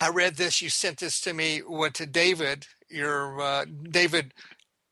I 0.00 0.10
read 0.10 0.36
this. 0.36 0.60
You 0.62 0.68
sent 0.68 0.98
this 0.98 1.20
to 1.22 1.32
me. 1.32 1.58
What 1.58 1.94
to 1.94 2.06
David 2.06 2.66
your 2.90 3.40
uh, 3.40 3.64
David 3.90 4.34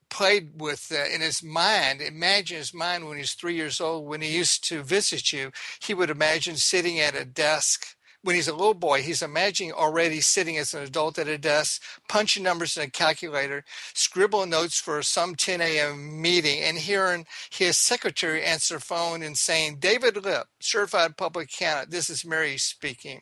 played 0.09 0.61
with 0.61 0.92
uh, 0.92 1.05
in 1.12 1.20
his 1.20 1.42
mind. 1.42 2.01
Imagine 2.01 2.59
his 2.59 2.74
mind 2.74 3.07
when 3.07 3.18
he's 3.18 3.34
three 3.34 3.55
years 3.55 3.80
old. 3.80 4.07
When 4.07 4.20
he 4.20 4.36
used 4.36 4.64
to 4.68 4.82
visit 4.82 5.32
you, 5.32 5.51
he 5.80 5.94
would 5.94 6.11
imagine 6.11 6.57
sitting 6.57 6.99
at 7.01 7.16
a 7.16 7.24
desk 7.24 7.95
when 8.27 8.35
he's 8.35 8.49
a 8.49 8.53
little 8.53 8.74
boy, 8.74 9.03
he's 9.03 9.22
imagining 9.22 9.72
already 9.72 10.20
sitting 10.20 10.59
as 10.59 10.74
an 10.74 10.83
adult 10.83 11.16
at 11.16 11.29
a 11.29 11.39
desk, 11.39 11.81
punching 12.09 12.43
numbers 12.43 12.77
in 12.77 12.83
a 12.83 12.91
calculator, 12.91 13.62
scribbling 13.95 14.51
notes 14.51 14.81
for 14.81 15.01
some 15.01 15.37
10 15.37 15.61
a.m. 15.61 16.20
meeting, 16.20 16.61
and 16.61 16.77
hearing 16.77 17.24
his 17.51 17.77
secretary 17.77 18.43
answer 18.43 18.74
the 18.74 18.81
phone 18.81 19.22
and 19.22 19.39
saying, 19.39 19.77
David 19.79 20.24
Lipp, 20.24 20.49
certified 20.59 21.16
public 21.16 21.51
accountant, 21.55 21.93
this 21.93 22.11
is 22.11 22.27
Mary 22.27 22.57
speaking. 22.57 23.20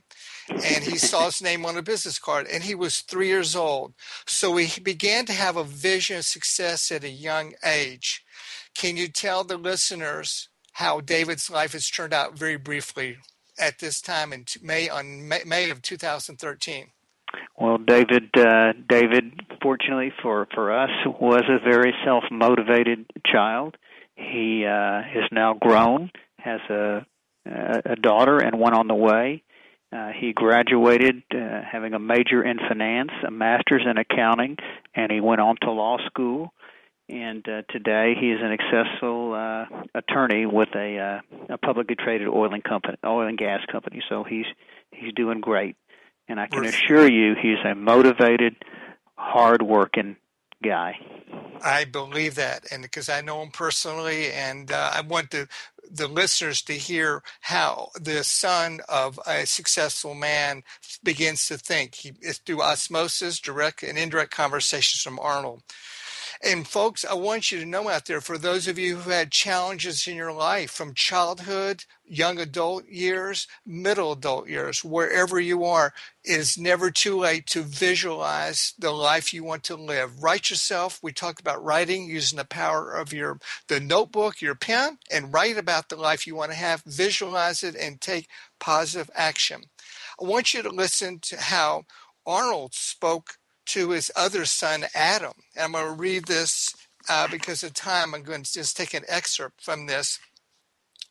And 0.48 0.82
he 0.82 0.96
saw 0.96 1.26
his 1.26 1.42
name 1.42 1.66
on 1.66 1.76
a 1.76 1.82
business 1.82 2.18
card, 2.18 2.46
and 2.50 2.64
he 2.64 2.74
was 2.74 3.02
three 3.02 3.28
years 3.28 3.54
old. 3.54 3.92
So 4.26 4.56
he 4.56 4.80
began 4.80 5.26
to 5.26 5.34
have 5.34 5.58
a 5.58 5.64
vision 5.64 6.16
of 6.16 6.24
success 6.24 6.90
at 6.90 7.04
a 7.04 7.10
young 7.10 7.52
age. 7.62 8.24
Can 8.74 8.96
you 8.96 9.08
tell 9.08 9.44
the 9.44 9.58
listeners 9.58 10.48
how 10.72 11.00
David's 11.00 11.50
life 11.50 11.72
has 11.74 11.90
turned 11.90 12.14
out 12.14 12.38
very 12.38 12.56
briefly 12.56 13.18
at 13.58 13.78
this 13.78 14.00
time 14.00 14.32
in 14.32 14.44
May 14.62 14.88
on 14.88 15.28
May, 15.28 15.42
May 15.46 15.70
of 15.70 15.82
2013? 15.82 16.86
Well, 17.58 17.78
David, 17.78 18.30
uh, 18.36 18.72
David, 18.88 19.40
fortunately 19.62 20.12
for 20.22 20.46
for 20.54 20.72
us, 20.72 20.90
was 21.20 21.42
a 21.48 21.58
very 21.58 21.94
self 22.04 22.24
motivated 22.30 23.06
child. 23.24 23.76
He 24.16 24.64
uh, 24.64 25.00
is 25.14 25.24
now 25.32 25.54
grown, 25.54 26.10
has 26.38 26.60
a 26.70 27.06
a 27.46 27.96
daughter 27.96 28.38
and 28.38 28.58
one 28.58 28.74
on 28.74 28.88
the 28.88 28.94
way. 28.94 29.42
Uh, 29.92 30.10
he 30.18 30.32
graduated 30.32 31.22
uh, 31.32 31.60
having 31.70 31.94
a 31.94 31.98
major 31.98 32.42
in 32.42 32.58
finance, 32.58 33.10
a 33.26 33.30
master's 33.30 33.82
in 33.88 33.98
accounting, 33.98 34.56
and 34.94 35.12
he 35.12 35.20
went 35.20 35.40
on 35.40 35.56
to 35.62 35.70
law 35.70 35.98
school 36.06 36.52
and 37.08 37.46
uh, 37.48 37.62
today 37.70 38.14
he 38.18 38.30
is 38.30 38.40
an 38.42 38.56
successful 38.56 39.34
uh, 39.34 39.66
attorney 39.94 40.46
with 40.46 40.70
a, 40.74 40.98
uh, 40.98 41.54
a 41.54 41.58
publicly 41.58 41.96
traded 41.96 42.28
oil 42.28 42.52
and 42.52 42.64
company, 42.64 42.96
oil 43.04 43.26
and 43.26 43.38
gas 43.38 43.60
company. 43.70 44.02
So 44.08 44.24
he's 44.24 44.46
he's 44.90 45.12
doing 45.14 45.40
great, 45.40 45.76
and 46.28 46.40
I 46.40 46.46
can 46.46 46.64
assure 46.64 47.10
you 47.10 47.34
he's 47.40 47.58
a 47.64 47.74
motivated, 47.74 48.56
hard-working 49.16 50.16
guy. 50.62 50.98
I 51.62 51.84
believe 51.84 52.34
that, 52.36 52.64
and 52.70 52.82
because 52.82 53.08
I 53.08 53.20
know 53.20 53.42
him 53.42 53.50
personally, 53.50 54.32
and 54.32 54.70
uh, 54.70 54.90
I 54.94 55.00
want 55.02 55.30
to 55.32 55.48
the 55.90 56.08
listeners 56.08 56.62
to 56.62 56.72
hear 56.72 57.22
how 57.42 57.90
the 58.00 58.24
son 58.24 58.80
of 58.88 59.20
a 59.26 59.46
successful 59.46 60.14
man 60.14 60.62
begins 61.02 61.46
to 61.48 61.58
think. 61.58 61.94
He, 61.96 62.12
it's 62.20 62.38
through 62.38 62.62
osmosis, 62.62 63.38
direct 63.38 63.82
and 63.82 63.98
indirect 63.98 64.30
conversations 64.30 65.02
from 65.02 65.18
Arnold. 65.18 65.62
And 66.46 66.68
folks, 66.68 67.06
I 67.06 67.14
want 67.14 67.50
you 67.50 67.58
to 67.60 67.64
know 67.64 67.88
out 67.88 68.04
there, 68.04 68.20
for 68.20 68.36
those 68.36 68.68
of 68.68 68.78
you 68.78 68.96
who 68.96 69.10
had 69.10 69.32
challenges 69.32 70.06
in 70.06 70.14
your 70.14 70.32
life 70.32 70.70
from 70.70 70.92
childhood, 70.92 71.84
young 72.04 72.38
adult 72.38 72.86
years, 72.86 73.48
middle 73.64 74.12
adult 74.12 74.46
years, 74.46 74.84
wherever 74.84 75.40
you 75.40 75.64
are, 75.64 75.94
it 76.22 76.38
is 76.38 76.58
never 76.58 76.90
too 76.90 77.18
late 77.18 77.46
to 77.46 77.62
visualize 77.62 78.74
the 78.78 78.90
life 78.90 79.32
you 79.32 79.42
want 79.42 79.62
to 79.64 79.74
live. 79.74 80.22
Write 80.22 80.50
yourself. 80.50 80.98
We 81.02 81.12
talk 81.12 81.40
about 81.40 81.64
writing 81.64 82.10
using 82.10 82.36
the 82.36 82.44
power 82.44 82.92
of 82.92 83.14
your 83.14 83.38
the 83.68 83.80
notebook, 83.80 84.42
your 84.42 84.54
pen, 84.54 84.98
and 85.10 85.32
write 85.32 85.56
about 85.56 85.88
the 85.88 85.96
life 85.96 86.26
you 86.26 86.34
want 86.34 86.50
to 86.50 86.58
have. 86.58 86.82
Visualize 86.84 87.62
it 87.62 87.74
and 87.74 88.02
take 88.02 88.28
positive 88.60 89.10
action. 89.14 89.62
I 90.20 90.26
want 90.26 90.52
you 90.52 90.62
to 90.62 90.68
listen 90.68 91.20
to 91.20 91.40
how 91.40 91.84
Arnold 92.26 92.74
spoke 92.74 93.38
to 93.66 93.90
his 93.90 94.10
other 94.16 94.44
son, 94.44 94.84
Adam. 94.94 95.32
And 95.56 95.64
I'm 95.64 95.72
going 95.72 95.86
to 95.86 96.00
read 96.00 96.26
this 96.26 96.74
uh, 97.08 97.28
because 97.28 97.62
of 97.62 97.74
time. 97.74 98.14
I'm 98.14 98.22
going 98.22 98.42
to 98.42 98.52
just 98.52 98.76
take 98.76 98.94
an 98.94 99.04
excerpt 99.08 99.62
from 99.62 99.86
this. 99.86 100.18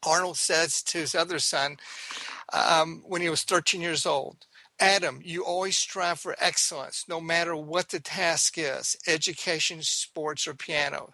Arnold 0.06 0.38
says 0.38 0.82
to 0.84 0.97
his 0.97 1.16
other 1.16 1.39
son 1.39 1.78
um, 2.51 3.04
when 3.06 3.22
he 3.22 3.30
was 3.30 3.43
13 3.43 3.82
years 3.82 4.06
old, 4.06 4.45
Adam, 4.80 5.22
you 5.24 5.45
always 5.45 5.78
strive 5.78 6.20
for 6.20 6.36
excellence, 6.39 7.06
no 7.08 7.22
matter 7.22 7.56
what 7.56 7.89
the 7.89 7.99
task 7.99 8.58
is 8.58 8.97
education, 9.08 9.82
sports, 9.82 10.47
or 10.47 10.54
piano. 10.54 11.14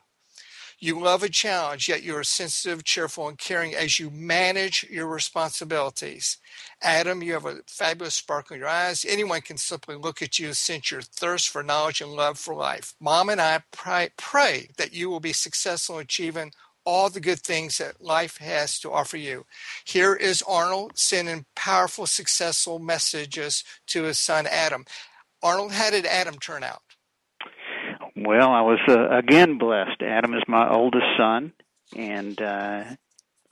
You 0.79 0.99
love 1.01 1.23
a 1.23 1.29
challenge, 1.29 1.89
yet 1.89 2.03
you 2.03 2.15
are 2.17 2.23
sensitive, 2.23 2.83
cheerful, 2.85 3.27
and 3.29 3.37
caring 3.37 3.75
as 3.75 3.99
you 3.99 4.11
manage 4.11 4.85
your 4.91 5.07
responsibilities. 5.07 6.37
Adam, 6.83 7.23
you 7.23 7.33
have 7.33 7.45
a 7.47 7.59
fabulous 7.67 8.15
sparkle 8.15 8.55
in 8.55 8.61
your 8.61 8.69
eyes. 8.69 9.05
Anyone 9.09 9.41
can 9.41 9.57
simply 9.57 9.95
look 9.95 10.21
at 10.21 10.39
you 10.39 10.47
and 10.47 10.57
sense 10.57 10.91
your 10.91 11.01
thirst 11.01 11.49
for 11.49 11.63
knowledge 11.63 12.01
and 12.01 12.11
love 12.13 12.39
for 12.39 12.55
life. 12.55 12.95
Mom 13.01 13.29
and 13.29 13.41
I 13.41 13.63
pray, 13.71 14.11
pray 14.17 14.69
that 14.77 14.93
you 14.93 15.09
will 15.09 15.21
be 15.21 15.33
successful 15.33 15.97
in 15.97 16.03
achieving 16.03 16.53
all 16.85 17.09
the 17.09 17.21
good 17.21 17.41
things 17.41 17.79
that 17.79 18.01
life 18.01 18.37
has 18.37 18.79
to 18.81 18.91
offer 18.93 19.17
you. 19.17 19.45
Here 19.85 20.15
is 20.15 20.43
Arnold 20.47 20.93
sending 20.99 21.45
powerful, 21.55 22.07
successful 22.07 22.79
messages 22.79 23.63
to 23.87 24.03
his 24.03 24.19
son 24.19 24.47
Adam. 24.47 24.85
Arnold, 25.43 25.73
how 25.73 25.91
did 25.91 26.05
Adam 26.05 26.35
turn 26.39 26.63
out? 26.63 26.81
Well, 28.25 28.49
I 28.49 28.61
was 28.61 28.79
uh, 28.87 29.09
again 29.09 29.57
blessed. 29.57 30.01
Adam 30.01 30.33
is 30.33 30.43
my 30.47 30.69
oldest 30.69 31.05
son, 31.17 31.53
and 31.95 32.39
uh, 32.41 32.83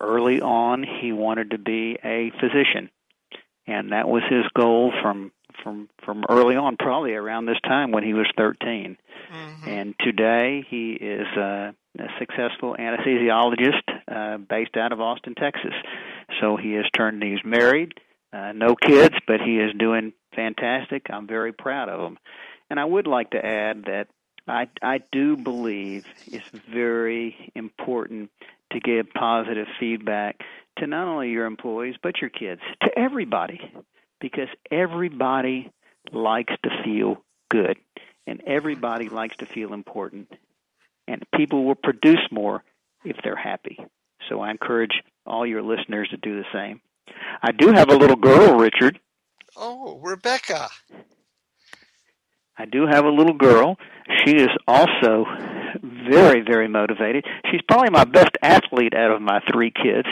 early 0.01 0.41
on 0.41 0.83
he 0.83 1.13
wanted 1.13 1.51
to 1.51 1.57
be 1.57 1.97
a 2.03 2.31
physician, 2.39 2.89
and 3.65 3.91
that 3.91 4.07
was 4.07 4.23
his 4.29 4.43
goal 4.55 4.91
from 5.01 5.31
from 5.63 5.89
from 6.03 6.23
early 6.29 6.55
on, 6.55 6.75
probably 6.77 7.13
around 7.13 7.45
this 7.45 7.59
time 7.63 7.91
when 7.91 8.03
he 8.03 8.13
was 8.13 8.27
13. 8.37 8.97
Mm-hmm. 9.31 9.69
And 9.69 9.95
today 9.99 10.65
he 10.69 10.91
is 10.93 11.27
uh, 11.37 11.71
a 11.99 12.07
successful 12.19 12.75
anesthesiologist 12.79 13.81
uh, 14.11 14.37
based 14.37 14.75
out 14.77 14.91
of 14.91 15.01
Austin, 15.01 15.35
Texas. 15.35 15.73
So 16.41 16.57
he 16.57 16.73
has 16.73 16.85
turned. 16.95 17.23
He's 17.23 17.43
married, 17.43 17.93
uh, 18.33 18.51
no 18.53 18.75
kids, 18.75 19.15
but 19.27 19.39
he 19.39 19.59
is 19.59 19.71
doing 19.77 20.13
fantastic. 20.35 21.07
I'm 21.09 21.27
very 21.27 21.53
proud 21.53 21.89
of 21.89 21.99
him. 21.99 22.17
And 22.69 22.79
I 22.79 22.85
would 22.85 23.07
like 23.07 23.31
to 23.31 23.45
add 23.45 23.85
that 23.85 24.07
I, 24.47 24.67
I 24.81 25.01
do 25.11 25.35
believe 25.35 26.05
it's 26.25 26.49
very 26.71 27.51
important 27.55 28.31
to 28.71 28.79
give 28.79 29.11
positive 29.13 29.67
feedback 29.79 30.41
to 30.79 30.87
not 30.87 31.07
only 31.07 31.29
your 31.29 31.45
employees 31.45 31.95
but 32.01 32.21
your 32.21 32.29
kids, 32.29 32.61
to 32.81 32.97
everybody, 32.97 33.59
because 34.19 34.49
everybody 34.71 35.71
likes 36.11 36.53
to 36.63 36.69
feel 36.83 37.23
good 37.49 37.77
and 38.25 38.41
everybody 38.45 39.09
likes 39.09 39.37
to 39.37 39.45
feel 39.45 39.73
important. 39.73 40.31
And 41.07 41.23
people 41.35 41.65
will 41.65 41.75
produce 41.75 42.27
more 42.31 42.63
if 43.05 43.17
they're 43.23 43.35
happy. 43.35 43.79
So 44.29 44.41
I 44.41 44.51
encourage 44.51 45.01
all 45.25 45.45
your 45.45 45.61
listeners 45.61 46.09
to 46.09 46.17
do 46.17 46.37
the 46.37 46.45
same. 46.53 46.81
I 47.41 47.51
do 47.51 47.71
have 47.71 47.89
a 47.89 47.95
little 47.95 48.15
girl, 48.15 48.57
Richard. 48.57 48.99
Oh, 49.55 49.99
Rebecca. 49.99 50.69
I 52.57 52.65
do 52.65 52.87
have 52.87 53.05
a 53.05 53.09
little 53.09 53.35
girl. 53.35 53.77
She 54.25 54.35
is 54.35 54.49
also 54.67 55.25
very, 55.83 56.41
very 56.41 56.67
motivated. 56.67 57.25
She's 57.51 57.61
probably 57.67 57.91
my 57.91 58.05
best 58.05 58.31
athlete 58.41 58.93
out 58.95 59.11
of 59.11 59.21
my 59.21 59.41
three 59.51 59.71
kids. 59.71 60.07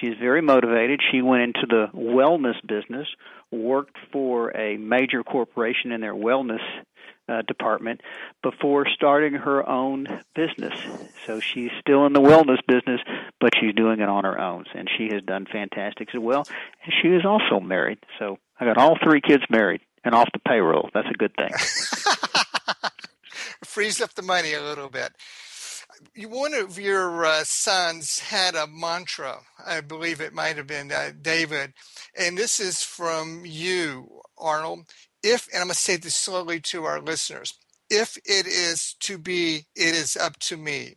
She's 0.00 0.14
very 0.18 0.40
motivated. 0.40 1.00
She 1.10 1.20
went 1.20 1.42
into 1.42 1.66
the 1.68 1.86
wellness 1.94 2.54
business, 2.66 3.06
worked 3.50 3.96
for 4.12 4.56
a 4.56 4.76
major 4.78 5.22
corporation 5.22 5.92
in 5.92 6.00
their 6.00 6.14
wellness 6.14 6.62
uh, 7.28 7.42
department 7.42 8.00
before 8.42 8.86
starting 8.94 9.34
her 9.34 9.68
own 9.68 10.06
business. 10.34 10.74
So 11.26 11.38
she's 11.38 11.70
still 11.80 12.06
in 12.06 12.12
the 12.12 12.20
wellness 12.20 12.58
business, 12.66 13.00
but 13.40 13.52
she's 13.60 13.74
doing 13.74 14.00
it 14.00 14.08
on 14.08 14.24
her 14.24 14.40
own, 14.40 14.64
and 14.74 14.88
she 14.96 15.10
has 15.12 15.22
done 15.22 15.46
fantastic 15.50 16.08
as 16.14 16.20
well. 16.20 16.46
And 16.84 16.94
she 17.02 17.08
is 17.08 17.24
also 17.24 17.60
married. 17.60 17.98
So 18.18 18.38
I 18.58 18.64
got 18.64 18.78
all 18.78 18.96
three 19.02 19.20
kids 19.20 19.44
married 19.50 19.80
and 20.04 20.14
off 20.14 20.28
the 20.32 20.40
payroll. 20.40 20.90
That's 20.94 21.08
a 21.08 21.14
good 21.14 21.34
thing. 21.36 21.52
Frees 23.64 24.00
up 24.00 24.14
the 24.14 24.22
money 24.22 24.54
a 24.54 24.62
little 24.62 24.88
bit. 24.88 25.12
One 26.16 26.54
of 26.54 26.78
your 26.78 27.24
uh, 27.24 27.44
sons 27.44 28.20
had 28.20 28.54
a 28.54 28.66
mantra. 28.66 29.40
I 29.64 29.80
believe 29.80 30.20
it 30.20 30.32
might 30.32 30.56
have 30.56 30.66
been 30.66 30.90
uh, 30.90 31.12
David, 31.20 31.74
and 32.18 32.38
this 32.38 32.58
is 32.58 32.82
from 32.82 33.42
you, 33.44 34.20
Arnold. 34.38 34.86
If 35.22 35.46
and 35.48 35.60
I'm 35.60 35.66
going 35.66 35.74
to 35.74 35.80
say 35.80 35.96
this 35.96 36.14
slowly 36.14 36.60
to 36.60 36.84
our 36.84 37.00
listeners. 37.00 37.54
If 37.90 38.16
it 38.18 38.46
is 38.46 38.94
to 39.00 39.18
be, 39.18 39.66
it 39.74 39.94
is 39.94 40.16
up 40.16 40.38
to 40.40 40.56
me 40.56 40.94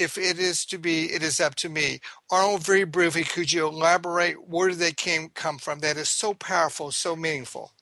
if 0.00 0.16
it 0.16 0.38
is 0.38 0.64
to 0.66 0.78
be, 0.78 1.12
it 1.12 1.22
is 1.22 1.40
up 1.40 1.54
to 1.56 1.68
me. 1.68 2.00
Arnold, 2.30 2.64
very 2.64 2.84
briefly, 2.84 3.22
could 3.22 3.52
you 3.52 3.66
elaborate 3.68 4.48
where 4.48 4.74
they 4.74 4.92
came 4.92 5.28
come 5.28 5.58
from? 5.58 5.80
That 5.80 5.96
is 5.96 6.08
so 6.08 6.34
powerful, 6.34 6.90
so 6.90 7.14
meaningful. 7.14 7.72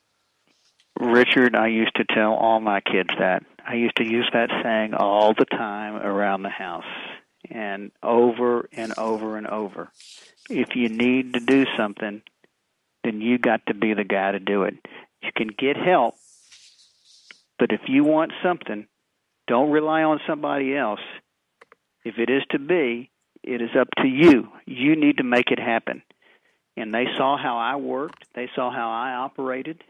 Richard, 0.99 1.55
I 1.55 1.67
used 1.67 1.95
to 1.95 2.03
tell 2.03 2.33
all 2.33 2.59
my 2.59 2.81
kids 2.81 3.09
that. 3.17 3.43
I 3.65 3.75
used 3.75 3.95
to 3.97 4.03
use 4.03 4.29
that 4.33 4.49
saying 4.61 4.93
all 4.93 5.33
the 5.33 5.45
time 5.45 5.95
around 5.95 6.43
the 6.43 6.49
house 6.49 6.83
and 7.49 7.91
over 8.03 8.67
and 8.73 8.93
over 8.97 9.37
and 9.37 9.47
over. 9.47 9.91
If 10.49 10.75
you 10.75 10.89
need 10.89 11.33
to 11.33 11.39
do 11.39 11.65
something, 11.77 12.21
then 13.05 13.21
you 13.21 13.37
got 13.37 13.65
to 13.67 13.73
be 13.73 13.93
the 13.93 14.03
guy 14.03 14.33
to 14.33 14.39
do 14.39 14.63
it. 14.63 14.75
You 15.21 15.29
can 15.35 15.47
get 15.47 15.77
help, 15.77 16.15
but 17.57 17.71
if 17.71 17.81
you 17.87 18.03
want 18.03 18.33
something, 18.43 18.85
don't 19.47 19.71
rely 19.71 20.03
on 20.03 20.19
somebody 20.27 20.75
else. 20.75 21.01
If 22.03 22.17
it 22.17 22.29
is 22.29 22.43
to 22.51 22.59
be, 22.59 23.09
it 23.41 23.61
is 23.61 23.71
up 23.79 23.87
to 24.01 24.07
you. 24.07 24.49
You 24.65 24.97
need 24.97 25.17
to 25.17 25.23
make 25.23 25.51
it 25.51 25.59
happen. 25.59 26.01
And 26.75 26.93
they 26.93 27.05
saw 27.17 27.37
how 27.37 27.57
I 27.57 27.77
worked, 27.77 28.25
they 28.35 28.49
saw 28.53 28.71
how 28.71 28.89
I 28.89 29.13
operated, 29.13 29.83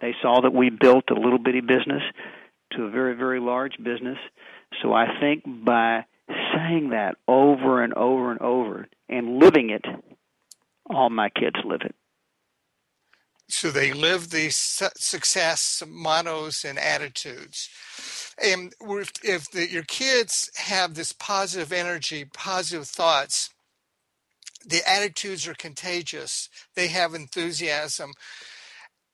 they 0.00 0.14
saw 0.22 0.40
that 0.40 0.52
we 0.52 0.70
built 0.70 1.04
a 1.10 1.14
little 1.14 1.38
bitty 1.38 1.60
business 1.60 2.02
to 2.72 2.84
a 2.84 2.90
very, 2.90 3.14
very 3.14 3.40
large 3.40 3.76
business. 3.82 4.18
So 4.82 4.92
I 4.92 5.06
think 5.20 5.42
by 5.46 6.04
saying 6.54 6.90
that 6.90 7.16
over 7.26 7.82
and 7.82 7.92
over 7.94 8.30
and 8.30 8.40
over 8.40 8.86
and 9.08 9.38
living 9.38 9.70
it, 9.70 9.84
all 10.88 11.10
my 11.10 11.28
kids 11.28 11.56
live 11.64 11.82
it. 11.82 11.94
So 13.48 13.70
they 13.70 13.92
live 13.92 14.30
these 14.30 14.54
success 14.54 15.82
mottos 15.86 16.64
and 16.64 16.78
attitudes. 16.78 17.68
And 18.42 18.72
if 19.24 19.50
the, 19.50 19.68
your 19.68 19.82
kids 19.82 20.50
have 20.54 20.94
this 20.94 21.12
positive 21.12 21.72
energy, 21.72 22.24
positive 22.24 22.86
thoughts, 22.86 23.50
the 24.64 24.88
attitudes 24.88 25.48
are 25.48 25.54
contagious. 25.54 26.48
They 26.76 26.88
have 26.88 27.12
enthusiasm. 27.12 28.12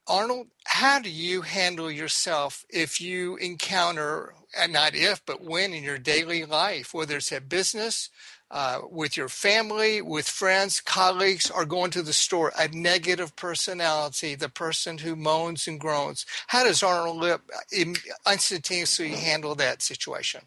Arnold, 0.09 0.49
how 0.65 1.01
do 1.01 1.11
you 1.11 1.43
handle 1.43 1.91
yourself 1.91 2.65
if 2.71 3.01
you 3.01 3.37
encounter, 3.37 4.35
and 4.57 4.73
not 4.73 4.95
if, 4.95 5.25
but 5.27 5.43
when 5.43 5.73
in 5.73 5.83
your 5.83 5.99
daily 5.99 6.45
life, 6.45 6.95
whether 6.95 7.17
it's 7.17 7.33
at 7.33 7.49
business, 7.49 8.09
uh, 8.51 8.81
with 8.89 9.17
your 9.17 9.29
family, 9.29 10.01
with 10.01 10.29
friends, 10.29 10.81
colleagues, 10.81 11.51
or 11.51 11.65
going 11.65 11.91
to 11.91 12.03
the 12.03 12.13
store, 12.13 12.53
a 12.57 12.69
negative 12.69 13.35
personality, 13.35 14.37
the 14.37 14.49
person 14.49 14.99
who 14.99 15.17
moans 15.17 15.67
and 15.67 15.81
groans. 15.81 16.25
How 16.47 16.63
does 16.63 16.83
Arnold 16.83 17.17
Lipp 17.17 17.41
instantaneously 17.73 19.11
handle 19.11 19.57
that 19.57 19.83
situation? 19.83 20.43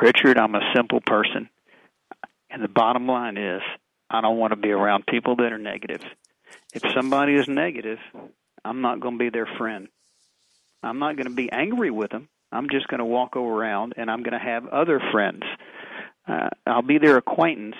Richard, 0.00 0.38
I'm 0.38 0.54
a 0.54 0.72
simple 0.74 1.02
person. 1.02 1.50
And 2.48 2.62
the 2.62 2.68
bottom 2.68 3.06
line 3.06 3.36
is, 3.36 3.60
I 4.08 4.22
don't 4.22 4.38
want 4.38 4.52
to 4.52 4.56
be 4.56 4.70
around 4.70 5.04
people 5.06 5.36
that 5.36 5.52
are 5.52 5.58
negative. 5.58 6.02
If 6.72 6.82
somebody 6.94 7.34
is 7.34 7.48
negative, 7.48 7.98
I'm 8.66 8.80
not 8.80 9.00
going 9.00 9.14
to 9.14 9.18
be 9.18 9.30
their 9.30 9.48
friend. 9.58 9.88
I'm 10.82 10.98
not 10.98 11.16
going 11.16 11.28
to 11.28 11.34
be 11.34 11.50
angry 11.50 11.90
with 11.90 12.10
them. 12.10 12.28
I'm 12.52 12.68
just 12.70 12.88
going 12.88 12.98
to 12.98 13.04
walk 13.04 13.36
around 13.36 13.94
and 13.96 14.10
I'm 14.10 14.22
going 14.22 14.32
to 14.32 14.44
have 14.44 14.66
other 14.66 15.00
friends. 15.12 15.42
Uh, 16.26 16.48
I'll 16.66 16.82
be 16.82 16.98
their 16.98 17.16
acquaintance, 17.16 17.76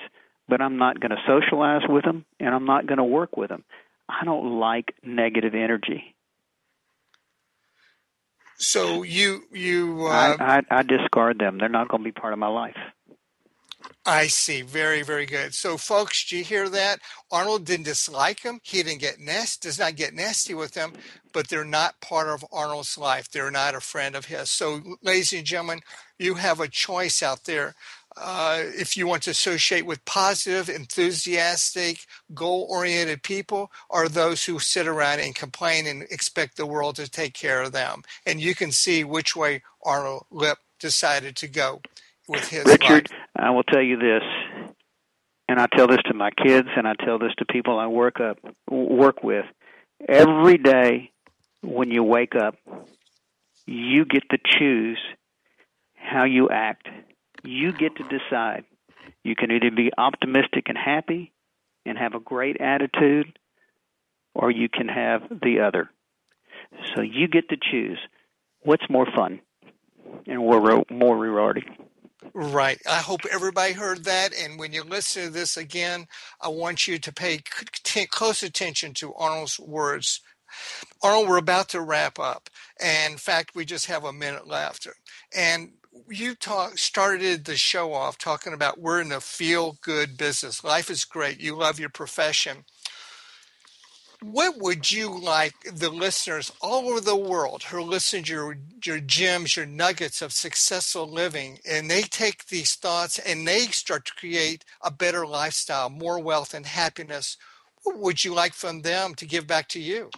but 0.49 0.61
I'm 0.61 0.77
not 0.77 1.01
going 1.01 1.11
to 1.11 1.23
socialize 1.27 1.83
with 1.89 2.05
them 2.05 2.25
and 2.41 2.55
I'm 2.55 2.67
not 2.67 2.87
going 2.87 2.99
to 2.99 3.05
work 3.05 3.37
with 3.37 3.49
them. 3.49 3.65
I 4.09 4.25
don't 4.25 4.59
like 4.59 4.95
negative 5.03 5.55
energy. 5.55 6.15
So 8.59 9.03
you 9.03 9.43
you 9.53 10.07
uh, 10.07 10.37
I, 10.41 10.57
I 10.57 10.79
I 10.79 10.83
discard 10.83 11.39
them. 11.39 11.59
They're 11.59 11.69
not 11.69 11.89
going 11.89 12.03
to 12.03 12.05
be 12.05 12.13
part 12.13 12.33
of 12.33 12.39
my 12.39 12.49
life. 12.49 12.77
I 14.05 14.29
see. 14.29 14.63
Very, 14.63 15.03
very 15.03 15.27
good. 15.27 15.53
So, 15.53 15.77
folks, 15.77 16.29
do 16.29 16.37
you 16.37 16.45
hear 16.45 16.69
that? 16.69 17.01
Arnold 17.33 17.65
didn't 17.65 17.87
dislike 17.87 18.41
him. 18.41 18.61
He 18.63 18.83
didn't 18.83 19.01
get 19.01 19.19
nest, 19.19 19.63
does 19.63 19.79
not 19.79 19.97
get 19.97 20.15
nasty 20.15 20.55
with 20.55 20.73
them, 20.73 20.93
but 21.33 21.49
they're 21.49 21.65
not 21.65 22.01
part 22.01 22.29
of 22.29 22.45
Arnold's 22.53 22.97
life. 22.97 23.29
They're 23.29 23.51
not 23.51 23.75
a 23.75 23.81
friend 23.81 24.15
of 24.15 24.27
his. 24.27 24.51
So, 24.51 24.81
ladies 25.03 25.33
and 25.33 25.45
gentlemen, 25.45 25.81
you 26.19 26.35
have 26.35 26.61
a 26.61 26.69
choice 26.69 27.23
out 27.23 27.45
there. 27.45 27.75
Uh, 28.17 28.63
if 28.65 28.97
you 28.97 29.07
want 29.07 29.25
to 29.25 29.31
associate 29.31 29.85
with 29.85 30.05
positive, 30.05 30.69
enthusiastic, 30.71 32.07
goal 32.33 32.67
oriented 32.71 33.23
people, 33.23 33.71
or 33.91 34.09
those 34.09 34.45
who 34.45 34.59
sit 34.59 34.87
around 34.87 35.21
and 35.21 35.35
complain 35.35 35.87
and 35.87 36.03
expect 36.05 36.57
the 36.57 36.65
world 36.65 36.97
to 36.97 37.11
take 37.11 37.35
care 37.35 37.61
of 37.63 37.73
them. 37.73 38.03
And 38.25 38.41
you 38.41 38.55
can 38.55 38.73
see 38.73 39.05
which 39.05 39.37
way 39.37 39.63
Arnold 39.83 40.27
Lipp 40.31 40.59
decided 40.79 41.37
to 41.37 41.49
go 41.49 41.83
with 42.29 42.49
his 42.49 42.65
Richard, 42.65 43.11
life. 43.11 43.21
I 43.37 43.51
will 43.51 43.63
tell 43.63 43.83
you 43.83 43.99
this, 43.99 44.23
and 45.49 45.61
I 45.61 45.67
tell 45.75 45.87
this 45.87 46.01
to 46.07 46.15
my 46.15 46.31
kids, 46.31 46.69
and 46.77 46.87
I 46.87 46.95
tell 46.95 47.19
this 47.19 47.33
to 47.39 47.45
people 47.45 47.79
I 47.79 47.87
work 47.87 48.21
up 48.21 48.39
work 48.69 49.23
with. 49.23 49.47
Every 50.09 50.59
day 50.59 51.11
when 51.63 51.91
you 51.91 52.03
wake 52.03 52.35
up, 52.35 52.57
you 53.67 54.05
get 54.05 54.29
to 54.31 54.39
choose 54.59 54.99
how 55.95 56.25
you 56.25 56.49
act. 56.51 56.89
You 57.43 57.73
get 57.73 57.97
to 57.97 58.05
decide. 58.05 58.65
You 59.23 59.35
can 59.35 59.51
either 59.51 59.71
be 59.71 59.91
optimistic 59.97 60.69
and 60.69 60.79
happy 60.79 61.33
and 61.85 61.99
have 61.99 62.15
a 62.15 62.21
great 62.21 62.61
attitude, 62.61 63.39
or 64.35 64.51
you 64.51 64.69
can 64.69 64.89
have 64.89 65.23
the 65.29 65.61
other. 65.61 65.91
So 66.95 67.01
you 67.03 67.29
get 67.29 67.49
to 67.49 67.57
choose 67.57 67.99
what's 68.63 68.89
more 68.91 69.07
fun 69.15 69.41
and 70.27 70.39
more 70.39 70.85
more 70.91 71.17
rewarding. 71.17 71.65
Right. 72.35 72.81
I 72.89 72.99
hope 72.99 73.23
everybody 73.31 73.73
heard 73.73 74.05
that. 74.05 74.33
And 74.35 74.59
when 74.59 74.73
you 74.73 74.85
listen 74.85 75.25
to 75.25 75.31
this 75.31 75.57
again, 75.57 76.07
I 76.41 76.49
want 76.49 76.87
you 76.87 76.99
to 76.99 77.13
pay 77.13 77.41
close 78.11 78.43
attention 78.43 78.95
to 78.95 79.15
Arnold's 79.15 79.59
words. 79.59 80.21
Arnold, 81.03 81.29
we're 81.29 81.39
about 81.39 81.69
to 81.71 81.81
wrap 81.81 82.19
up. 82.19 82.51
And 82.81 83.13
in 83.13 83.19
fact, 83.19 83.55
we 83.55 83.65
just 83.65 83.87
have 83.87 84.05
a 84.05 84.13
minute 84.13 84.47
left. 84.47 84.89
And 85.37 85.73
you 86.09 86.35
talk, 86.35 86.79
started 86.79 87.45
the 87.45 87.57
show 87.57 87.93
off 87.93 88.19
talking 88.19 88.53
about 88.53 88.81
we're 88.81 89.01
in 89.01 89.13
a 89.13 89.21
feel 89.21 89.79
good 89.83 90.17
business. 90.17 90.65
Life 90.65 90.91
is 90.91 91.05
great. 91.05 91.41
You 91.41 91.57
love 91.57 91.81
your 91.81 91.91
profession 91.91 92.65
what 94.33 94.59
would 94.59 94.91
you 94.91 95.21
like 95.21 95.55
the 95.73 95.89
listeners 95.89 96.53
all 96.61 96.89
over 96.89 97.01
the 97.01 97.17
world 97.17 97.63
who 97.63 97.81
listen 97.81 98.25
to 98.25 98.33
your, 98.33 98.59
your 98.85 98.99
gems, 98.99 99.57
your 99.57 99.67
nuggets 99.67 100.21
of 100.21 100.33
successful 100.33 101.07
living, 101.07 101.59
and 101.69 101.89
they 101.89 102.03
take 102.03 102.47
these 102.47 102.75
thoughts 102.75 103.21
and 103.21 103.47
they 103.47 103.61
start 103.67 104.05
to 104.07 104.15
create 104.15 104.65
a 104.83 104.91
better 104.91 105.27
lifestyle, 105.27 105.91
more 105.91 106.19
wealth 106.19 106.55
and 106.55 106.67
happiness? 106.67 107.37
What 107.85 107.99
would 107.99 108.25
you 108.25 108.35
like 108.35 108.53
from 108.53 108.83
them 108.83 109.15
to 109.15 109.27
give 109.27 109.47
back 109.47 109.69
to 109.69 109.81
you? 109.81 110.11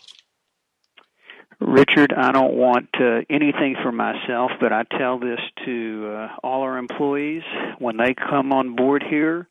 Richard, 1.61 2.15
I 2.17 2.33
don't 2.33 2.55
want 2.55 2.89
uh, 2.99 3.21
anything 3.29 3.77
for 3.83 3.93
myself, 3.93 4.53
but 4.61 4.73
I 4.73 4.85
tell 4.97 5.19
this 5.19 5.41
to 5.67 6.15
uh, 6.15 6.29
all 6.43 6.63
our 6.63 6.79
employees 6.79 7.43
when 7.79 7.99
they 7.99 8.15
come 8.15 8.53
on 8.53 8.75
board 8.75 9.05
here. 9.09 9.49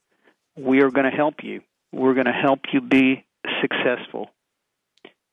We 0.57 0.81
are 0.81 0.89
going 0.89 1.09
to 1.09 1.15
help 1.15 1.43
you. 1.43 1.61
We're 1.91 2.15
going 2.15 2.25
to 2.25 2.31
help 2.31 2.61
you 2.73 2.81
be 2.81 3.23
successful 3.61 4.31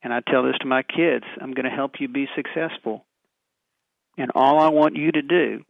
and 0.04 0.12
I 0.12 0.20
tell 0.20 0.44
this 0.44 0.58
to 0.60 0.66
my 0.66 0.82
kids 0.82 1.24
I'm 1.40 1.54
going 1.54 1.64
to 1.64 1.74
help 1.74 1.98
you 1.98 2.06
be 2.06 2.28
successful. 2.36 3.04
And 4.16 4.30
all 4.34 4.60
I 4.60 4.68
want 4.68 4.96
you 4.96 5.10
to 5.10 5.22
do 5.22 5.64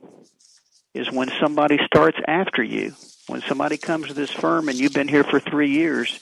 is 0.93 1.11
when 1.11 1.30
somebody 1.41 1.78
starts 1.87 2.18
after 2.26 2.62
you, 2.62 2.93
when 3.28 3.41
somebody 3.43 3.78
comes 3.78 4.09
to 4.09 4.14
this 4.14 4.30
firm 4.30 4.68
and 4.68 4.76
you've 4.76 4.93
been 4.93 5.09
here 5.09 5.24
for 5.24 5.41
three 5.41 5.70
years, 5.70 6.20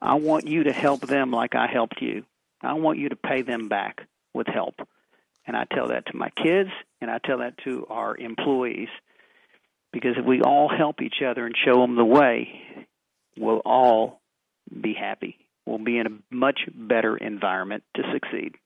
I 0.00 0.14
want 0.14 0.46
you 0.46 0.64
to 0.64 0.72
help 0.72 1.02
them 1.02 1.30
like 1.30 1.54
I 1.54 1.66
helped 1.66 2.00
you. 2.00 2.24
I 2.62 2.74
want 2.74 2.98
you 2.98 3.10
to 3.10 3.16
pay 3.16 3.42
them 3.42 3.68
back 3.68 4.06
with 4.32 4.46
help. 4.46 4.76
And 5.46 5.56
I 5.56 5.64
tell 5.64 5.88
that 5.88 6.06
to 6.06 6.16
my 6.16 6.30
kids 6.30 6.70
and 7.00 7.10
I 7.10 7.18
tell 7.18 7.38
that 7.38 7.58
to 7.64 7.86
our 7.90 8.16
employees. 8.16 8.88
Because 9.92 10.16
if 10.16 10.24
we 10.24 10.42
all 10.42 10.68
help 10.68 11.02
each 11.02 11.22
other 11.26 11.44
and 11.44 11.54
show 11.56 11.80
them 11.80 11.96
the 11.96 12.04
way, 12.04 12.60
we'll 13.36 13.62
all 13.64 14.20
be 14.80 14.94
happy 14.94 15.38
will 15.68 15.78
be 15.78 15.98
in 15.98 16.06
a 16.06 16.34
much 16.34 16.60
better 16.74 17.16
environment 17.16 17.84
to 17.94 18.02
succeed. 18.12 18.56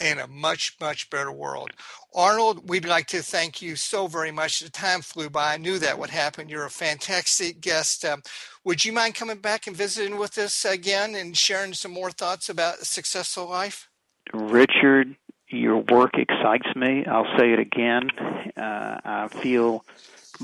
In 0.00 0.18
a 0.18 0.28
much, 0.28 0.76
much 0.80 1.10
better 1.10 1.32
world. 1.32 1.70
Arnold, 2.14 2.68
we'd 2.68 2.84
like 2.84 3.08
to 3.08 3.20
thank 3.20 3.60
you 3.60 3.74
so 3.74 4.06
very 4.06 4.30
much. 4.30 4.60
The 4.60 4.70
time 4.70 5.00
flew 5.00 5.28
by. 5.28 5.54
I 5.54 5.56
knew 5.56 5.78
that 5.80 5.98
would 5.98 6.10
happen. 6.10 6.48
You're 6.48 6.66
a 6.66 6.70
fantastic 6.70 7.60
guest. 7.60 8.04
Um, 8.04 8.22
would 8.62 8.84
you 8.84 8.92
mind 8.92 9.16
coming 9.16 9.38
back 9.38 9.66
and 9.66 9.76
visiting 9.76 10.16
with 10.16 10.38
us 10.38 10.64
again 10.64 11.16
and 11.16 11.36
sharing 11.36 11.74
some 11.74 11.90
more 11.90 12.12
thoughts 12.12 12.48
about 12.48 12.78
a 12.78 12.84
successful 12.84 13.48
life? 13.48 13.88
Richard, 14.32 15.16
your 15.48 15.78
work 15.78 16.12
excites 16.14 16.68
me. 16.76 17.04
I'll 17.04 17.36
say 17.36 17.52
it 17.52 17.58
again. 17.58 18.10
Uh, 18.56 18.98
I 19.04 19.28
feel 19.28 19.84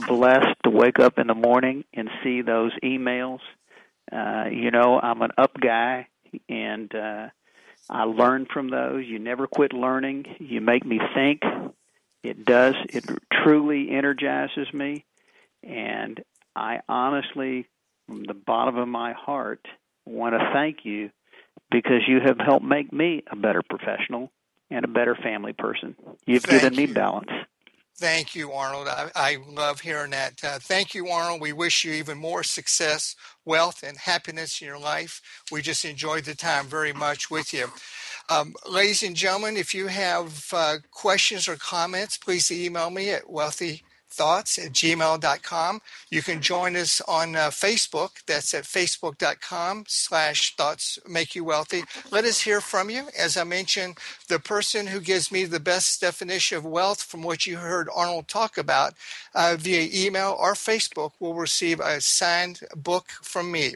blessed 0.08 0.56
to 0.64 0.70
wake 0.70 0.98
up 0.98 1.18
in 1.18 1.28
the 1.28 1.34
morning 1.34 1.84
and 1.94 2.10
see 2.24 2.42
those 2.42 2.72
emails 2.82 3.38
uh, 4.12 4.44
you 4.50 4.70
know, 4.70 5.00
I'm 5.00 5.22
an 5.22 5.30
up 5.38 5.52
guy, 5.60 6.08
and 6.48 6.94
uh, 6.94 7.28
I 7.90 8.04
learn 8.04 8.46
from 8.52 8.70
those. 8.70 9.04
You 9.06 9.18
never 9.18 9.46
quit 9.46 9.72
learning. 9.72 10.26
You 10.38 10.60
make 10.60 10.84
me 10.84 11.00
think. 11.14 11.42
It 12.22 12.44
does. 12.44 12.74
It 12.88 13.04
truly 13.32 13.90
energizes 13.90 14.72
me, 14.72 15.04
and 15.62 16.22
I 16.56 16.80
honestly, 16.88 17.66
from 18.06 18.24
the 18.24 18.34
bottom 18.34 18.76
of 18.76 18.88
my 18.88 19.12
heart, 19.12 19.66
want 20.06 20.34
to 20.34 20.50
thank 20.52 20.84
you 20.84 21.10
because 21.70 22.02
you 22.06 22.20
have 22.24 22.38
helped 22.38 22.64
make 22.64 22.92
me 22.92 23.22
a 23.30 23.36
better 23.36 23.62
professional 23.68 24.30
and 24.70 24.84
a 24.84 24.88
better 24.88 25.14
family 25.14 25.52
person. 25.52 25.94
You've 26.26 26.44
Thank 26.44 26.62
given 26.62 26.78
you. 26.78 26.88
me 26.88 26.92
balance. 26.92 27.30
Thank 27.96 28.34
you, 28.34 28.52
Arnold. 28.52 28.88
I, 28.88 29.10
I 29.14 29.38
love 29.48 29.80
hearing 29.80 30.10
that. 30.12 30.42
Uh, 30.42 30.58
thank 30.60 30.94
you, 30.94 31.08
Arnold. 31.08 31.40
We 31.40 31.52
wish 31.52 31.84
you 31.84 31.92
even 31.92 32.18
more 32.18 32.42
success, 32.42 33.14
wealth, 33.44 33.84
and 33.84 33.96
happiness 33.96 34.60
in 34.60 34.66
your 34.66 34.78
life. 34.80 35.22
We 35.52 35.62
just 35.62 35.84
enjoyed 35.84 36.24
the 36.24 36.34
time 36.34 36.66
very 36.66 36.92
much 36.92 37.30
with 37.30 37.54
you. 37.54 37.68
Um, 38.28 38.54
ladies 38.68 39.04
and 39.04 39.14
gentlemen, 39.14 39.56
if 39.56 39.74
you 39.74 39.86
have 39.88 40.48
uh, 40.52 40.76
questions 40.90 41.46
or 41.46 41.56
comments, 41.56 42.18
please 42.18 42.50
email 42.50 42.90
me 42.90 43.10
at 43.10 43.30
wealthy 43.30 43.84
thoughts 44.14 44.58
at 44.58 44.72
gmail.com. 44.72 45.80
You 46.10 46.22
can 46.22 46.40
join 46.40 46.76
us 46.76 47.00
on 47.02 47.36
uh, 47.36 47.50
Facebook. 47.50 48.24
That's 48.26 48.54
at 48.54 48.64
facebook.com 48.64 49.84
slash 49.88 50.56
thoughts 50.56 50.98
make 51.08 51.34
you 51.34 51.44
wealthy. 51.44 51.82
Let 52.10 52.24
us 52.24 52.40
hear 52.40 52.60
from 52.60 52.90
you. 52.90 53.08
As 53.18 53.36
I 53.36 53.44
mentioned, 53.44 53.98
the 54.28 54.38
person 54.38 54.86
who 54.86 55.00
gives 55.00 55.30
me 55.32 55.44
the 55.44 55.60
best 55.60 56.00
definition 56.00 56.58
of 56.58 56.64
wealth 56.64 57.02
from 57.02 57.22
what 57.22 57.46
you 57.46 57.56
heard 57.56 57.88
Arnold 57.94 58.28
talk 58.28 58.56
about 58.56 58.94
uh, 59.34 59.56
via 59.58 59.88
email 59.92 60.36
or 60.38 60.54
Facebook 60.54 61.12
will 61.20 61.34
receive 61.34 61.80
a 61.80 62.00
signed 62.00 62.60
book 62.76 63.10
from 63.22 63.50
me. 63.50 63.74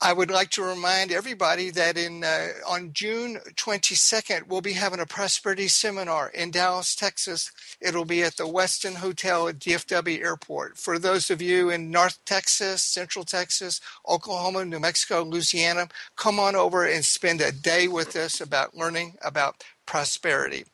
I 0.00 0.12
would 0.12 0.30
like 0.30 0.50
to 0.52 0.62
remind 0.62 1.12
everybody 1.12 1.70
that 1.70 1.98
in 1.98 2.24
uh, 2.24 2.50
on 2.68 2.92
June 2.92 3.40
22nd 3.56 4.46
we'll 4.48 4.60
be 4.60 4.74
having 4.74 5.00
a 5.00 5.06
prosperity 5.06 5.68
seminar 5.68 6.28
in 6.30 6.52
Dallas, 6.52 6.94
Texas. 6.94 7.52
It'll 7.80 8.04
be 8.06 8.22
at 8.22 8.36
the 8.36 8.44
Westin 8.46 8.96
Hotel 8.96 9.48
at 9.48 9.58
DFW 9.58 10.20
Airport. 10.20 10.78
For 10.78 11.00
those 11.00 11.30
of 11.30 11.42
you 11.42 11.70
in 11.70 11.90
North 11.90 12.20
Texas, 12.26 12.84
Central 12.84 13.24
Texas, 13.24 13.80
Oklahoma, 14.08 14.66
New 14.66 14.80
Mexico, 14.80 15.24
Louisiana, 15.24 15.88
come 16.16 16.38
on 16.38 16.56
over 16.56 16.86
and 16.86 17.04
spend 17.04 17.40
a 17.40 17.52
day 17.52 17.88
with 17.88 18.16
us 18.16 18.40
about 18.40 18.76
learning 18.76 19.16
about 19.24 19.64
prosperity. 19.86 20.64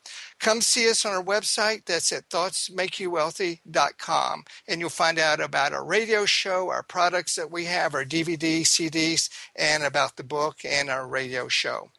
Come 0.43 0.59
see 0.59 0.89
us 0.89 1.05
on 1.05 1.13
our 1.13 1.23
website. 1.23 1.85
That's 1.85 2.11
at 2.11 2.29
thoughtsmakeyouwealthy.com. 2.29 4.43
And 4.67 4.81
you'll 4.81 4.89
find 4.89 5.17
out 5.17 5.39
about 5.39 5.71
our 5.71 5.85
radio 5.85 6.25
show, 6.25 6.69
our 6.69 6.83
products 6.83 7.35
that 7.35 7.49
we 7.49 7.63
have, 7.63 7.95
our 7.95 8.03
DVDs, 8.03 8.63
CDs, 8.63 9.29
and 9.55 9.83
about 9.83 10.17
the 10.17 10.23
book 10.25 10.65
and 10.65 10.89
our 10.89 11.07
radio 11.07 11.47
show. 11.47 11.91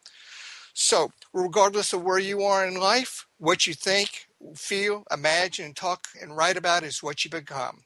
So, 0.75 1.11
regardless 1.33 1.91
of 1.91 2.03
where 2.03 2.19
you 2.19 2.43
are 2.43 2.67
in 2.67 2.75
life, 2.75 3.25
what 3.39 3.65
you 3.65 3.73
think, 3.73 4.27
feel, 4.53 5.05
imagine, 5.11 5.73
talk, 5.73 6.09
and 6.21 6.37
write 6.37 6.55
about 6.55 6.83
is 6.83 7.01
what 7.01 7.25
you 7.25 7.31
become. 7.31 7.81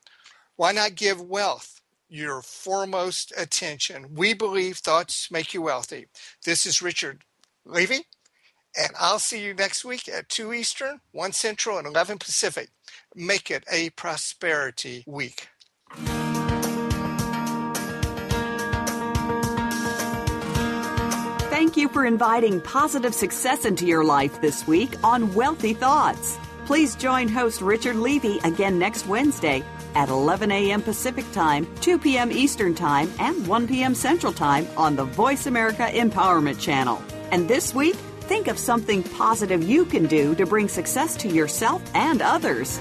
Why 0.57 0.73
not 0.73 0.95
give 0.95 1.21
wealth 1.21 1.79
your 2.09 2.41
foremost 2.41 3.31
attention? 3.37 4.13
We 4.13 4.33
believe 4.33 4.79
thoughts 4.79 5.31
make 5.31 5.53
you 5.53 5.61
wealthy. 5.61 6.07
This 6.43 6.65
is 6.65 6.81
Richard 6.81 7.23
Levy 7.63 8.07
and 8.79 8.91
I'll 8.97 9.19
see 9.19 9.43
you 9.43 9.53
next 9.53 9.83
week 9.83 10.07
at 10.07 10.29
2 10.29 10.53
Eastern, 10.53 11.01
1 11.11 11.33
Central, 11.33 11.77
and 11.77 11.85
11 11.85 12.17
Pacific. 12.17 12.69
Make 13.13 13.51
it 13.51 13.65
a 13.69 13.89
prosperity 13.91 15.03
week. 15.05 15.49
Thank 21.49 21.75
you 21.75 21.89
for 21.89 22.05
inviting 22.05 22.61
positive 22.61 23.13
success 23.13 23.65
into 23.65 23.85
your 23.85 24.05
life 24.05 24.39
this 24.39 24.65
week 24.65 24.95
on 25.03 25.33
Wealthy 25.33 25.73
Thoughts. 25.73 26.37
Please 26.65 26.95
join 26.95 27.27
host 27.27 27.59
Richard 27.61 27.97
Levy 27.97 28.39
again 28.45 28.79
next 28.79 29.07
Wednesday 29.07 29.61
at 29.95 30.07
11 30.07 30.51
a.m. 30.51 30.81
Pacific 30.81 31.29
Time, 31.33 31.67
2 31.81 31.99
p.m. 31.99 32.31
Eastern 32.31 32.75
Time, 32.75 33.11
and 33.19 33.45
1 33.45 33.67
p.m. 33.67 33.93
Central 33.93 34.31
Time 34.31 34.65
on 34.77 34.95
the 34.95 35.03
Voice 35.03 35.47
America 35.47 35.89
Empowerment 35.91 36.61
Channel. 36.61 37.01
And 37.31 37.47
this 37.47 37.75
week, 37.75 37.97
think 38.29 38.47
of 38.47 38.59
something 38.59 39.01
positive 39.01 39.63
you 39.67 39.83
can 39.83 40.05
do 40.05 40.35
to 40.35 40.45
bring 40.45 40.67
success 40.67 41.15
to 41.17 41.27
yourself 41.27 41.81
and 41.95 42.21
others. 42.21 42.79